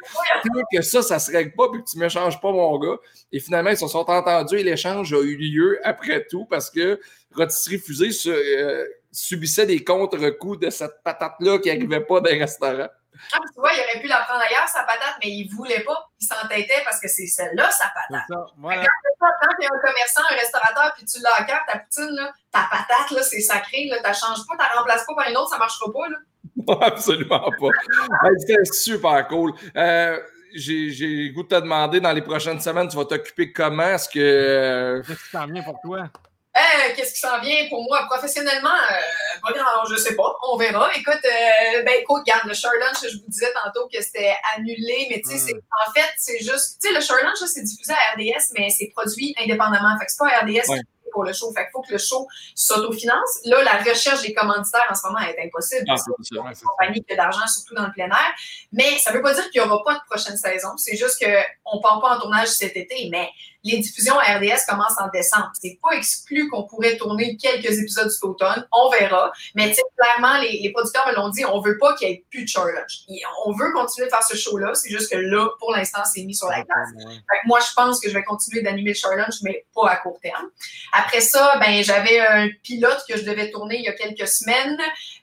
que 0.72 0.82
ça, 0.82 1.02
ça 1.02 1.18
se 1.18 1.30
règle 1.30 1.52
pas 1.52 1.70
puis 1.70 1.82
que 1.82 1.88
tu 1.88 1.98
m'échanges 1.98 2.40
pas, 2.40 2.50
mon 2.50 2.78
gars. 2.78 2.96
Et 3.30 3.38
finalement, 3.38 3.70
ils 3.70 3.76
se 3.76 3.86
sont 3.86 4.10
entendus 4.10 4.58
et 4.58 4.64
l'échange 4.64 5.12
a 5.12 5.20
eu 5.20 5.36
lieu 5.36 5.78
après 5.84 6.26
tout 6.26 6.46
parce 6.46 6.68
que 6.68 6.98
rôtisserie 7.32 7.78
fusée 7.78 8.10
euh, 8.26 8.84
subissait 9.12 9.66
des 9.66 9.84
contre-coups 9.84 10.58
de 10.58 10.70
cette 10.70 11.02
patate-là 11.04 11.58
qui 11.58 11.68
n'arrivait 11.68 12.00
pas 12.00 12.20
d'un 12.20 12.38
restaurant. 12.38 12.88
Ah, 13.32 13.38
tu 13.52 13.60
vois, 13.60 13.72
il 13.72 13.80
aurait 13.80 14.00
pu 14.00 14.08
la 14.08 14.18
prendre 14.20 14.40
ailleurs, 14.40 14.68
sa 14.68 14.82
patate, 14.82 15.16
mais 15.22 15.30
il 15.30 15.50
ne 15.50 15.56
voulait 15.56 15.80
pas. 15.80 16.10
Il 16.20 16.26
s'entêtait 16.26 16.82
parce 16.84 17.00
que 17.00 17.08
c'est 17.08 17.26
celle-là, 17.26 17.70
sa 17.70 17.88
patate. 17.88 18.26
Ça, 18.28 18.46
voilà. 18.58 18.82
Quand 19.18 19.54
tu 19.58 19.64
es 19.64 19.66
un 19.66 19.80
commerçant, 19.80 20.22
un 20.30 20.34
restaurateur, 20.34 20.94
puis 20.96 21.04
tu 21.04 21.20
l'as 21.20 21.34
à 21.38 21.44
cœur, 21.44 21.60
ta 21.66 21.78
poutine, 21.78 22.14
là, 22.14 22.32
ta 22.52 22.68
patate, 22.70 23.10
là, 23.10 23.22
c'est 23.22 23.40
sacré. 23.40 23.88
Tu 23.88 24.08
ne 24.08 24.14
changes 24.14 24.46
pas, 24.46 24.56
tu 24.56 24.72
ne 24.72 24.78
remplaces 24.78 25.04
pas 25.06 25.14
par 25.14 25.28
une 25.28 25.36
autre, 25.36 25.50
ça 25.50 25.56
ne 25.56 25.60
marchera 25.60 25.92
pas. 25.92 26.08
Là. 26.08 26.16
Absolument 26.86 27.50
pas. 27.60 28.28
C'était 28.38 28.64
super 28.64 29.26
cool. 29.28 29.52
Euh, 29.76 30.20
j'ai 30.54 31.30
goût 31.34 31.42
de 31.42 31.48
te 31.48 31.60
demander 31.60 32.00
dans 32.00 32.12
les 32.12 32.22
prochaines 32.22 32.60
semaines, 32.60 32.88
tu 32.88 32.96
vas 32.96 33.04
t'occuper 33.04 33.52
comment? 33.52 33.82
Est-ce 33.82 34.08
que. 34.08 35.02
Qu'est-ce 35.06 35.24
qui 35.24 35.30
s'en 35.30 35.46
vient 35.46 35.62
pour 35.62 35.80
toi? 35.80 36.08
Euh, 36.56 36.94
qu'est-ce 36.96 37.12
qui 37.12 37.20
s'en 37.20 37.38
vient 37.40 37.68
pour 37.68 37.82
moi? 37.82 38.06
Professionnellement? 38.06 38.70
Euh, 38.70 39.52
je 39.88 39.92
ne 39.92 39.98
sais 39.98 40.16
pas, 40.16 40.36
on 40.48 40.56
verra. 40.56 40.90
Écoute, 40.94 41.20
euh, 41.24 41.82
ben 41.82 41.94
écoute, 42.00 42.22
regarde, 42.26 42.48
le 42.48 42.54
Share 42.54 42.72
Lunch, 42.80 43.02
je 43.02 43.18
vous 43.18 43.28
disais 43.28 43.52
tantôt 43.52 43.88
que 43.88 44.02
c'était 44.02 44.34
annulé, 44.56 45.06
mais 45.10 45.20
tu 45.20 45.38
sais, 45.38 45.52
en 45.86 45.92
fait, 45.92 46.08
c'est 46.16 46.38
juste, 46.38 46.78
tu 46.80 46.88
sais, 46.88 46.94
le 46.94 47.00
Share 47.00 47.22
Lunch, 47.22 47.38
c'est 47.46 47.62
diffusé 47.62 47.92
à 47.92 48.14
RDS, 48.14 48.52
mais 48.58 48.70
c'est 48.70 48.90
produit 48.96 49.34
indépendamment. 49.38 49.98
Fait 49.98 50.06
que 50.06 50.12
c'est 50.12 50.18
pas 50.18 50.38
RDS 50.40 50.66
qui 50.66 50.96
pour 51.16 51.24
le 51.24 51.32
show. 51.32 51.50
Fait 51.52 51.62
qu'il 51.62 51.70
faut 51.72 51.80
que 51.80 51.92
le 51.92 51.98
show 51.98 52.28
s'autofinance. 52.54 53.40
Là, 53.44 53.64
la 53.64 53.78
recherche 53.78 54.20
des 54.20 54.34
commanditaires 54.34 54.86
en 54.90 54.94
ce 54.94 55.06
moment 55.06 55.20
est 55.20 55.38
impossible. 55.42 55.86
Ah, 55.88 55.96
c'est 55.96 56.10
y 56.10 57.02
qui 57.02 57.12
ont 57.12 57.16
d'argent, 57.16 57.46
surtout 57.46 57.74
dans 57.74 57.86
le 57.86 57.92
plein 57.92 58.06
air. 58.06 58.34
Mais 58.72 58.98
ça 58.98 59.10
ne 59.10 59.16
veut 59.16 59.22
pas 59.22 59.32
dire 59.32 59.50
qu'il 59.50 59.62
n'y 59.62 59.66
aura 59.66 59.82
pas 59.82 59.94
de 59.94 60.00
prochaine 60.10 60.36
saison. 60.36 60.76
C'est 60.76 60.96
juste 60.96 61.18
qu'on 61.18 61.76
ne 61.78 61.82
part 61.82 62.00
pas 62.02 62.16
en 62.16 62.20
tournage 62.20 62.48
cet 62.48 62.76
été, 62.76 63.08
mais 63.10 63.30
les 63.72 63.78
diffusions 63.78 64.18
à 64.18 64.36
RDS 64.36 64.64
commencent 64.68 64.98
en 64.98 65.08
décembre. 65.08 65.50
C'est 65.60 65.78
pas 65.82 65.96
exclu 65.96 66.48
qu'on 66.48 66.64
pourrait 66.64 66.96
tourner 66.96 67.36
quelques 67.36 67.78
épisodes 67.78 68.10
cet 68.10 68.24
automne. 68.24 68.66
On 68.72 68.90
verra. 68.90 69.32
Mais 69.54 69.74
clairement, 69.96 70.38
les, 70.40 70.60
les 70.62 70.72
producteurs 70.72 71.06
me 71.08 71.14
l'ont 71.14 71.30
dit, 71.30 71.44
on 71.44 71.60
veut 71.60 71.78
pas 71.78 71.94
qu'il 71.94 72.08
y 72.08 72.12
ait 72.12 72.24
plus 72.30 72.44
de 72.44 72.48
challenge. 72.48 73.04
On 73.44 73.52
veut 73.52 73.72
continuer 73.72 74.06
de 74.06 74.10
faire 74.10 74.22
ce 74.22 74.36
show-là. 74.36 74.74
C'est 74.74 74.90
juste 74.90 75.10
que 75.10 75.16
là, 75.16 75.48
pour 75.58 75.72
l'instant, 75.72 76.02
c'est 76.04 76.22
mis 76.22 76.34
sur 76.34 76.48
la 76.48 76.62
glace. 76.62 76.88
Fait 76.98 77.38
que 77.42 77.46
moi, 77.46 77.60
je 77.60 77.72
pense 77.74 78.00
que 78.00 78.08
je 78.08 78.14
vais 78.14 78.24
continuer 78.24 78.62
d'animer 78.62 78.90
le 78.90 78.96
challenge, 78.96 79.36
mais 79.42 79.66
pas 79.74 79.90
à 79.90 79.96
court 79.96 80.18
terme. 80.20 80.46
Après 80.92 81.20
ça, 81.20 81.58
ben, 81.58 81.82
j'avais 81.82 82.20
un 82.20 82.48
pilote 82.62 83.02
que 83.08 83.16
je 83.16 83.24
devais 83.24 83.50
tourner 83.50 83.76
il 83.76 83.84
y 83.84 83.88
a 83.88 83.92
quelques 83.92 84.28
semaines. 84.28 84.78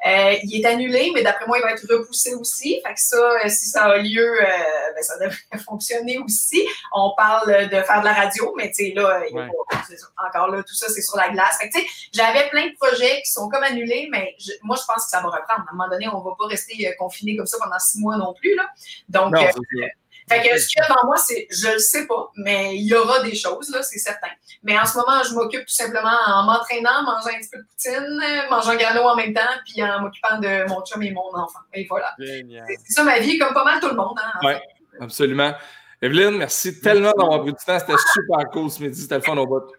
Euh, 0.07 0.35
il 0.43 0.59
est 0.59 0.65
annulé, 0.65 1.11
mais 1.13 1.23
d'après 1.23 1.45
moi, 1.47 1.57
il 1.59 1.61
va 1.61 1.71
être 1.71 1.85
repoussé 1.89 2.33
aussi. 2.35 2.79
Fait 2.85 2.93
que 2.93 2.99
ça, 2.99 3.17
euh, 3.17 3.49
si 3.49 3.65
ça 3.69 3.85
a 3.85 3.97
lieu, 3.97 4.41
euh, 4.41 4.45
ben, 4.95 5.03
ça 5.03 5.17
devrait 5.19 5.37
fonctionner 5.65 6.17
aussi. 6.19 6.61
On 6.93 7.13
parle 7.15 7.69
de 7.69 7.81
faire 7.81 7.99
de 7.99 8.05
la 8.05 8.13
radio, 8.13 8.32
mais 8.57 8.69
tu 8.71 8.85
sais, 8.85 8.93
là, 8.95 9.21
il 9.29 9.35
y 9.35 9.39
a 9.39 9.43
Ouais. 9.43 9.49
pas- 9.69 9.83
c'est 9.87 9.97
ça. 9.97 10.07
encore 10.27 10.47
là, 10.49 10.63
tout 10.63 10.73
ça, 10.75 10.87
c'est 10.89 11.01
sur 11.01 11.17
la 11.17 11.29
glace. 11.29 11.57
Fait 11.59 11.69
que, 11.69 11.77
tu 11.77 11.81
sais, 11.81 11.87
j'avais 12.13 12.49
plein 12.49 12.67
de 12.67 12.75
projets 12.79 13.21
qui 13.21 13.31
sont 13.31 13.49
comme 13.49 13.63
annulés, 13.63 14.07
mais 14.11 14.35
je- 14.39 14.51
moi, 14.63 14.75
je 14.79 14.83
pense 14.85 15.05
que 15.05 15.09
ça 15.09 15.19
va 15.21 15.27
reprendre. 15.27 15.65
À 15.67 15.71
un 15.71 15.75
moment 15.75 15.89
donné, 15.89 16.07
on 16.07 16.19
va 16.21 16.31
pas 16.37 16.47
rester 16.47 16.87
euh, 16.87 16.91
confiné 16.97 17.35
comme 17.37 17.45
ça 17.45 17.57
pendant 17.61 17.79
six 17.79 17.99
mois 17.99 18.17
non 18.17 18.33
plus. 18.33 18.55
Là. 18.55 18.69
Donc, 19.09 19.33
Non, 19.33 19.41
euh, 19.41 19.47
fait 20.29 20.41
que 20.49 20.57
ce 20.57 20.67
qu'il 20.67 20.79
y 20.81 20.85
a 20.85 20.87
devant 20.87 21.05
moi, 21.05 21.17
c'est 21.17 21.47
je 21.51 21.67
le 21.73 21.79
sais 21.79 22.07
pas, 22.07 22.31
mais 22.37 22.75
il 22.75 22.83
y 22.87 22.93
aura 22.95 23.21
des 23.23 23.35
choses, 23.35 23.69
là, 23.71 23.83
c'est 23.83 23.99
certain. 23.99 24.29
Mais 24.63 24.79
en 24.79 24.85
ce 24.85 24.97
moment, 24.97 25.21
je 25.23 25.33
m'occupe 25.33 25.65
tout 25.65 25.73
simplement 25.73 26.17
en 26.27 26.43
m'entraînant, 26.43 27.03
mangeant 27.03 27.27
un 27.35 27.39
petit 27.39 27.49
peu 27.51 27.57
de 27.59 27.65
poutine, 27.65 28.49
mangeant 28.49 28.69
un 28.71 28.75
grano 28.77 29.01
en 29.03 29.15
même 29.15 29.33
temps, 29.33 29.41
puis 29.65 29.83
en 29.83 29.99
m'occupant 30.01 30.39
de 30.39 30.67
mon 30.69 30.81
chum 30.85 31.03
et 31.03 31.11
mon 31.11 31.27
enfant. 31.35 31.59
Et 31.73 31.85
voilà. 31.89 32.15
C'est 32.17 32.77
ça 32.93 33.03
ma 33.03 33.19
vie, 33.19 33.37
comme 33.37 33.53
pas 33.53 33.65
mal 33.65 33.79
tout 33.81 33.89
le 33.89 33.95
monde. 33.95 34.17
Hein, 34.23 34.39
fait. 34.41 34.61
Absolument. 35.01 35.53
Evelyne, 36.03 36.35
merci 36.35 36.81
tellement 36.81 37.13
d'avoir 37.17 37.39
pris 37.43 37.53
du 37.53 37.63
temps. 37.65 37.79
C'était 37.79 37.93
super 38.11 38.49
cool 38.51 38.69
ce 38.69 38.83
midi. 38.83 39.01
C'était 39.01 39.15
le 39.15 39.21
fun 39.21 39.37
au 39.37 39.47
bout. 39.47 39.71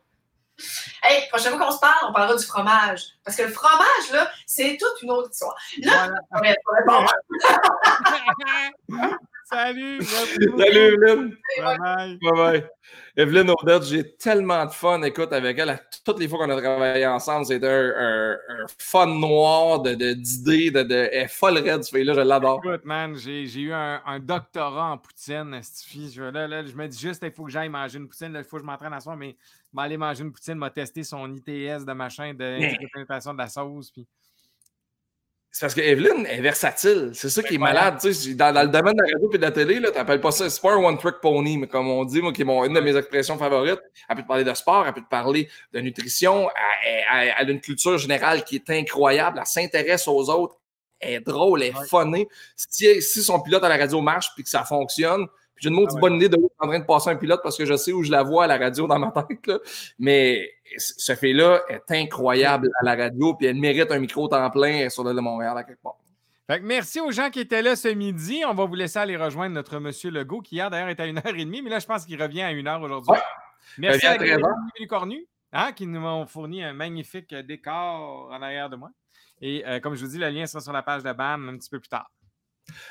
Hey, 1.02 1.28
prochaine 1.28 1.52
fois 1.54 1.66
qu'on 1.66 1.72
se 1.72 1.80
parle, 1.80 2.08
on 2.08 2.12
parlera 2.14 2.34
du 2.34 2.46
fromage. 2.46 3.02
Parce 3.22 3.36
que 3.36 3.42
le 3.42 3.50
fromage, 3.50 4.10
là, 4.10 4.30
c'est 4.46 4.78
toute 4.80 5.02
une 5.02 5.10
autre 5.10 5.28
histoire. 5.30 5.54
Là, 5.82 6.08
Voilà. 6.30 7.10
Salut! 9.54 10.02
Salut, 10.58 10.94
Evelyne. 10.94 11.36
Bye 11.58 11.78
bye. 11.78 12.18
Bye 12.20 12.32
bye. 12.32 12.64
Evelyne 13.16 13.50
Audette, 13.50 13.84
j'ai 13.84 14.16
tellement 14.16 14.64
de 14.66 14.72
fun, 14.72 15.00
écoute, 15.02 15.32
avec 15.32 15.56
elle. 15.58 15.78
Toutes 16.04 16.18
les 16.18 16.26
fois 16.28 16.38
qu'on 16.40 16.50
a 16.50 16.60
travaillé 16.60 17.06
ensemble, 17.06 17.46
c'était 17.46 17.68
un, 17.68 17.92
un- 17.96 18.32
un 18.32 18.66
fun 18.78 19.06
noir 19.06 19.80
de- 19.82 19.94
de- 19.94 20.14
d'idées. 20.14 20.70
De, 20.72 20.82
de, 20.82 20.94
elle 20.94 21.22
est 21.24 21.28
folle 21.28 21.58
raide, 21.58 21.84
ce 21.84 21.94
fille-là, 21.94 22.14
je 22.14 22.20
l'adore. 22.20 22.60
Écoute, 22.64 22.84
man, 22.84 23.14
j'ai 23.16 23.46
j'ai 23.46 23.60
eu 23.60 23.72
un, 23.72 24.02
un 24.04 24.18
doctorat 24.18 24.90
en 24.92 24.98
poutine, 24.98 25.56
Stifi. 25.62 26.10
Je, 26.12 26.22
là, 26.24 26.48
là, 26.48 26.64
je 26.66 26.74
me 26.74 26.88
dis 26.88 26.98
juste, 26.98 27.22
il 27.24 27.30
faut 27.30 27.44
que 27.44 27.52
j'aille 27.52 27.68
manger 27.68 27.98
une 27.98 28.08
poutine. 28.08 28.32
Là, 28.32 28.40
Il 28.40 28.44
faut 28.44 28.56
que 28.56 28.62
je 28.62 28.66
m'entraîne 28.66 28.92
à 28.92 28.98
soir, 29.00 29.16
mais 29.16 29.36
je 29.72 29.76
vais 29.78 29.82
aller 29.84 29.96
manger 29.96 30.24
une 30.24 30.32
poutine, 30.32 30.54
m'a 30.54 30.70
testé 30.70 31.04
son 31.04 31.32
ITS 31.32 31.84
de 31.86 31.92
machin, 31.92 32.34
de 32.34 32.58
pénétration 32.92 33.32
de 33.32 33.38
la 33.38 33.48
sauce. 33.48 33.92
Puis... 33.92 34.06
C'est 35.56 35.60
parce 35.66 35.74
que 35.76 35.80
Evelyne 35.82 36.26
est 36.26 36.40
versatile. 36.40 37.10
C'est 37.14 37.28
ça 37.28 37.40
qui 37.40 37.54
est 37.54 37.58
malade. 37.58 37.98
Tu 38.00 38.12
sais, 38.12 38.34
dans, 38.34 38.52
dans 38.52 38.62
le 38.62 38.68
domaine 38.70 38.94
de 38.96 39.02
la 39.02 39.12
radio 39.14 39.30
et 39.32 39.36
de 39.38 39.42
la 39.42 39.52
télé, 39.52 39.76
tu 39.76 39.82
n'appelles 39.82 40.20
pas 40.20 40.32
ça. 40.32 40.50
C'est 40.50 40.60
pas 40.60 40.72
un 40.72 40.78
one-trick 40.84 41.20
pony, 41.22 41.58
mais 41.58 41.68
comme 41.68 41.88
on 41.88 42.04
dit, 42.04 42.20
moi, 42.20 42.32
qui 42.32 42.42
est 42.42 42.44
mon- 42.44 42.64
une 42.64 42.72
de 42.74 42.80
mes 42.80 42.96
expressions 42.96 43.38
favorites. 43.38 43.78
Elle 44.08 44.16
peut 44.16 44.22
te 44.22 44.26
parler 44.26 44.42
de 44.42 44.52
sport, 44.52 44.84
elle 44.84 44.92
peut 44.92 45.00
te 45.02 45.08
parler 45.08 45.48
de 45.72 45.78
nutrition. 45.78 46.48
Elle, 46.84 47.04
elle- 47.28 47.34
elle 47.38 47.48
a 47.48 47.52
une 47.52 47.60
culture 47.60 47.96
générale 47.98 48.42
qui 48.42 48.56
est 48.56 48.70
incroyable. 48.70 49.38
Elle 49.40 49.46
s'intéresse 49.46 50.08
aux 50.08 50.28
autres. 50.28 50.56
Elle 50.98 51.14
est 51.14 51.20
drôle, 51.20 51.62
elle 51.62 51.68
est 51.68 51.78
Ouais. 51.78 51.86
funnée. 51.88 52.28
Si, 52.56 53.00
si 53.00 53.22
son 53.22 53.38
pilote 53.40 53.62
à 53.62 53.68
la 53.68 53.76
radio 53.76 54.00
marche 54.00 54.30
puis 54.34 54.42
que 54.42 54.50
ça 54.50 54.64
fonctionne, 54.64 55.28
puis 55.54 55.62
j'ai 55.62 55.68
une 55.68 55.76
maudite 55.76 55.90
Ah 55.92 55.94
ouais. 55.94 56.00
bonne 56.00 56.14
idée 56.16 56.28
de 56.30 56.36
où 56.36 56.40
je 56.40 56.46
suis 56.48 56.56
en 56.58 56.66
train 56.66 56.80
de 56.80 56.84
passer 56.84 57.10
un 57.10 57.16
pilote 57.16 57.38
parce 57.44 57.56
que 57.56 57.64
je 57.64 57.76
sais 57.76 57.92
où 57.92 58.02
je 58.02 58.10
la 58.10 58.24
vois 58.24 58.42
à 58.42 58.46
la 58.48 58.58
radio 58.58 58.88
dans 58.88 58.98
ma 58.98 59.12
tête. 59.28 59.46
là. 59.46 59.58
Mais 60.00 60.50
ce 60.78 61.14
fait-là 61.14 61.60
est 61.68 61.90
incroyable 61.90 62.70
à 62.80 62.84
la 62.84 62.94
radio, 62.94 63.34
puis 63.34 63.46
elle 63.46 63.56
mérite 63.56 63.90
un 63.90 63.98
micro 63.98 64.28
temps 64.28 64.50
plein 64.50 64.88
sur 64.88 65.04
l'île 65.04 65.16
de 65.16 65.20
Montréal 65.20 65.56
à 65.56 65.64
quelque 65.64 65.82
part. 65.82 65.96
Fait 66.46 66.60
que 66.60 66.64
merci 66.64 67.00
aux 67.00 67.10
gens 67.10 67.30
qui 67.30 67.40
étaient 67.40 67.62
là 67.62 67.74
ce 67.74 67.88
midi. 67.88 68.42
On 68.46 68.52
va 68.52 68.66
vous 68.66 68.74
laisser 68.74 68.98
aller 68.98 69.16
rejoindre 69.16 69.54
notre 69.54 69.78
monsieur 69.78 70.10
Legault, 70.10 70.42
qui 70.42 70.56
hier 70.56 70.68
d'ailleurs 70.68 70.90
était 70.90 71.02
à 71.02 71.06
1h30, 71.06 71.62
mais 71.62 71.70
là, 71.70 71.78
je 71.78 71.86
pense 71.86 72.04
qu'il 72.04 72.20
revient 72.22 72.42
à 72.42 72.52
1h 72.52 72.82
aujourd'hui. 72.82 73.12
Ouais. 73.12 73.22
Merci 73.78 74.06
à 74.06 74.12
à 74.12 74.16
13 74.16 74.30
heures. 74.30 74.50
les 74.78 74.86
Cornu, 74.86 75.26
hein, 75.52 75.72
qui 75.72 75.86
nous 75.86 76.00
ont 76.00 76.26
fourni 76.26 76.62
un 76.62 76.74
magnifique 76.74 77.34
décor 77.34 78.30
en 78.30 78.42
arrière 78.42 78.68
de 78.68 78.76
moi. 78.76 78.90
Et 79.40 79.66
euh, 79.66 79.80
comme 79.80 79.94
je 79.94 80.04
vous 80.04 80.10
dis, 80.10 80.18
le 80.18 80.28
lien 80.28 80.46
sera 80.46 80.60
sur 80.60 80.72
la 80.72 80.82
page 80.82 81.02
de 81.02 81.12
BAM 81.12 81.48
un 81.48 81.56
petit 81.56 81.70
peu 81.70 81.80
plus 81.80 81.88
tard. 81.88 82.10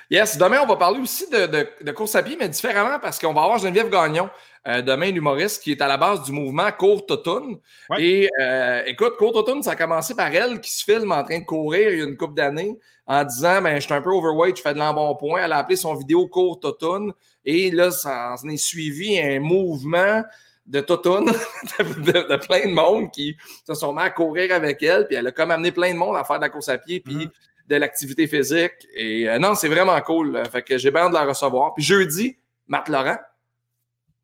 Yes, 0.10 0.38
demain, 0.38 0.60
on 0.62 0.68
va 0.68 0.76
parler 0.76 1.00
aussi 1.00 1.30
de, 1.30 1.46
de- 1.48 1.68
de 1.82 1.92
course 1.92 2.16
à 2.16 2.22
pied, 2.24 2.38
mais 2.40 2.48
différemment 2.50 3.00
parce 3.00 3.18
qu'on 3.20 3.34
va 3.34 3.42
avoir 3.44 3.58
Geneviève 3.58 3.90
Gagnon, 3.90 4.30
euh, 4.68 4.82
demain, 4.82 5.10
l'humoriste, 5.12 5.64
qui 5.64 5.72
est 5.72 5.82
à 5.82 5.88
la 5.88 5.98
base 5.98 6.24
du 6.24 6.32
mouvement 6.32 6.72
Courte 6.72 7.10
Automne. 7.12 7.58
Ouais. 7.90 8.04
Et 8.04 8.30
euh, 8.40 8.84
écoute, 8.86 9.18
Courte 9.18 9.36
Automne, 9.36 9.64
ça 9.64 9.72
a 9.72 9.76
commencé 9.76 10.16
par 10.16 10.28
elle 10.34 10.62
qui 10.62 10.72
se 10.72 10.84
filme 10.84 11.12
en 11.12 11.24
train 11.24 11.40
de 11.40 11.46
courir 11.46 11.90
il 11.92 12.00
y 12.00 12.02
a 12.02 12.06
une 12.06 12.18
couple 12.18 12.36
d'années 12.36 12.78
en 13.08 13.24
disant 13.24 13.62
ben, 13.62 13.76
Je 13.76 13.82
suis 13.86 13.94
un 13.94 14.02
peu 14.02 14.12
overweight, 14.12 14.58
je 14.58 14.62
fais 14.62 14.74
de 14.74 14.80
l'embonpoint. 14.80 15.42
Elle 15.44 15.52
a 15.52 15.58
appelé 15.58 15.76
son 15.76 15.96
vidéo 15.96 16.28
Courte 16.28 16.64
Automne. 16.66 17.12
Et 17.44 17.72
là, 17.72 17.92
ça 17.92 18.36
en 18.42 18.50
est 18.50 18.58
suivi 18.58 19.20
un 19.20 19.40
mouvement 19.40 20.24
de 20.66 20.80
Totoun, 20.80 21.26
de, 21.80 22.12
de- 22.12 22.28
de 22.30 22.36
plein 22.38 22.66
de 22.68 22.74
monde 22.74 23.12
qui 23.12 23.36
se 23.68 23.74
sont 23.74 23.92
mis 23.92 24.02
à 24.04 24.10
courir 24.12 24.54
avec 24.56 24.82
elle. 24.84 25.08
Puis 25.08 25.18
elle 25.18 25.28
a 25.28 25.32
comme 25.32 25.52
amené 25.52 25.72
plein 25.74 25.92
de 25.92 25.98
monde 25.98 26.16
à 26.16 26.24
faire 26.24 26.38
de 26.38 26.44
la 26.44 26.50
course 26.50 26.70
à 26.70 26.78
pied. 26.78 27.00
Puis 27.02 27.16
Mhm. 27.16 27.32
De 27.68 27.76
l'activité 27.76 28.28
physique. 28.28 28.88
Et 28.94 29.30
euh, 29.30 29.40
non, 29.40 29.56
c'est 29.56 29.70
vraiment 29.70 30.00
cool. 30.02 30.42
Fait 30.52 30.62
que 30.62 30.78
j'ai 30.78 30.92
bien 30.92 31.10
de 31.10 31.14
la 31.14 31.26
recevoir. 31.26 31.74
Puis 31.74 31.84
jeudi, 31.84 32.38
Marc 32.68 32.90
Laurent. 32.90 33.18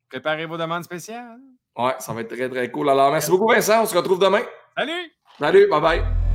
Préparez 0.10 0.46
vos 0.46 0.58
demandes 0.58 0.84
spéciales. 0.84 1.40
Ouais, 1.78 1.94
ça 2.00 2.14
va 2.14 2.22
être 2.22 2.36
très, 2.36 2.50
très 2.50 2.72
cool. 2.72 2.90
Alors, 2.90 3.12
merci 3.12 3.30
beaucoup, 3.30 3.48
Vincent. 3.48 3.84
On 3.84 3.86
se 3.86 3.96
retrouve 3.96 4.20
demain. 4.20 4.42
Salut! 4.78 5.12
Salut, 5.40 5.68
bye 5.70 5.82
bye. 5.82 6.29